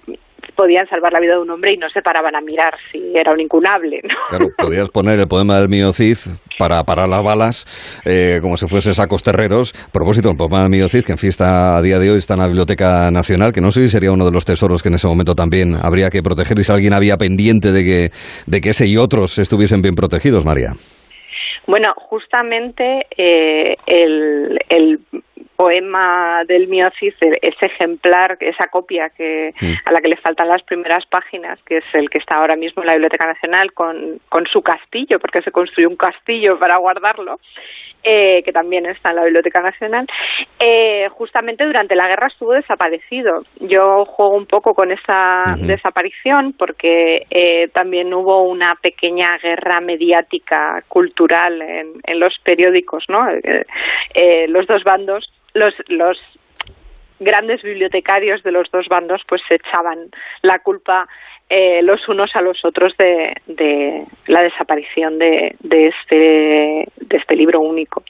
[0.56, 3.32] podían salvar la vida de un hombre y no se paraban a mirar si era
[3.32, 4.00] un incunable.
[4.28, 6.16] Claro, podías poner el poema del mío Cid
[6.58, 9.74] para parar las balas eh, como si fuese sacos terreros.
[9.88, 12.34] A propósito, el poema del mío Cid, que en fiesta a día de hoy está
[12.34, 14.94] en la Biblioteca Nacional, que no sé si sería uno de los tesoros que en
[14.94, 18.10] ese momento también habría que proteger y si alguien había pendiente de que,
[18.46, 20.74] de que ese y otros estuviesen bien protegidos, María.
[21.66, 25.00] Bueno, justamente eh, el, el
[25.56, 29.54] poema del Miocis, ese ejemplar, esa copia que
[29.84, 32.82] a la que le faltan las primeras páginas, que es el que está ahora mismo
[32.82, 37.38] en la Biblioteca Nacional con, con su castillo, porque se construyó un castillo para guardarlo,
[38.06, 40.06] eh, que también está en la Biblioteca Nacional,
[40.58, 43.44] eh, justamente durante la guerra estuvo desaparecido.
[43.60, 50.82] Yo juego un poco con esa desaparición porque eh, también hubo una pequeña guerra mediática,
[50.86, 53.26] cultural en, en los periódicos, ¿no?
[54.48, 56.18] los dos bandos, los, los
[57.20, 60.10] grandes bibliotecarios de los dos bandos pues se echaban
[60.42, 61.08] la culpa
[61.48, 67.36] eh, los unos a los otros de, de la desaparición de, de, este, de este
[67.36, 68.02] libro único.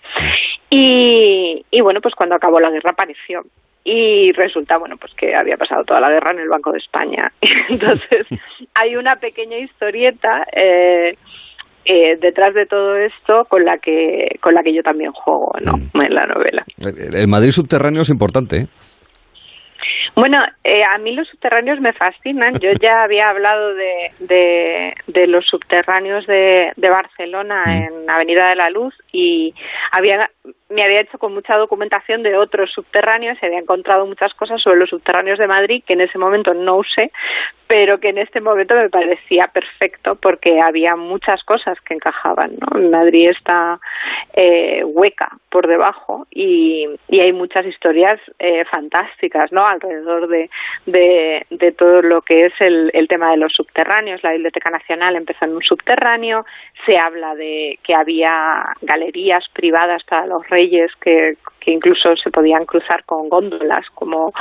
[0.70, 3.44] Y, y bueno, pues cuando acabó la guerra apareció
[3.84, 7.30] y resulta bueno pues que había pasado toda la guerra en el Banco de España
[7.68, 8.26] entonces
[8.74, 11.18] hay una pequeña historieta eh,
[11.84, 15.76] eh, detrás de todo esto con la que con la que yo también juego no
[15.76, 16.04] mm.
[16.04, 18.66] en la novela el Madrid subterráneo es importante ¿eh?
[20.14, 22.58] Bueno, eh, a mí los subterráneos me fascinan.
[22.58, 27.70] Yo ya había hablado de, de, de los subterráneos de, de Barcelona mm.
[27.70, 29.54] en Avenida de la Luz y
[29.92, 30.28] había
[30.74, 34.78] me había hecho con mucha documentación de otros subterráneos y había encontrado muchas cosas sobre
[34.78, 37.12] los subterráneos de Madrid que en ese momento no usé,
[37.66, 42.56] pero que en este momento me parecía perfecto porque había muchas cosas que encajaban.
[42.58, 42.90] ¿no?
[42.90, 43.78] Madrid está
[44.34, 49.66] eh, hueca por debajo y, y hay muchas historias eh, fantásticas ¿no?
[49.66, 50.50] alrededor de,
[50.86, 54.22] de, de, todo lo que es el, el tema de los subterráneos.
[54.22, 56.44] La Biblioteca Nacional empezó en un subterráneo,
[56.86, 62.66] se habla de que había galerías privadas para los reyes que, que incluso se podían
[62.66, 64.32] cruzar con góndolas, como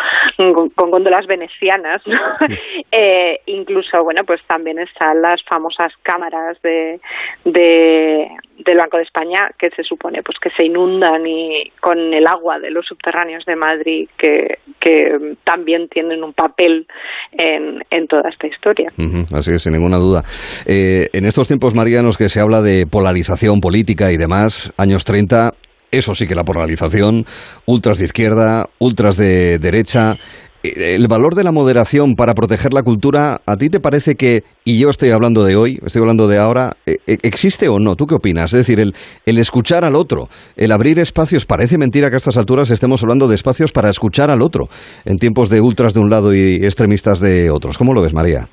[0.76, 2.02] con góndolas venecianas.
[2.92, 7.00] eh, incluso, bueno, pues también están las famosas cámaras de,
[7.46, 12.28] de, del Banco de España que se supone pues que se inundan y con el
[12.28, 16.88] agua de los subterráneos de Madrid que, que también tienen un papel
[17.32, 18.92] en, en toda esta historia.
[19.34, 20.24] así es, sin ninguna duda.
[20.66, 25.52] Eh, en estos tiempos marianos que se habla de polarización política y demás, años 30,
[25.92, 27.26] eso sí que la polarización,
[27.66, 30.16] ultras de izquierda, ultras de derecha.
[30.64, 34.44] Eh, el valor de la moderación para proteger la cultura, ¿a ti te parece que,
[34.64, 37.96] y yo estoy hablando de hoy, estoy hablando de ahora, eh, eh, ¿existe o no?
[37.96, 38.54] ¿Tú qué opinas?
[38.54, 38.94] Es decir, el,
[39.26, 43.28] el escuchar al otro, el abrir espacios, parece mentira que a estas alturas estemos hablando
[43.28, 44.68] de espacios para escuchar al otro,
[45.04, 47.78] en tiempos de ultras de un lado y extremistas de otros.
[47.78, 48.46] ¿Cómo lo ves, María?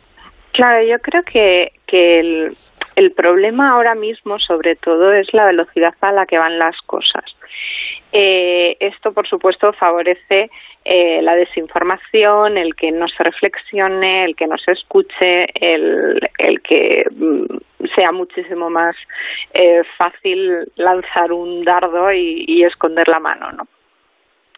[0.53, 2.21] Claro, yo creo que, que
[2.97, 7.25] el, problema ahora mismo, sobre todo, es la velocidad a la que van las cosas.
[8.13, 10.51] Esto, por supuesto, favorece
[10.93, 16.61] eh, la desinformación, el que no se reflexione, el que no se escuche, el, el
[16.63, 18.97] que mm, sea muchísimo más
[19.55, 23.69] eh, fácil lanzar un dardo y, y esconder la mano, ¿no?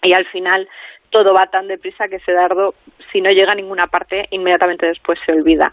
[0.02, 0.66] Y al final
[1.10, 2.76] todo va tan deprisa que ese dardo,
[3.12, 5.70] si no llega a ninguna parte, inmediatamente después se olvida.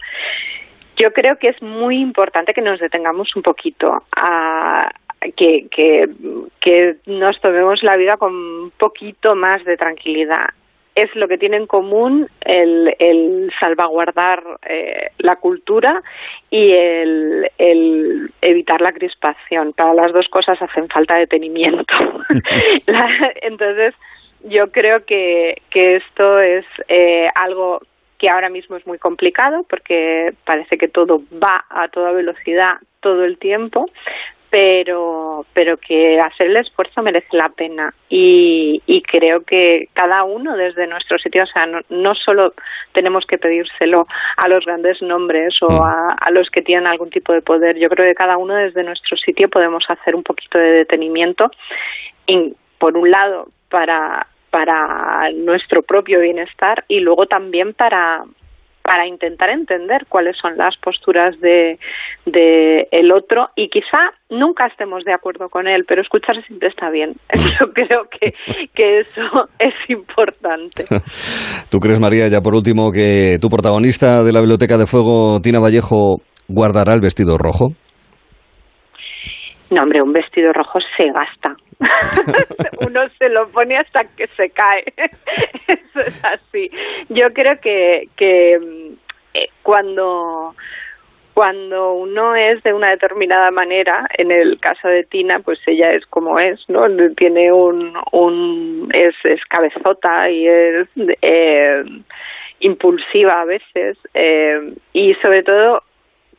[0.97, 4.91] Yo creo que es muy importante que nos detengamos un poquito a,
[5.35, 6.09] que, que,
[6.61, 10.49] que nos tomemos la vida con un poquito más de tranquilidad
[10.95, 16.01] es lo que tiene en común el, el salvaguardar eh, la cultura
[16.49, 19.73] y el, el, evitar la crispación.
[19.73, 21.93] Para las dos cosas hacen falta detenimiento.
[22.87, 23.07] la,
[23.41, 23.95] entonces,
[24.43, 27.81] yo creo que, que esto es eh, algo
[28.17, 33.23] que ahora mismo es muy complicado porque parece que todo va a toda velocidad todo
[33.23, 33.89] el tiempo,
[34.49, 37.93] pero pero que hacer el esfuerzo merece la pena.
[38.09, 42.53] Y, y creo que cada uno desde nuestro sitio, o sea, no, no solo
[42.93, 44.07] tenemos que pedírselo
[44.37, 47.89] a los grandes nombres o a, a los que tienen algún tipo de poder, yo
[47.89, 51.51] creo que cada uno desde nuestro sitio podemos hacer un poquito de detenimiento
[52.25, 58.23] y, por un lado para para nuestro propio bienestar y luego también para
[58.89, 61.77] para intentar entender cuáles son las posturas de,
[62.89, 63.99] el otro y quizá
[64.31, 67.13] nunca estemos de acuerdo con él, pero escucharse siempre está bien.
[67.59, 68.33] Yo creo que,
[68.73, 70.87] que eso es importante.
[71.69, 75.59] ¿Tú crees, María, ya por último, que tu protagonista de la Biblioteca de Fuego, Tina
[75.59, 77.67] Vallejo, guardará el vestido rojo?
[79.71, 81.55] No, hombre, un vestido rojo se gasta.
[82.85, 84.83] Uno se lo pone hasta que se cae.
[85.67, 86.71] Eso es así.
[87.09, 88.55] Yo creo que, que
[89.33, 90.55] eh, cuando
[91.39, 96.05] cuando uno es de una determinada manera, en el caso de Tina, pues ella es
[96.07, 96.85] como es, ¿no?
[97.15, 100.89] Tiene un, un es, es cabezota y es
[101.21, 101.81] eh,
[102.59, 105.81] impulsiva a veces eh, y sobre todo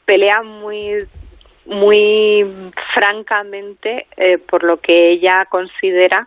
[0.05, 0.99] pelea muy
[1.71, 2.45] muy
[2.95, 6.27] francamente eh, por lo que ella considera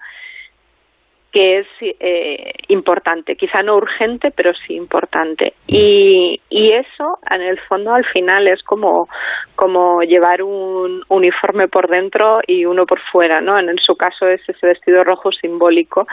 [1.34, 5.54] que es eh, importante, quizá no urgente, pero sí importante.
[5.66, 9.10] Y, y eso, en el fondo, al final es como,
[9.56, 13.58] como llevar un uniforme por dentro y uno por fuera, ¿no?
[13.58, 16.06] En, su caso es ese vestido rojo simbólico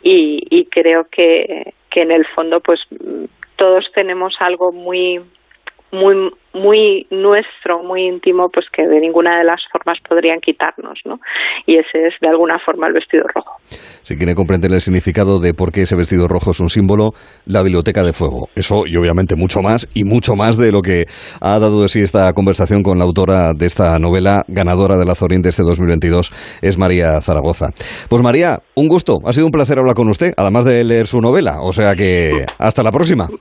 [0.00, 2.80] y, y creo que, que en el fondo, pues
[3.56, 5.20] todos tenemos algo muy
[5.90, 11.20] muy muy nuestro, muy íntimo, pues que de ninguna de las formas podrían quitarnos, ¿no?
[11.66, 13.56] Y ese es de alguna forma el vestido rojo.
[14.02, 17.10] Si quiere comprender el significado de por qué ese vestido rojo es un símbolo,
[17.46, 18.48] la Biblioteca de Fuego.
[18.54, 21.04] Eso y obviamente mucho más y mucho más de lo que
[21.40, 25.42] ha dado de sí esta conversación con la autora de esta novela, ganadora del Azorín
[25.42, 26.32] de este 2022,
[26.62, 27.68] es María Zaragoza.
[28.08, 31.20] Pues María, un gusto, ha sido un placer hablar con usted, además de leer su
[31.20, 33.28] novela, o sea que hasta la próxima.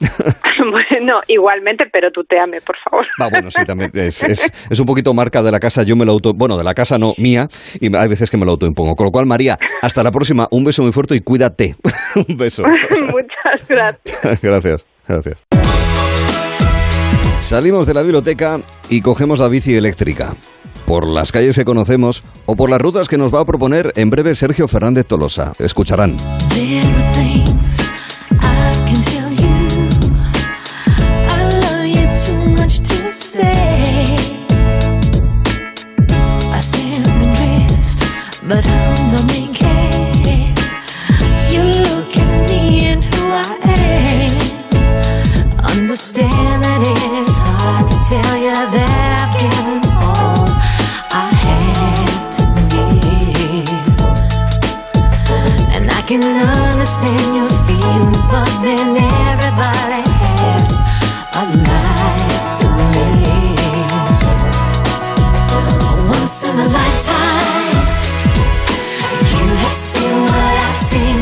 [0.71, 3.06] bueno, igualmente, pero tuteame, por favor.
[3.19, 6.11] Ah, bueno, sí, también es, es, un poquito marca de la casa, yo me lo
[6.11, 6.33] auto...
[6.33, 7.47] Bueno, de la casa no, mía,
[7.79, 8.95] y hay veces que me lo autoimpongo.
[8.95, 11.75] Con lo cual, María, hasta la próxima, un beso muy fuerte y cuídate.
[12.27, 12.63] un beso.
[13.11, 14.41] Muchas gracias.
[14.41, 15.43] gracias, gracias.
[17.39, 18.59] Salimos de la biblioteca
[18.89, 20.35] y cogemos la bici eléctrica.
[20.85, 24.09] Por las calles que conocemos o por las rutas que nos va a proponer en
[24.09, 25.53] breve Sergio Fernández Tolosa.
[25.59, 26.17] Escucharán.
[33.27, 34.15] Say
[36.49, 37.99] I stand and rest,
[38.47, 40.55] but I'm the main case.
[41.51, 44.39] You look at me and who I am.
[45.75, 50.47] Understand that it is hard to tell you that I've given all
[51.11, 53.67] I have to give.
[55.75, 60.79] And I can understand your feelings, but then everybody has
[61.35, 63.16] a life to
[66.27, 67.77] once in a lifetime.
[69.31, 71.21] You have seen what I've seen.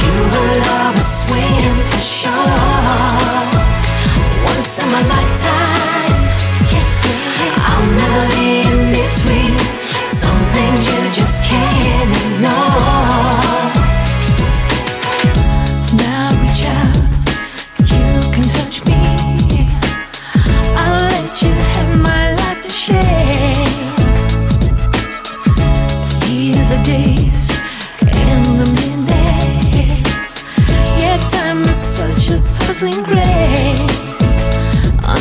[0.00, 2.32] You will always win for sure.
[4.46, 6.24] Once in my lifetime.
[7.68, 9.58] I'll never be in between.
[10.08, 12.89] Some things you just can't ignore.
[32.80, 34.50] Puzzling grace.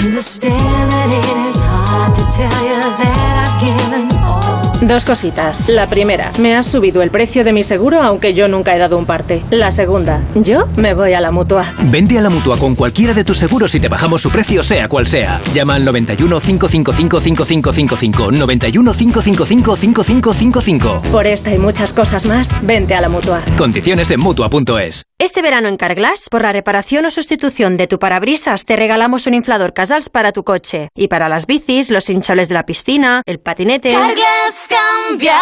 [0.04, 4.88] Understand that it is hard to tell you that I've given all.
[4.88, 5.68] Dos cositas.
[5.68, 8.98] La primera, me has subido el precio de mi seguro aunque yo nunca he dado
[8.98, 9.44] un parte.
[9.50, 11.66] La segunda, yo me voy a la mutua.
[11.80, 14.88] Vende a la mutua con cualquiera de tus seguros y te bajamos su precio, sea
[14.88, 15.42] cual sea.
[15.54, 18.32] Llama al 91 555 5555.
[18.32, 21.02] 91 555 5555.
[21.12, 23.42] Por esta y muchas cosas más, vente a la mutua.
[23.58, 25.09] Condiciones en mutua.es.
[25.22, 29.34] Este verano en Carglass, por la reparación o sustitución de tu parabrisas, te regalamos un
[29.34, 30.88] inflador Casals para tu coche.
[30.96, 33.92] Y para las bicis, los hinchables de la piscina, el patinete.
[33.92, 35.38] Carglass cambia,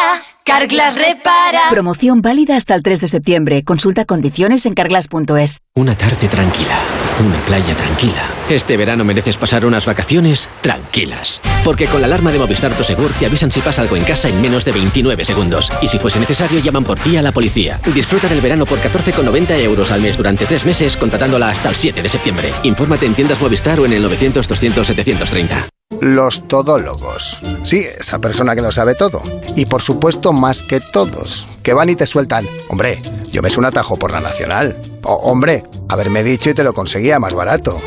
[0.47, 1.69] Carglass repara.
[1.69, 3.63] Promoción válida hasta el 3 de septiembre.
[3.65, 5.57] Consulta condiciones en carglass.es.
[5.75, 6.79] Una tarde tranquila,
[7.19, 8.29] una playa tranquila.
[8.49, 11.41] Este verano mereces pasar unas vacaciones tranquilas.
[11.65, 14.39] Porque con la alarma de Movistar Prosegur te avisan si pasa algo en casa en
[14.39, 15.69] menos de 29 segundos.
[15.81, 17.81] Y si fuese necesario, llaman por ti a la policía.
[17.93, 22.01] Disfruta del verano por 14,90 euros al mes durante tres meses, contratándola hasta el 7
[22.01, 22.53] de septiembre.
[22.63, 25.67] Infórmate en tiendas Movistar o en el 900 200 730.
[26.01, 27.39] Los todólogos.
[27.63, 29.21] Sí, esa persona que lo sabe todo.
[29.55, 31.45] Y por supuesto, más que todos.
[31.63, 32.45] Que van y te sueltan.
[32.67, 33.01] Hombre,
[33.31, 34.79] yo me es un atajo por la nacional.
[35.03, 37.81] O, hombre, haberme dicho y te lo conseguía más barato.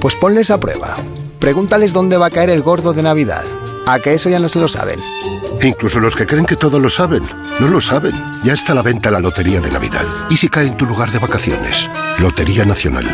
[0.00, 0.96] Pues ponles a prueba.
[1.38, 3.44] Pregúntales dónde va a caer el gordo de Navidad.
[3.86, 4.98] A que eso ya no se lo saben.
[5.62, 7.22] Incluso los que creen que todo lo saben,
[7.60, 8.12] no lo saben.
[8.42, 10.06] Ya está a la venta la Lotería de Navidad.
[10.28, 11.88] ¿Y si cae en tu lugar de vacaciones?
[12.18, 13.06] Lotería Nacional.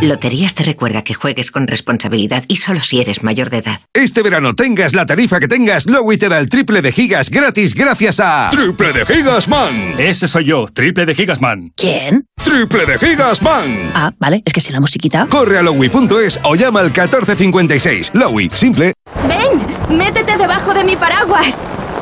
[0.00, 3.80] Loterías te recuerda que juegues con responsabilidad y solo si eres mayor de edad.
[3.92, 7.74] Este verano tengas la tarifa que tengas, Lowy te da el triple de gigas gratis
[7.74, 8.48] gracias a...
[8.50, 9.94] ¡Triple de Gigas Man!
[9.98, 11.72] Ese soy yo, Triple de Gigas Man.
[11.76, 12.26] ¿Quién?
[12.42, 13.92] ¡Triple de Gigas Man!
[13.94, 15.26] Ah, vale, es que si la musiquita...
[15.28, 18.12] Corre a lowy.es o llama al 1456.
[18.14, 18.94] Lowy, simple.
[19.28, 19.79] ¡Ven!
[19.90, 21.60] ¡Métete debajo de mi paraguas!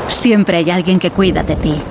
[0.09, 1.82] Siempre hay alguien que cuida de ti.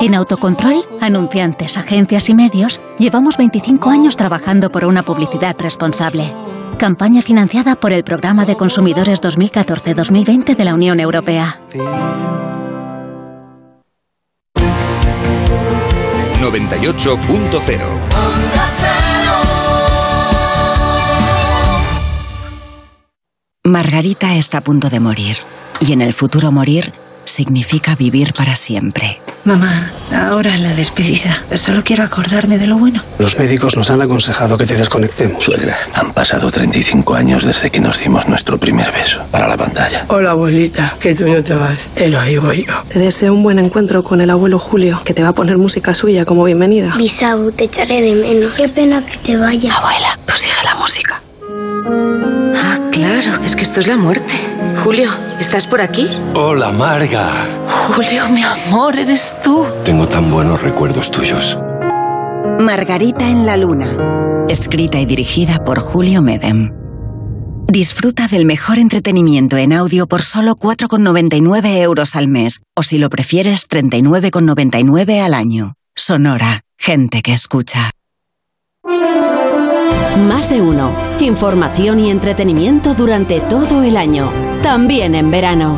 [0.00, 6.32] En Autocontrol, anunciantes, agencias y medios, llevamos 25 años trabajando por una publicidad responsable.
[6.78, 11.60] Campaña financiada por el Programa de Consumidores 2014-2020 de la Unión Europea.
[16.40, 18.11] 98.0
[23.64, 25.36] Margarita está a punto de morir
[25.78, 26.92] y en el futuro morir
[27.24, 29.20] significa vivir para siempre.
[29.44, 31.44] Mamá, ahora la despedida.
[31.54, 33.04] Solo quiero acordarme de lo bueno.
[33.20, 35.44] Los médicos nos han aconsejado que te desconectemos.
[35.44, 39.22] Suegra, han pasado 35 años desde que nos dimos nuestro primer beso.
[39.30, 40.06] Para la pantalla.
[40.08, 40.96] Hola, abuelita.
[40.98, 41.88] Que tú no te vas.
[41.94, 42.82] Te lo digo yo.
[42.88, 45.94] Te deseo un buen encuentro con el abuelo Julio, que te va a poner música
[45.94, 46.94] suya como bienvenida.
[46.96, 48.54] Bisau, te echaré de menos.
[48.54, 49.72] Qué pena que te vaya.
[49.72, 51.22] Abuela, tú sigue la música.
[52.54, 54.34] Ah, claro, es que esto es la muerte.
[54.82, 56.08] Julio, ¿estás por aquí?
[56.34, 57.30] Hola, Marga.
[57.94, 59.64] Julio, mi amor, eres tú.
[59.84, 61.58] Tengo tan buenos recuerdos tuyos.
[62.60, 63.96] Margarita en la Luna.
[64.48, 66.72] Escrita y dirigida por Julio Medem.
[67.68, 72.60] Disfruta del mejor entretenimiento en audio por solo 4,99 euros al mes.
[72.74, 75.74] O si lo prefieres, 39,99 al año.
[75.94, 76.62] Sonora.
[76.76, 77.92] Gente que escucha.
[80.28, 80.90] Más de uno.
[81.20, 84.30] Información y entretenimiento durante todo el año.
[84.62, 85.76] También en verano.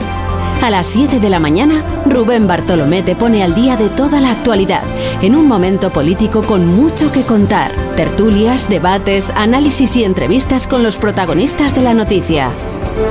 [0.63, 4.31] A las 7 de la mañana, Rubén Bartolomé te pone al día de toda la
[4.31, 4.83] actualidad,
[5.21, 7.71] en un momento político con mucho que contar.
[7.97, 12.49] Tertulias, debates, análisis y entrevistas con los protagonistas de la noticia.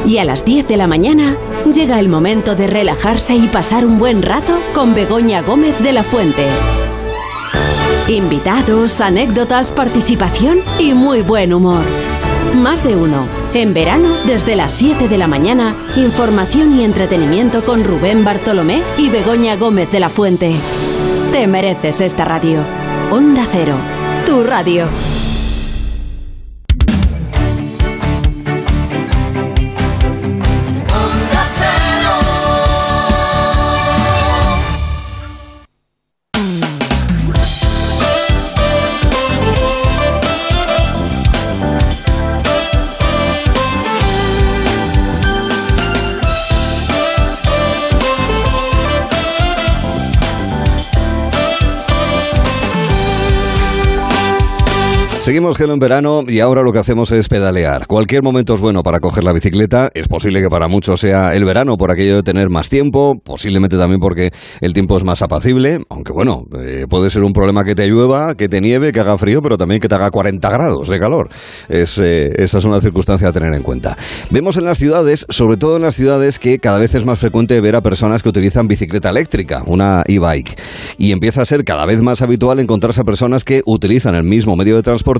[0.05, 1.37] Y a las 10 de la mañana,
[1.71, 6.03] llega el momento de relajarse y pasar un buen rato con Begoña Gómez de la
[6.03, 6.47] Fuente.
[8.07, 11.85] Invitados, anécdotas, participación y muy buen humor.
[12.61, 13.27] Más de uno.
[13.53, 19.09] En verano, desde las 7 de la mañana, información y entretenimiento con Rubén Bartolomé y
[19.09, 20.53] Begoña Gómez de la Fuente.
[21.31, 22.59] Te mereces esta radio.
[23.09, 23.77] Onda Cero,
[24.25, 24.89] tu radio.
[55.23, 57.87] Seguimos gelo en verano y ahora lo que hacemos es pedalear.
[57.87, 59.89] Cualquier momento es bueno para coger la bicicleta.
[59.93, 63.77] Es posible que para muchos sea el verano por aquello de tener más tiempo, posiblemente
[63.77, 67.73] también porque el tiempo es más apacible, aunque bueno, eh, puede ser un problema que
[67.73, 70.89] te llueva, que te nieve, que haga frío, pero también que te haga 40 grados
[70.89, 71.29] de calor.
[71.69, 73.95] Es, eh, esa es una circunstancia a tener en cuenta.
[74.29, 77.61] Vemos en las ciudades, sobre todo en las ciudades, que cada vez es más frecuente
[77.61, 80.59] ver a personas que utilizan bicicleta eléctrica, una e-bike.
[80.97, 84.57] Y empieza a ser cada vez más habitual encontrarse a personas que utilizan el mismo
[84.57, 85.12] medio de transporte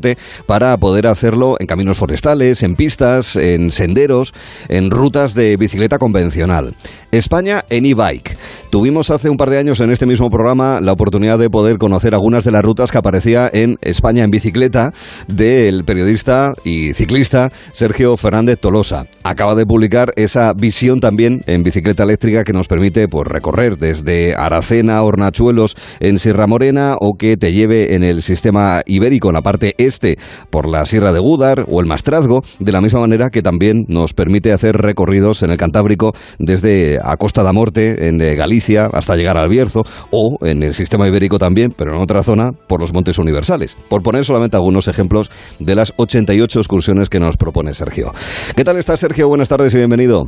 [0.45, 4.33] para poder hacerlo en caminos forestales, en pistas, en senderos,
[4.69, 6.75] en rutas de bicicleta convencional.
[7.11, 8.37] España en e-bike.
[8.71, 12.15] Tuvimos hace un par de años en este mismo programa la oportunidad de poder conocer
[12.15, 14.91] algunas de las rutas que aparecía en España en bicicleta
[15.27, 19.05] del periodista y ciclista Sergio Fernández Tolosa.
[19.23, 24.35] Acaba de publicar esa visión también en bicicleta eléctrica que nos permite pues, recorrer desde
[24.35, 29.41] Aracena, Hornachuelos en Sierra Morena o que te lleve en el sistema ibérico en la
[29.41, 30.17] parte este
[30.49, 34.13] por la Sierra de Gúdar o el Mastrazgo, de la misma manera que también nos
[34.13, 39.15] permite hacer recorridos en el Cantábrico desde a Costa da Morte, en eh, Galicia, hasta
[39.15, 42.93] llegar al Bierzo, o en el sistema ibérico también, pero en otra zona, por los
[42.93, 43.77] Montes Universales.
[43.89, 48.13] Por poner solamente algunos ejemplos de las 88 excursiones que nos propone Sergio.
[48.55, 49.27] ¿Qué tal estás, Sergio?
[49.27, 50.27] Buenas tardes y bienvenido.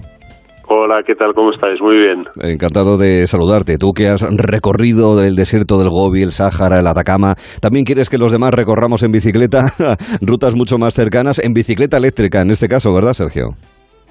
[0.68, 1.34] Hola, ¿qué tal?
[1.36, 1.80] ¿Cómo estáis?
[1.80, 2.24] Muy bien.
[2.42, 3.78] Encantado de saludarte.
[3.78, 8.18] Tú que has recorrido el desierto del Gobi, el Sáhara, el Atacama, ¿también quieres que
[8.18, 9.70] los demás recorramos en bicicleta
[10.22, 13.54] rutas mucho más cercanas, en bicicleta eléctrica en este caso, ¿verdad, Sergio?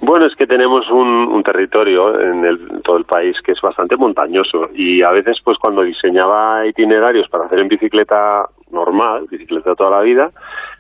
[0.01, 4.69] Bueno, es que tenemos un, territorio en, el, todo el país que es bastante montañoso
[4.75, 10.03] y a veces, pues cuando diseñaba itinerarios para hacer en bicicleta normal, bicicleta toda la
[10.03, 10.31] vida,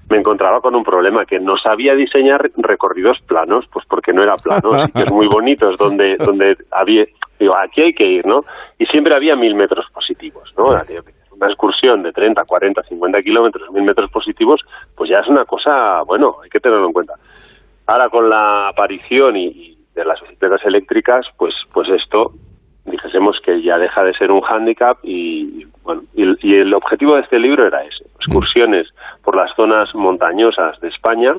[0.09, 4.37] me encontraba con un problema que no sabía diseñar recorridos planos, pues porque no era
[4.37, 7.07] plano, sitios muy bonitos donde donde había,
[7.39, 8.45] digo, aquí hay que ir, ¿no?
[8.79, 10.71] Y siempre había mil metros positivos, ¿no?
[11.31, 14.61] Una excursión de 30, 40, 50 kilómetros, mil metros positivos,
[14.95, 17.15] pues ya es una cosa, bueno, hay que tenerlo en cuenta.
[17.87, 22.33] Ahora con la aparición y, de las bicicletas eléctricas, pues pues esto
[22.85, 27.39] dijésemos que ya deja de ser un hándicap y bueno y, el objetivo de este
[27.39, 28.89] libro era ese excursiones
[29.23, 31.35] por las zonas montañosas de España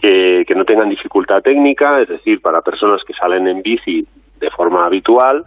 [0.00, 4.06] que, que no tengan dificultad técnica es decir para personas que salen en bici
[4.38, 5.44] de forma habitual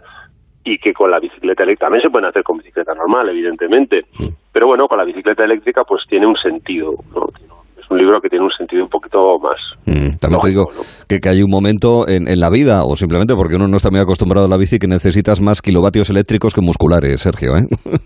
[0.64, 4.06] y que con la bicicleta eléctrica también se pueden hacer con bicicleta normal evidentemente
[4.52, 7.61] pero bueno con la bicicleta eléctrica pues tiene un sentido ¿no?
[7.92, 9.58] Un libro que tiene un sentido un poquito más.
[9.86, 10.68] Mm, también te digo
[11.08, 13.90] que, que, hay un momento en, en, la vida, o simplemente porque uno no está
[13.90, 17.56] muy acostumbrado a la bici, que necesitas más kilovatios eléctricos que musculares, Sergio.
[17.56, 17.66] ¿eh?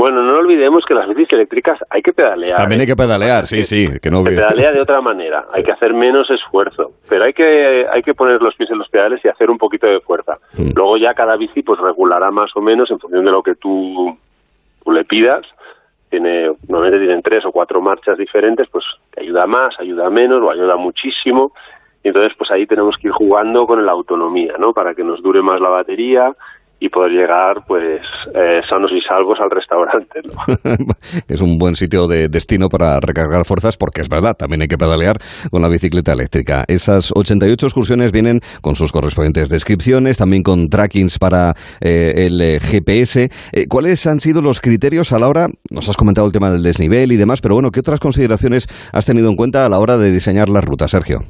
[0.00, 2.56] Bueno, no olvidemos que las bicis eléctricas hay que pedalear.
[2.56, 5.72] También hay que pedalear, sí, sí, que no Se pedalea de otra manera, hay que
[5.72, 9.28] hacer menos esfuerzo, pero hay que hay que poner los pies en los pedales y
[9.28, 10.34] hacer un poquito de fuerza.
[10.56, 10.70] Mm.
[10.74, 14.16] Luego ya cada bici pues regulará más o menos en función de lo que tú,
[14.82, 15.44] tú le pidas.
[16.10, 18.84] Tiene normalmente tienen tres o cuatro marchas diferentes, pues
[19.16, 21.52] ayuda más, ayuda menos o ayuda muchísimo.
[22.02, 24.72] Y entonces pues ahí tenemos que ir jugando con la autonomía, ¿no?
[24.72, 26.34] Para que nos dure más la batería
[26.80, 28.00] y poder llegar pues
[28.34, 30.20] eh, sanos y salvos al restaurante.
[30.24, 30.56] ¿no?
[31.28, 34.78] es un buen sitio de destino para recargar fuerzas porque es verdad, también hay que
[34.78, 35.18] pedalear
[35.50, 36.64] con la bicicleta eléctrica.
[36.66, 42.58] Esas 88 excursiones vienen con sus correspondientes descripciones, también con trackings para eh, el eh,
[42.60, 43.28] GPS.
[43.52, 46.62] Eh, ¿Cuáles han sido los criterios a la hora, nos has comentado el tema del
[46.62, 49.98] desnivel y demás, pero bueno, ¿qué otras consideraciones has tenido en cuenta a la hora
[49.98, 51.20] de diseñar la ruta, Sergio?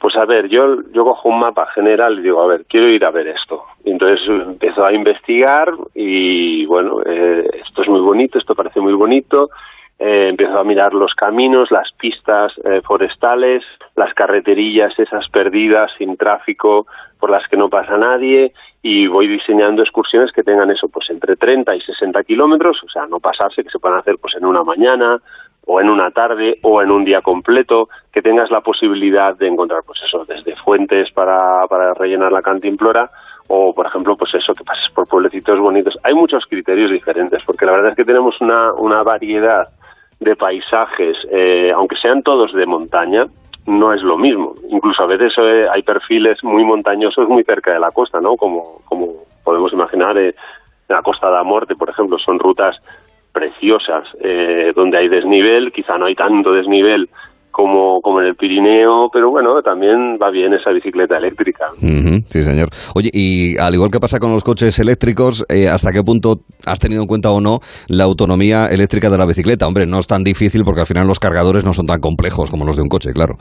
[0.00, 3.04] Pues a ver, yo, yo cojo un mapa general y digo, a ver, quiero ir
[3.04, 3.62] a ver esto.
[3.84, 9.50] Entonces empiezo a investigar y bueno, eh, esto es muy bonito, esto parece muy bonito.
[9.98, 13.62] Eh, empiezo a mirar los caminos, las pistas eh, forestales,
[13.94, 16.86] las carreterillas esas perdidas, sin tráfico,
[17.20, 18.52] por las que no pasa nadie.
[18.82, 23.06] Y voy diseñando excursiones que tengan eso, pues entre 30 y 60 kilómetros, o sea,
[23.06, 25.20] no pasarse, que se puedan hacer pues en una mañana,
[25.66, 29.82] o en una tarde o en un día completo, que tengas la posibilidad de encontrar,
[29.86, 33.10] pues eso, desde fuentes para, para rellenar la cantimplora
[33.48, 35.98] o, por ejemplo, pues eso, que pases por pueblecitos bonitos.
[36.02, 39.68] Hay muchos criterios diferentes, porque la verdad es que tenemos una, una variedad
[40.20, 43.26] de paisajes, eh, aunque sean todos de montaña,
[43.66, 44.54] no es lo mismo.
[44.68, 48.36] Incluso a veces eh, hay perfiles muy montañosos muy cerca de la costa, ¿no?
[48.36, 50.34] Como, como podemos imaginar, eh,
[50.88, 52.76] la Costa de la Muerte, por ejemplo, son rutas
[53.32, 57.08] preciosas, eh, donde hay desnivel, quizá no hay tanto desnivel
[57.54, 61.66] como, como en el Pirineo, pero bueno, también va bien esa bicicleta eléctrica.
[62.26, 62.68] Sí, señor.
[62.96, 66.80] Oye, y al igual que pasa con los coches eléctricos, eh, ¿hasta qué punto has
[66.80, 69.68] tenido en cuenta o no la autonomía eléctrica de la bicicleta?
[69.68, 72.64] Hombre, no es tan difícil porque al final los cargadores no son tan complejos como
[72.64, 73.36] los de un coche, claro.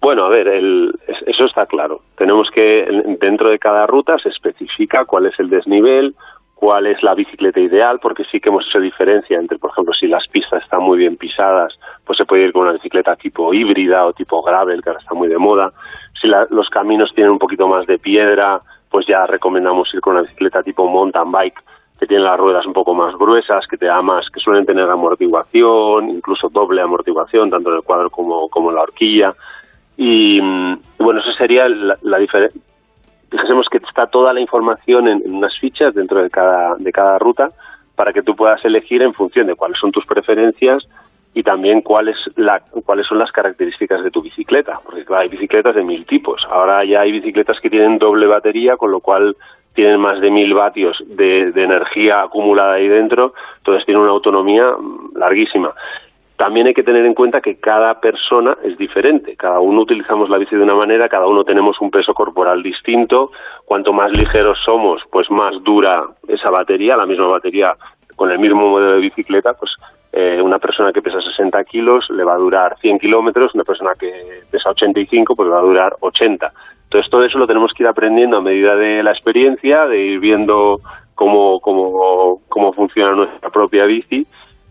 [0.00, 2.02] Bueno, a ver, el, es- eso está claro.
[2.16, 6.14] Tenemos que, en- dentro de cada ruta se especifica cuál es el desnivel,
[6.56, 10.06] cuál es la bicicleta ideal, porque sí que hemos hecho diferencia entre, por ejemplo, si
[10.08, 14.06] las pistas están muy bien pisadas, pues se puede ir con una bicicleta tipo híbrida
[14.06, 15.70] o tipo gravel, que ahora está muy de moda.
[16.20, 18.60] Si la- los caminos tienen un poquito más de piedra,
[18.90, 21.62] pues ya recomendamos ir con una bicicleta tipo mountain bike,
[22.00, 24.88] que tiene las ruedas un poco más gruesas, que te da más, que suelen tener
[24.88, 29.34] amortiguación, incluso doble amortiguación, tanto en el cuadro como, como en la horquilla.
[29.98, 32.60] Y mm, bueno, eso sería la, la diferencia.
[33.30, 37.48] Dijésemos que está toda la información en, unas fichas dentro de cada, de cada ruta
[37.94, 40.86] para que tú puedas elegir en función de cuáles son tus preferencias
[41.34, 45.74] y también cuáles la, cuáles son las características de tu bicicleta, porque claro, hay bicicletas
[45.74, 46.42] de mil tipos.
[46.50, 49.36] Ahora ya hay bicicletas que tienen doble batería, con lo cual
[49.74, 54.64] tienen más de mil vatios de, de energía acumulada ahí dentro, entonces tienen una autonomía
[54.72, 55.74] mm, larguísima.
[56.36, 59.36] También hay que tener en cuenta que cada persona es diferente.
[59.36, 63.30] Cada uno utilizamos la bici de una manera, cada uno tenemos un peso corporal distinto.
[63.64, 66.96] Cuanto más ligeros somos, pues más dura esa batería.
[66.96, 67.72] La misma batería
[68.16, 69.72] con el mismo modelo de bicicleta, pues
[70.12, 73.92] eh, una persona que pesa 60 kilos le va a durar 100 kilómetros, una persona
[73.98, 76.52] que pesa 85 pues le va a durar 80.
[76.84, 80.20] Entonces todo eso lo tenemos que ir aprendiendo a medida de la experiencia, de ir
[80.20, 80.80] viendo
[81.14, 84.26] cómo, cómo, cómo funciona nuestra propia bici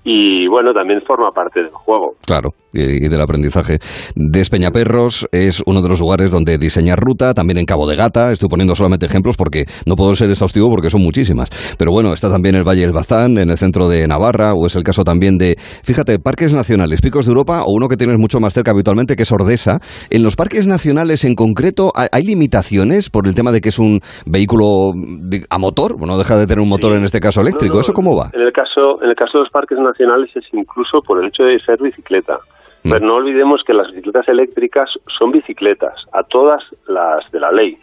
[0.06, 2.14] y bueno, también forma parte del juego.
[2.26, 3.80] Claro, y, y del aprendizaje.
[4.16, 8.48] Despeñaperros es uno de los lugares donde diseñar ruta, también en Cabo de Gata, estoy
[8.48, 11.50] poniendo solamente ejemplos porque no puedo ser exhaustivo porque son muchísimas.
[11.80, 14.76] Pero bueno, está también el Valle del Bazán, en el centro de Navarra, o es
[14.76, 18.40] el caso también de, fíjate, parques nacionales, picos de Europa, o uno que tienes mucho
[18.40, 19.80] más cerca habitualmente, que es Ordesa.
[20.12, 23.80] En los parques nacionales en concreto, ¿hay, hay limitaciones por el tema de que es
[23.80, 25.98] un vehículo de- a motor?
[25.98, 27.74] Bueno, deja de tener un motor en este caso eléctrico.
[27.74, 28.30] No, no, ¿Eso cómo va?
[28.34, 31.44] En el caso, en el caso de los parques nacionales es incluso por el hecho
[31.44, 32.40] de ser bicicleta.
[32.84, 32.92] Mm.
[32.92, 37.78] Pero no olvidemos que las bicicletas eléctricas son bicicletas, a todas las de la ley.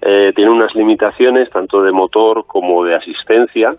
[0.00, 3.76] Eh, tienen unas limitaciones tanto de motor como de asistencia,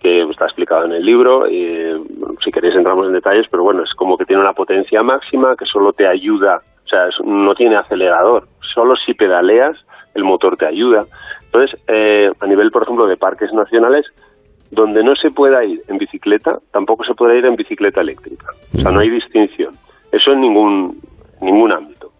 [0.00, 1.46] que está explicado en el libro.
[1.48, 1.94] eh,
[2.42, 5.66] si queréis entramos en detalles, pero bueno, es como que tiene una potencia máxima que
[5.66, 8.46] solo te ayuda, o sea, es- no tiene acelerador.
[8.74, 9.76] Solo si pedaleas,
[10.14, 11.04] el motor te ayuda.
[11.44, 14.06] Entonces, eh, a nivel, por ejemplo, de parques nacionales,
[14.70, 18.46] donde no se pueda ir en bicicleta, tampoco se puede ir en bicicleta eléctrica.
[18.74, 19.74] O sea, no hay distinción.
[20.12, 21.00] Eso en ningún,
[21.40, 22.12] ningún ámbito.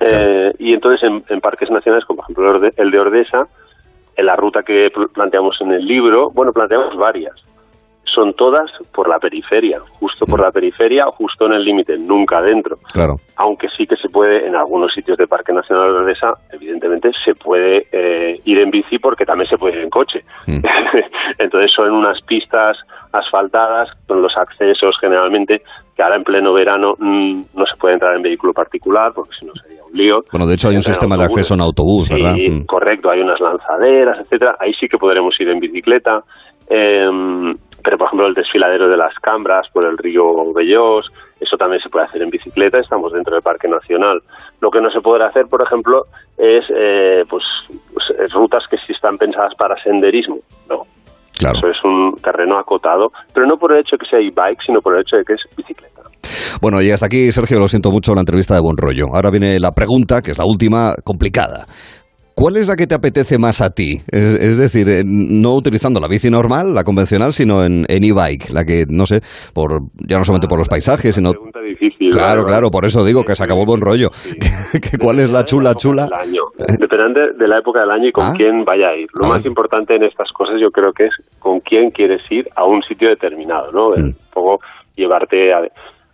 [0.00, 3.48] Eh, y entonces en, en parques nacionales, como por ejemplo el de- el de Ordesa,
[4.16, 7.34] en la ruta que pl- planteamos en el libro, bueno, planteamos varias.
[8.14, 12.40] Son todas por la periferia, justo por la periferia o justo en el límite, nunca
[12.42, 12.78] dentro.
[12.92, 13.14] Claro.
[13.36, 17.34] Aunque sí que se puede, en algunos sitios de Parque Nacional de Ordesa, evidentemente se
[17.34, 20.24] puede eh, ir en bici porque también se puede ir en coche.
[21.38, 22.78] Entonces son unas pistas
[23.12, 25.62] asfaltadas con los accesos generalmente
[25.96, 29.46] que ahora en pleno verano mm, no se puede entrar en vehículo particular porque si
[29.46, 30.20] no sería un lío.
[30.30, 32.34] Bueno, de hecho hay un sistema de acceso en autobús, ¿verdad?
[32.34, 32.66] Sí, Mm.
[32.66, 34.56] correcto, hay unas lanzaderas, etcétera.
[34.60, 36.22] Ahí sí que podremos ir en bicicleta.
[36.68, 41.10] Em, pero, por ejemplo, el desfiladero de las Cambras por el río Bellós,
[41.40, 44.20] eso también se puede hacer en bicicleta, estamos dentro del Parque Nacional.
[44.60, 46.06] Lo que no se podrá hacer, por ejemplo,
[46.36, 47.44] es eh, pues,
[47.94, 50.38] pues, rutas que sí están pensadas para senderismo.
[50.68, 50.82] No.
[51.38, 54.80] Eso es un terreno acotado, pero no por el hecho de que sea e-bike, sino
[54.80, 56.02] por el hecho de que es bicicleta.
[56.60, 59.06] Bueno, y hasta aquí, Sergio, lo siento mucho la entrevista de buen rollo.
[59.14, 61.66] Ahora viene la pregunta, que es la última, complicada.
[62.38, 63.96] ¿Cuál es la que te apetece más a ti?
[64.12, 68.64] Es, es decir, eh, no utilizando la bici normal, la convencional, sino en e-bike, la
[68.64, 69.20] que, no sé,
[69.52, 71.32] por ya no solamente por los paisajes, sino...
[71.32, 72.10] Pregunta difícil.
[72.10, 74.10] Claro, claro, por eso digo que se acabó el buen rollo.
[74.72, 76.08] Que ¿Cuál es la chula chula?
[76.78, 78.34] Depende de la época del año y con Ah.
[78.36, 79.08] quién vaya a ir.
[79.14, 79.28] Lo Ah.
[79.30, 82.82] más importante en estas cosas yo creo que es con quién quieres ir a un
[82.82, 83.90] sitio determinado, ¿no?
[83.90, 84.04] Mm.
[84.04, 84.60] Un poco
[84.94, 85.62] llevarte a...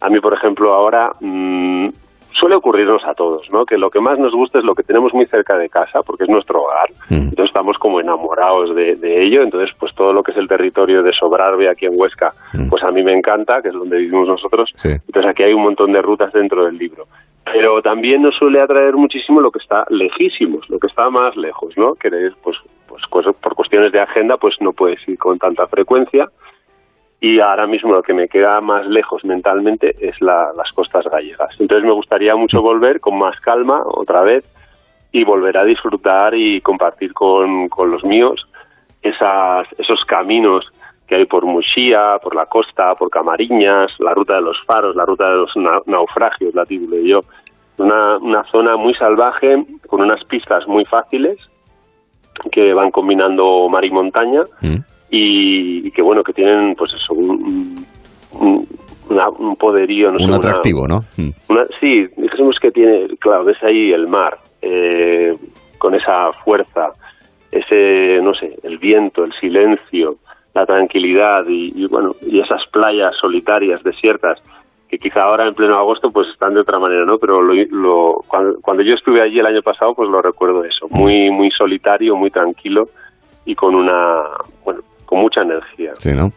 [0.00, 1.88] A mí, por ejemplo, ahora mm,
[2.34, 3.64] suele ocurrirnos a todos, ¿no?
[3.64, 6.24] Que lo que más nos gusta es lo que tenemos muy cerca de casa, porque
[6.24, 6.90] es nuestro hogar.
[7.08, 9.42] Entonces estamos como enamorados de, de ello.
[9.42, 12.32] Entonces, pues todo lo que es el territorio de Sobrarbe aquí en Huesca,
[12.68, 14.70] pues a mí me encanta, que es donde vivimos nosotros.
[14.84, 17.06] Entonces aquí hay un montón de rutas dentro del libro.
[17.44, 21.76] Pero también nos suele atraer muchísimo lo que está lejísimos, lo que está más lejos,
[21.76, 21.94] ¿no?
[21.94, 22.56] Que es, pues,
[22.88, 23.02] pues
[23.40, 26.28] por cuestiones de agenda, pues no puedes ir con tanta frecuencia.
[27.20, 31.50] Y ahora mismo lo que me queda más lejos mentalmente es la- las costas gallegas.
[31.58, 34.44] Entonces me gustaría mucho volver con más calma otra vez
[35.12, 38.46] y volver a disfrutar y compartir con, con los míos
[39.02, 40.66] esas, esos caminos
[41.06, 45.04] que hay por Muxía, por la costa, por Camariñas, la ruta de los faros, la
[45.04, 47.20] ruta de los na- naufragios, la titulé yo.
[47.78, 51.38] Una, una zona muy salvaje, con unas pistas muy fáciles,
[52.50, 54.42] que van combinando mar y montaña,
[55.16, 57.84] y, y que bueno, que tienen pues eso, un,
[58.40, 58.66] un,
[59.10, 61.04] una- un poderío, no sé, Un una- atractivo, ¿no?
[61.16, 61.30] Mm.
[61.48, 65.36] una- sí, dijésemos que tiene, claro, ves ahí el mar, eh,
[65.78, 66.92] con esa fuerza,
[67.52, 70.16] ese, no sé, el viento, el silencio,
[70.54, 74.40] la tranquilidad y, y, bueno, y esas playas solitarias, desiertas,
[74.88, 77.18] que quizá ahora en pleno agosto pues están de otra manera, ¿no?
[77.18, 80.86] Pero lo, lo- cuando, cuando yo estuve allí el año pasado pues lo recuerdo eso,
[80.90, 82.88] muy, muy solitario, muy tranquilo
[83.44, 84.22] y con una,
[84.64, 85.92] bueno, con mucha energía.
[85.98, 86.32] Sí, ¿no?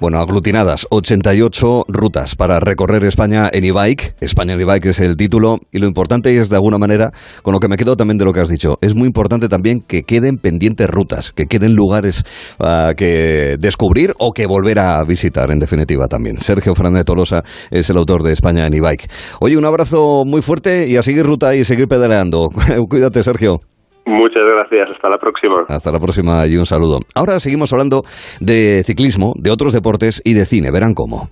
[0.00, 4.14] Bueno, aglutinadas, 88 rutas para recorrer España en e-bike.
[4.20, 5.58] España en e-bike es el título.
[5.72, 7.12] Y lo importante es, de alguna manera,
[7.42, 9.80] con lo que me quedo también de lo que has dicho, es muy importante también
[9.80, 12.24] que queden pendientes rutas, que queden lugares
[12.58, 16.38] ah, que descubrir o que volver a visitar, en definitiva, también.
[16.38, 19.10] Sergio Fernández Tolosa es el autor de España en e-bike.
[19.40, 22.50] Oye, un abrazo muy fuerte y a seguir ruta y seguir pedaleando.
[22.88, 23.60] Cuídate, Sergio.
[24.10, 25.64] Muchas gracias, hasta la próxima.
[25.68, 26.98] Hasta la próxima y un saludo.
[27.14, 28.02] Ahora seguimos hablando
[28.40, 30.72] de ciclismo, de otros deportes y de cine.
[30.72, 31.28] Verán cómo.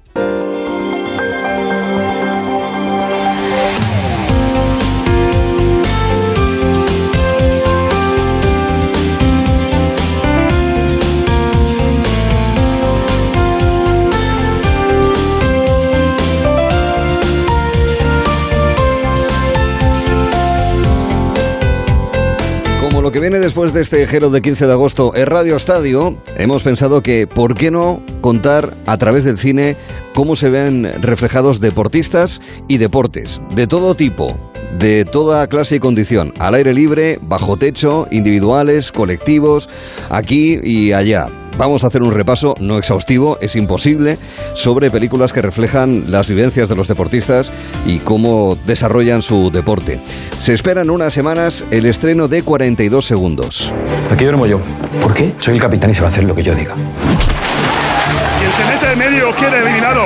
[23.08, 26.62] Lo que viene después de este gelo de 15 de agosto en Radio Estadio, hemos
[26.62, 29.76] pensado que, ¿por qué no contar a través del cine
[30.12, 34.38] cómo se ven reflejados deportistas y deportes de todo tipo,
[34.78, 39.70] de toda clase y condición, al aire libre, bajo techo, individuales, colectivos,
[40.10, 41.30] aquí y allá?
[41.58, 44.16] Vamos a hacer un repaso, no exhaustivo, es imposible,
[44.54, 47.50] sobre películas que reflejan las vivencias de los deportistas
[47.84, 49.98] y cómo desarrollan su deporte.
[50.38, 53.74] Se espera en unas semanas el estreno de 42 segundos.
[54.12, 54.60] Aquí duermo yo.
[55.02, 55.34] ¿Por qué?
[55.38, 56.74] Soy el capitán y se va a hacer lo que yo diga.
[56.74, 60.04] Quien se mete en medio queda eliminado.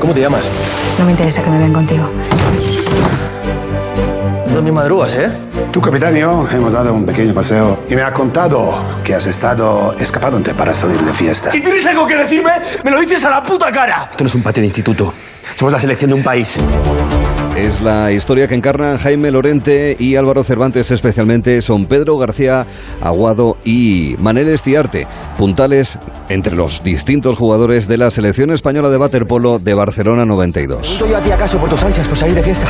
[0.00, 0.50] ¿Cómo te llamas?
[0.98, 2.10] No me interesa que me ven contigo.
[4.44, 5.30] Tú también madrugas, ¿eh?
[5.72, 9.26] Tu capitán y yo hemos dado un pequeño paseo y me ha contado que has
[9.26, 11.48] estado escapándote para salir de fiesta.
[11.56, 12.50] ¿Y tienes algo que decirme?
[12.84, 14.08] ¡Me lo dices a la puta cara!
[14.10, 15.14] Esto no es un patio de instituto.
[15.54, 16.58] Somos la selección de un país.
[17.56, 22.66] Es la historia que encarnan Jaime Lorente y Álvaro Cervantes especialmente, son Pedro García
[23.00, 25.06] Aguado y Manel Estiarte,
[25.38, 30.96] puntales entre los distintos jugadores de la selección española de waterpolo de Barcelona 92.
[30.98, 32.66] ¿Pregunto yo a ti acaso por tus ansias por salir de fiesta?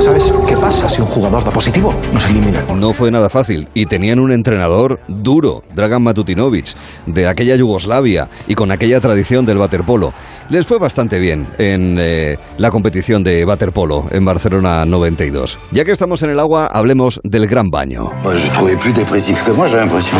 [0.00, 0.88] ¿Sabes qué pasa?
[0.88, 1.94] si un jugador da positivo?
[2.12, 2.80] Nos eliminan.
[2.80, 6.74] No fue nada fácil y tenían un entrenador duro, Dragan Matutinovic,
[7.06, 10.14] de aquella Yugoslavia y con aquella tradición del waterpolo.
[10.48, 15.58] Les fue bastante bien en eh, la competición de waterpolo en Barcelona 92.
[15.70, 18.10] Ya que estamos en el agua, hablemos del gran baño.
[18.24, 20.16] Je trouvais plus dépressif que moi, j'ai l'impression.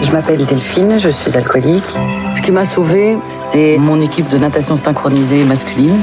[0.00, 1.84] Je m'appelle Delphine, je suis alcoolique.
[2.34, 6.00] Ce qui m'a sauvée, c'est mon équipe de natation synchronisée masculine.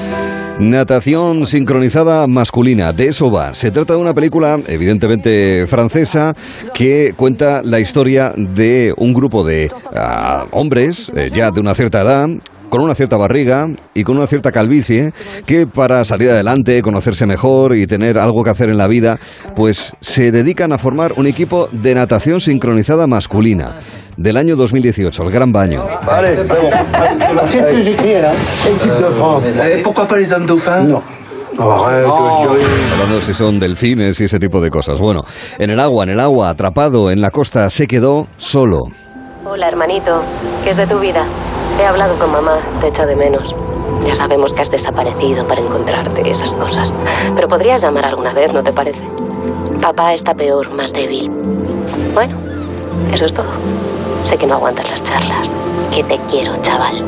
[0.60, 3.54] Natación sincronizada masculina, de eso va.
[3.54, 6.36] Se trata de una película, evidentemente francesa,
[6.74, 12.02] que cuenta la historia de un grupo de ah, hombres, eh, ya de una cierta
[12.02, 12.30] edad,
[12.72, 15.12] con una cierta barriga y con una cierta calvicie,
[15.46, 19.18] que para salir adelante, conocerse mejor y tener algo que hacer en la vida,
[19.58, 23.76] pues se dedican a formar un equipo de natación sincronizada masculina
[24.16, 25.84] del año 2018, el Gran Baño.
[26.08, 26.70] Allez, c'est bon.
[27.52, 28.32] Qu'est-ce que j'écris là
[28.66, 29.44] Équipe de France.
[29.48, 31.02] Et pourquoi pas les hommes dauphins Non.
[31.60, 34.98] Hablando si son delfines y ese tipo de cosas.
[35.00, 35.24] Bueno,
[35.60, 38.84] en el agua, en el agua, atrapado en la costa, se quedó solo.
[39.46, 40.24] Hola, hermanito.
[40.64, 41.26] ¿Qué es de tu vida?
[41.82, 43.56] He hablado con mamá, te echo de menos.
[44.06, 46.94] Ya sabemos que has desaparecido para encontrarte y esas cosas.
[47.34, 49.02] Pero podrías llamar alguna vez, ¿no te parece?
[49.82, 51.32] Papá está peor, más débil.
[52.14, 52.38] Bueno,
[53.12, 53.50] eso es todo.
[54.26, 55.50] Sé que no aguantas las charlas.
[55.92, 57.04] Que te quiero, chaval.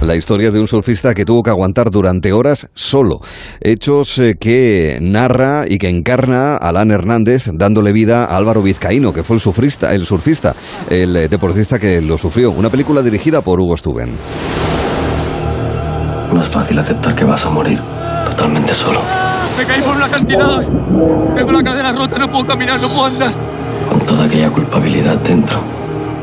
[0.00, 3.20] La historia de un surfista que tuvo que aguantar durante horas solo.
[3.60, 9.24] Hechos eh, que narra y que encarna Alan Hernández dándole vida a Álvaro Vizcaíno, que
[9.24, 10.54] fue el surfista, el surfista,
[10.88, 12.52] el eh, deportista que lo sufrió.
[12.52, 14.10] Una película dirigida por Hugo Stuben.
[16.32, 17.80] No es fácil aceptar que vas a morir
[18.24, 19.00] totalmente solo.
[19.58, 20.60] Me caí por un acantilado.
[21.34, 23.32] Tengo la cadera rota, no puedo caminar, no puedo andar.
[23.88, 25.60] Con toda aquella culpabilidad dentro.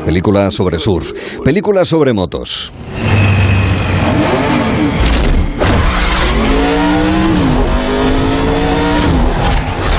[0.06, 1.12] Película sobre surf.
[1.44, 2.72] Película sobre motos.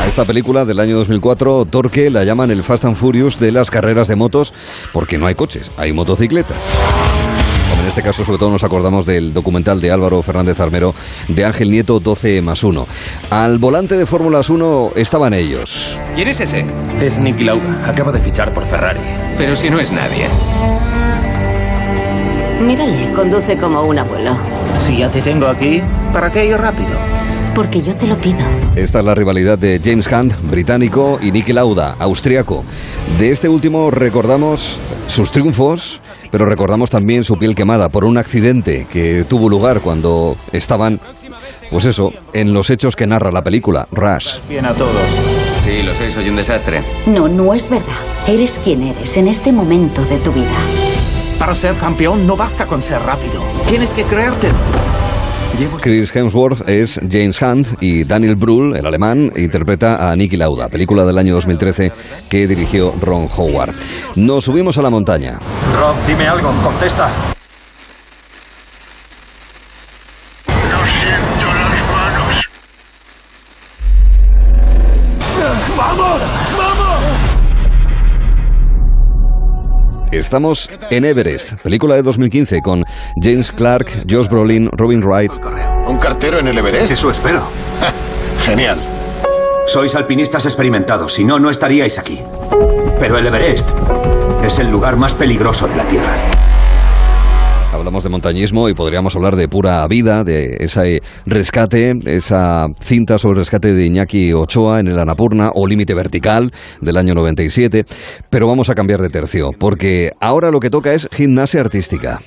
[0.01, 3.69] A esta película del año 2004, Torque la llaman el Fast and Furious de las
[3.69, 4.53] carreras de motos
[4.93, 6.71] porque no hay coches, hay motocicletas.
[7.69, 10.95] Como en este caso, sobre todo nos acordamos del documental de Álvaro Fernández Armero
[11.27, 12.87] de Ángel Nieto 12 más 1.
[13.29, 15.99] Al volante de Fórmulas 1 estaban ellos.
[16.15, 16.65] ¿Quién es ese?
[17.01, 17.87] Es Nicky Lauda.
[17.87, 19.01] Acaba de fichar por Ferrari.
[19.37, 20.27] Pero si no es nadie.
[22.61, 24.35] Mírale, conduce como un abuelo.
[24.81, 25.81] Si ya te tengo aquí,
[26.11, 26.89] ¿para qué ir rápido?
[27.53, 28.39] Porque yo te lo pido.
[28.75, 32.63] Esta es la rivalidad de James Hunt, británico, y Nicky Lauda, austriaco.
[33.19, 36.01] De este último recordamos sus triunfos,
[36.31, 40.99] pero recordamos también su piel quemada por un accidente que tuvo lugar cuando estaban,
[41.71, 44.37] pues eso, en los hechos que narra la película, Rush.
[44.49, 44.93] Bien a todos.
[45.63, 46.83] Sí, lo sé, soy un desastre.
[47.07, 47.97] No, no es verdad.
[48.27, 50.57] Eres quien eres en este momento de tu vida.
[51.39, 53.43] Para ser campeón no basta con ser rápido.
[53.67, 54.55] Tienes que creértelo.
[55.81, 61.03] Chris Hemsworth es James Hunt y Daniel Brühl, el alemán, interpreta a Nicky Lauda, película
[61.03, 61.91] del año 2013
[62.29, 63.73] que dirigió Ron Howard.
[64.15, 65.39] Nos subimos a la montaña.
[65.79, 67.09] Rob, dime algo, contesta.
[80.27, 82.83] Estamos en Everest, película de 2015 con
[83.15, 85.31] James Clark, Josh Brolin, Robin Wright.
[85.85, 86.91] ¿Un cartero en el Everest?
[86.91, 87.43] Eso espero.
[88.41, 88.77] Genial.
[89.67, 92.19] Sois alpinistas experimentados, si no, no estaríais aquí.
[92.99, 93.69] Pero el Everest
[94.45, 96.17] es el lugar más peligroso de la Tierra.
[97.77, 103.33] Hablamos de montañismo y podríamos hablar de pura vida, de ese rescate, esa cinta sobre
[103.33, 106.51] el rescate de Iñaki Ochoa en el Anapurna o Límite Vertical
[106.81, 107.85] del año 97.
[108.31, 112.19] Pero vamos a cambiar de tercio, porque ahora lo que toca es gimnasia artística.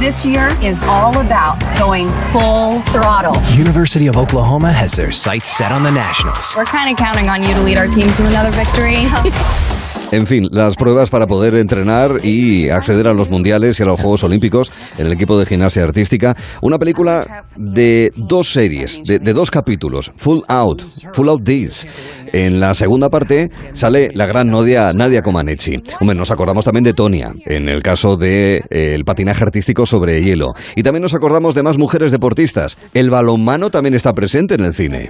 [0.00, 3.40] This year is all about going full throttle.
[3.56, 6.54] University of Oklahoma has their sights set on the Nationals.
[6.56, 9.06] We're kind of counting on you to lead our team to another victory.
[10.12, 14.00] En fin, las pruebas para poder entrenar y acceder a los mundiales y a los
[14.00, 16.36] Juegos Olímpicos en el equipo de gimnasia artística.
[16.62, 21.88] Una película de dos series, de, dos capítulos, Full Out, Full Out Days.
[22.32, 25.82] En la segunda parte sale la gran Nadia, Nadia Comaneci.
[26.00, 30.22] Hombre, nos acordamos también de Tonia, en el caso del de, eh, patinaje artístico sobre
[30.22, 30.54] hielo.
[30.76, 32.78] Y también nos acordamos de más mujeres deportistas.
[32.94, 35.08] El balonmano también está presente en el cine.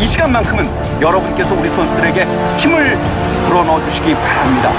[0.00, 2.26] 이 시간만큼은 여러분께서 우리 선수들에게
[2.58, 2.96] 힘을
[3.46, 4.72] 불어넣어 주시기 바랍니다.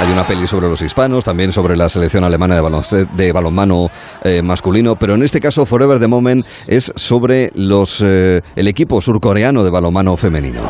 [0.00, 3.88] Hay una peli sobre los hispanos, también sobre la selección alemana de, balonce- de balonmano
[4.22, 9.00] eh, masculino, pero en este caso Forever the Moment es sobre los, eh, el equipo
[9.00, 10.60] surcoreano de balonmano femenino.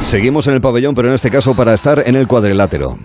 [0.00, 2.98] Seguimos en el pabellón, pero en este caso para estar en el cuadrilátero.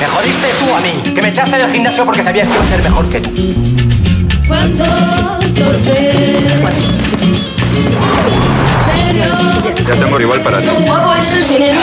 [0.00, 2.68] Me jodiste tú a mí, que me echaste del gimnasio porque sabías que iba a
[2.68, 3.30] ser mejor que tú.
[9.86, 10.68] Ya tengo igual para ti.
[10.68, 11.80] es el dinero?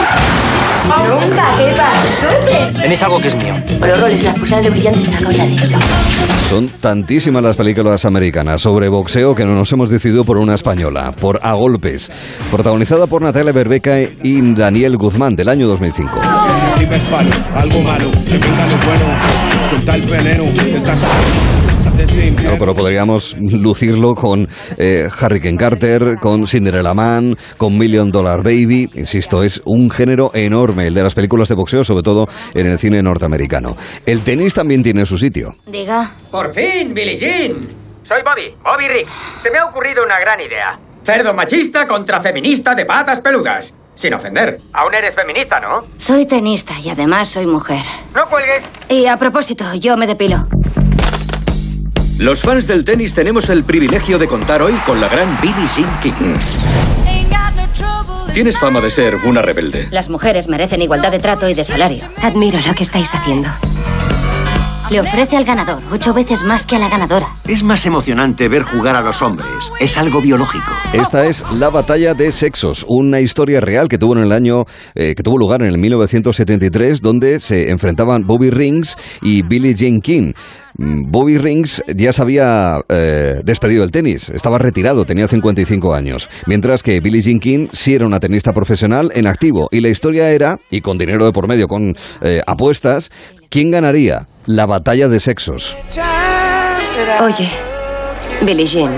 [0.88, 2.80] Nunca, ¿qué pasó?
[2.80, 3.53] Tenéis algo que es mío.
[3.80, 5.80] Los roles y las de brillantes se sacan la lengua.
[6.49, 11.11] Son tantísimas las películas americanas sobre boxeo que no nos hemos decidido por una española,
[11.11, 12.09] por A Golpes,
[12.49, 16.22] protagonizada por Natalia Berbeca y Daniel Guzmán del año 2005.
[17.55, 20.43] Algo malo, que venga lo bueno, soltar el veneno,
[20.73, 21.03] estás
[22.38, 24.47] Claro, pero podríamos lucirlo con
[24.77, 28.89] eh, Hurricane Carter, con Cinderella Man, con Million Dollar Baby.
[28.95, 32.77] Insisto, es un género enorme el de las películas de boxeo, sobre todo en el
[32.77, 33.76] cine norteamericano.
[34.05, 35.55] El tenis también tiene su sitio.
[35.65, 36.11] Diga.
[36.31, 37.68] Por fin, Billie Jean.
[38.03, 39.11] Soy Bobby, Bobby Riggs.
[39.41, 40.80] Se me ha ocurrido una gran idea.
[41.03, 43.73] Cerdo machista contra feminista de patas peludas.
[43.95, 44.59] Sin ofender.
[44.73, 45.80] Aún eres feminista, ¿no?
[45.97, 47.81] Soy tenista y además soy mujer.
[48.15, 48.64] No cuelgues.
[48.89, 50.45] Y a propósito, yo me depilo.
[52.19, 55.99] Los fans del tenis tenemos el privilegio de contar hoy con la gran Billie Jean
[56.02, 56.34] King.
[58.34, 59.88] Tienes fama de ser una rebelde.
[59.91, 62.03] Las mujeres merecen igualdad de trato y de salario.
[62.23, 63.49] Admiro lo que estáis haciendo.
[64.89, 67.27] Le ofrece al ganador ocho veces más que a la ganadora.
[67.45, 69.49] Es más emocionante ver jugar a los hombres.
[69.81, 70.72] Es algo biológico.
[70.93, 74.64] Esta es La Batalla de Sexos, una historia real que tuvo en el año
[74.95, 79.99] eh, que tuvo lugar en el 1973, donde se enfrentaban Bobby Rings y Billie Jean
[79.99, 80.31] King.
[80.77, 86.30] Mm, Bobby Rings ya se había eh, despedido del tenis, estaba retirado, tenía 55 años,
[86.45, 90.30] mientras que Billie Jean King sí era una tenista profesional en activo y la historia
[90.30, 93.09] era, y con dinero de por medio, con eh, apuestas,
[93.49, 95.78] ¿quién ganaría la batalla de sexos?
[97.22, 97.49] Oye,
[98.41, 98.91] Billie Jean,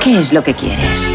[0.00, 1.12] ¿qué es lo que quieres?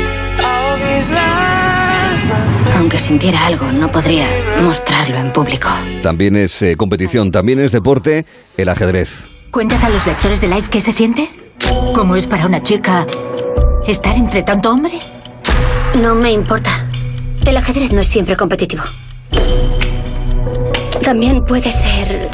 [2.77, 4.27] Aunque sintiera algo, no podría
[4.61, 5.69] mostrarlo en público.
[6.01, 8.25] También es eh, competición, también es deporte,
[8.57, 9.27] el ajedrez.
[9.49, 11.29] ¿Cuentas a los lectores de Life qué se siente?
[11.93, 13.05] ¿Cómo es para una chica
[13.87, 14.99] estar entre tanto hombre?
[16.01, 16.89] No me importa.
[17.45, 18.83] El ajedrez no es siempre competitivo.
[21.03, 22.29] También puede ser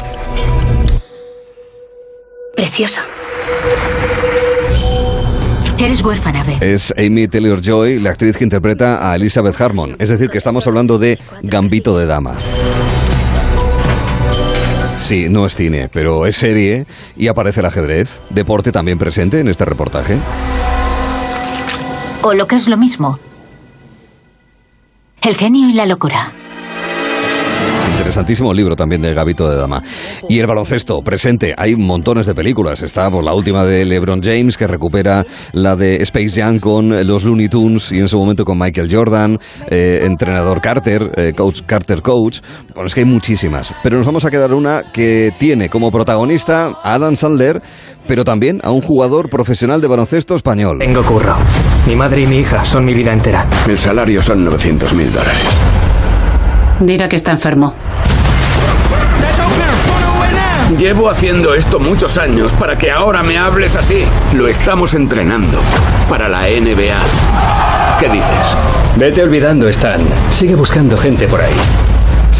[2.60, 3.00] precioso.
[5.78, 6.62] Eres huérfana, Beth.
[6.62, 9.96] Es Amy Taylor Joy, la actriz que interpreta a Elizabeth Harmon.
[9.98, 12.34] Es decir, que estamos hablando de Gambito de Dama.
[15.00, 16.84] Sí, no es cine, pero es serie
[17.16, 18.20] y aparece el ajedrez.
[18.28, 20.18] Deporte también presente en este reportaje.
[22.20, 23.18] O lo que es lo mismo.
[25.22, 26.34] El genio y la locura.
[28.00, 29.82] Interesantísimo libro también de Gabito de Dama.
[30.26, 31.54] Y el baloncesto, presente.
[31.54, 32.82] Hay montones de películas.
[32.82, 35.22] Está por la última de LeBron James, que recupera
[35.52, 39.38] la de Space Jam con los Looney Tunes y en su momento con Michael Jordan,
[39.68, 42.40] eh, entrenador Carter, eh, coach Carter Coach.
[42.74, 43.74] Bueno, es que hay muchísimas.
[43.82, 47.60] Pero nos vamos a quedar una que tiene como protagonista a Adam Sandler,
[48.08, 50.78] pero también a un jugador profesional de baloncesto español.
[50.78, 51.36] Tengo curro.
[51.86, 53.46] Mi madre y mi hija son mi vida entera.
[53.68, 55.69] El salario son 900 mil dólares.
[56.80, 57.74] Dirá que está enfermo.
[60.78, 64.04] Llevo haciendo esto muchos años para que ahora me hables así.
[64.34, 65.58] Lo estamos entrenando
[66.08, 67.98] para la NBA.
[67.98, 68.56] ¿Qué dices?
[68.96, 70.00] Vete olvidando, Stan.
[70.30, 71.52] Sigue buscando gente por ahí.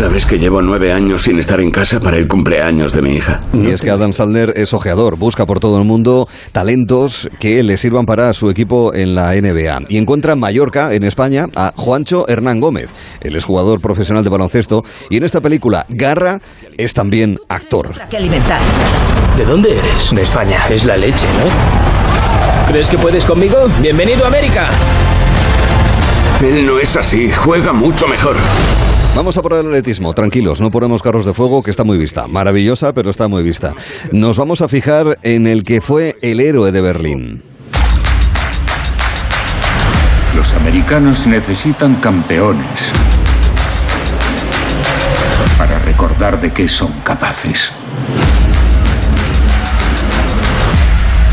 [0.01, 3.39] ¿Sabes que llevo nueve años sin estar en casa para el cumpleaños de mi hija?
[3.53, 7.77] Y es que Adam Sandler es ojeador, busca por todo el mundo talentos que le
[7.77, 9.89] sirvan para su equipo en la NBA.
[9.91, 12.95] Y encuentra en Mallorca, en España, a Juancho Hernán Gómez.
[13.21, 16.41] Él es jugador profesional de baloncesto y en esta película, Garra,
[16.79, 17.93] es también actor.
[18.09, 18.63] Que alimentar.
[19.37, 20.13] ¿De dónde eres?
[20.13, 20.67] De España.
[20.71, 22.73] Es la leche, ¿no?
[22.73, 23.69] ¿Crees que puedes conmigo?
[23.83, 24.71] ¡Bienvenido a América!
[26.41, 28.37] Él no es así, juega mucho mejor.
[29.15, 32.27] Vamos a por el atletismo, tranquilos, no ponemos carros de fuego, que está muy vista.
[32.29, 33.75] Maravillosa, pero está muy vista.
[34.13, 37.43] Nos vamos a fijar en el que fue el héroe de Berlín.
[40.35, 42.93] Los americanos necesitan campeones
[45.59, 47.73] para recordar de qué son capaces.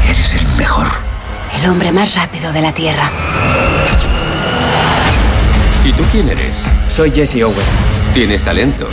[0.04, 0.88] Eres el mejor.
[1.62, 3.10] El hombre más rápido de la Tierra.
[5.86, 6.66] ¿Y tú quién eres?
[6.98, 7.60] Soy Jesse Owens.
[8.12, 8.88] Tienes talento.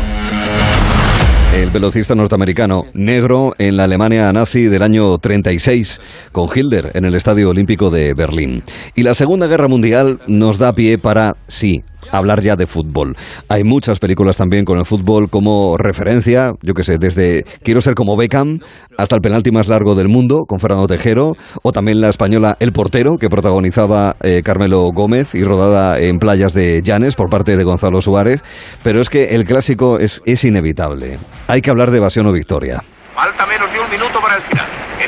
[1.55, 7.15] El velocista norteamericano, negro en la Alemania nazi del año 36, con Hilder en el
[7.15, 8.63] Estadio Olímpico de Berlín.
[8.95, 11.83] Y la Segunda Guerra Mundial nos da pie para, sí,
[12.13, 13.17] hablar ya de fútbol.
[13.49, 17.95] Hay muchas películas también con el fútbol como referencia, yo que sé, desde Quiero ser
[17.95, 18.59] como Beckham
[18.99, 21.33] hasta el penalti más largo del mundo con Fernando Tejero,
[21.63, 26.55] o también la española El portero, que protagonizaba eh, Carmelo Gómez y rodada en playas
[26.55, 28.43] de Llanes por parte de Gonzalo Suárez.
[28.83, 31.19] Pero es que el clásico es, es inevitable.
[31.49, 32.83] Hay que hablar de evasión o victoria.
[33.15, 34.67] Falta menos de un minuto para el final.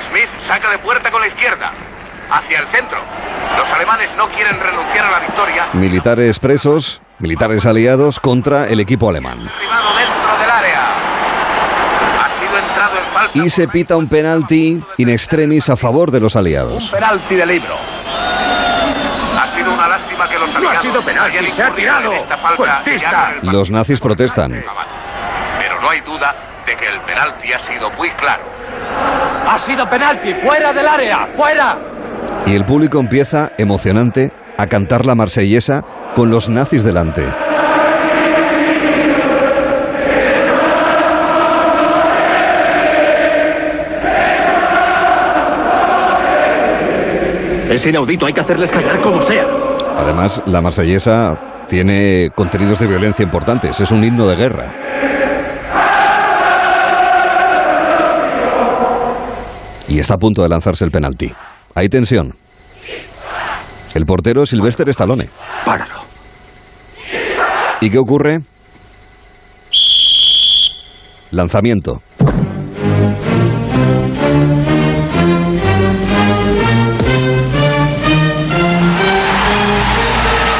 [0.08, 1.72] Smith saca de puerta con la izquierda.
[2.30, 2.98] Hacia el centro.
[3.56, 5.68] Los alemanes no quieren renunciar a la victoria.
[5.72, 9.38] Militares presos, militares aliados contra el equipo alemán.
[9.38, 10.96] Dentro del área.
[12.24, 13.38] Ha sido entrado en falta.
[13.38, 16.90] Y se pita un penalti in extremis a favor de los aliados.
[16.90, 17.76] Penalti de libro.
[19.40, 22.12] Ha sido una lástima que los aliados ha sido penalti, se ha tirado.
[22.12, 22.82] en esta falta.
[23.42, 24.64] Los nazis protestan.
[25.58, 26.34] Pero no hay duda
[26.76, 28.42] de que el penalti ha sido muy claro.
[29.46, 31.76] Ha sido penalti, fuera del área, fuera.
[32.46, 35.84] Y el público empieza, emocionante, a cantar la marsellesa
[36.14, 37.26] con los nazis delante.
[47.70, 49.44] Es inaudito, hay que hacerles callar como sea.
[49.96, 54.95] Además, la marsellesa tiene contenidos de violencia importantes, es un himno de guerra.
[59.88, 61.32] Y está a punto de lanzarse el penalti.
[61.74, 62.34] Hay tensión.
[63.94, 65.28] El portero es Sylvester Stallone.
[65.64, 66.02] Páralo.
[67.80, 68.40] ¿Y qué ocurre?
[71.30, 72.02] Lanzamiento.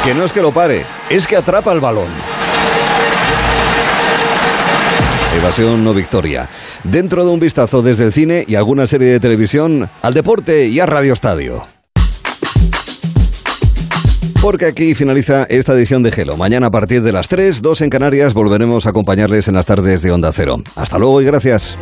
[0.03, 2.07] Que no es que lo pare, es que atrapa el balón.
[5.37, 6.49] Evasión o victoria.
[6.83, 10.79] Dentro de un vistazo desde el cine y alguna serie de televisión, al deporte y
[10.79, 11.63] a Radio Estadio.
[14.41, 16.37] Porque aquí finaliza esta edición de Gelo.
[16.37, 20.01] Mañana a partir de las 3, 2 en Canarias, volveremos a acompañarles en las tardes
[20.01, 20.57] de Onda Cero.
[20.75, 21.77] Hasta luego y gracias.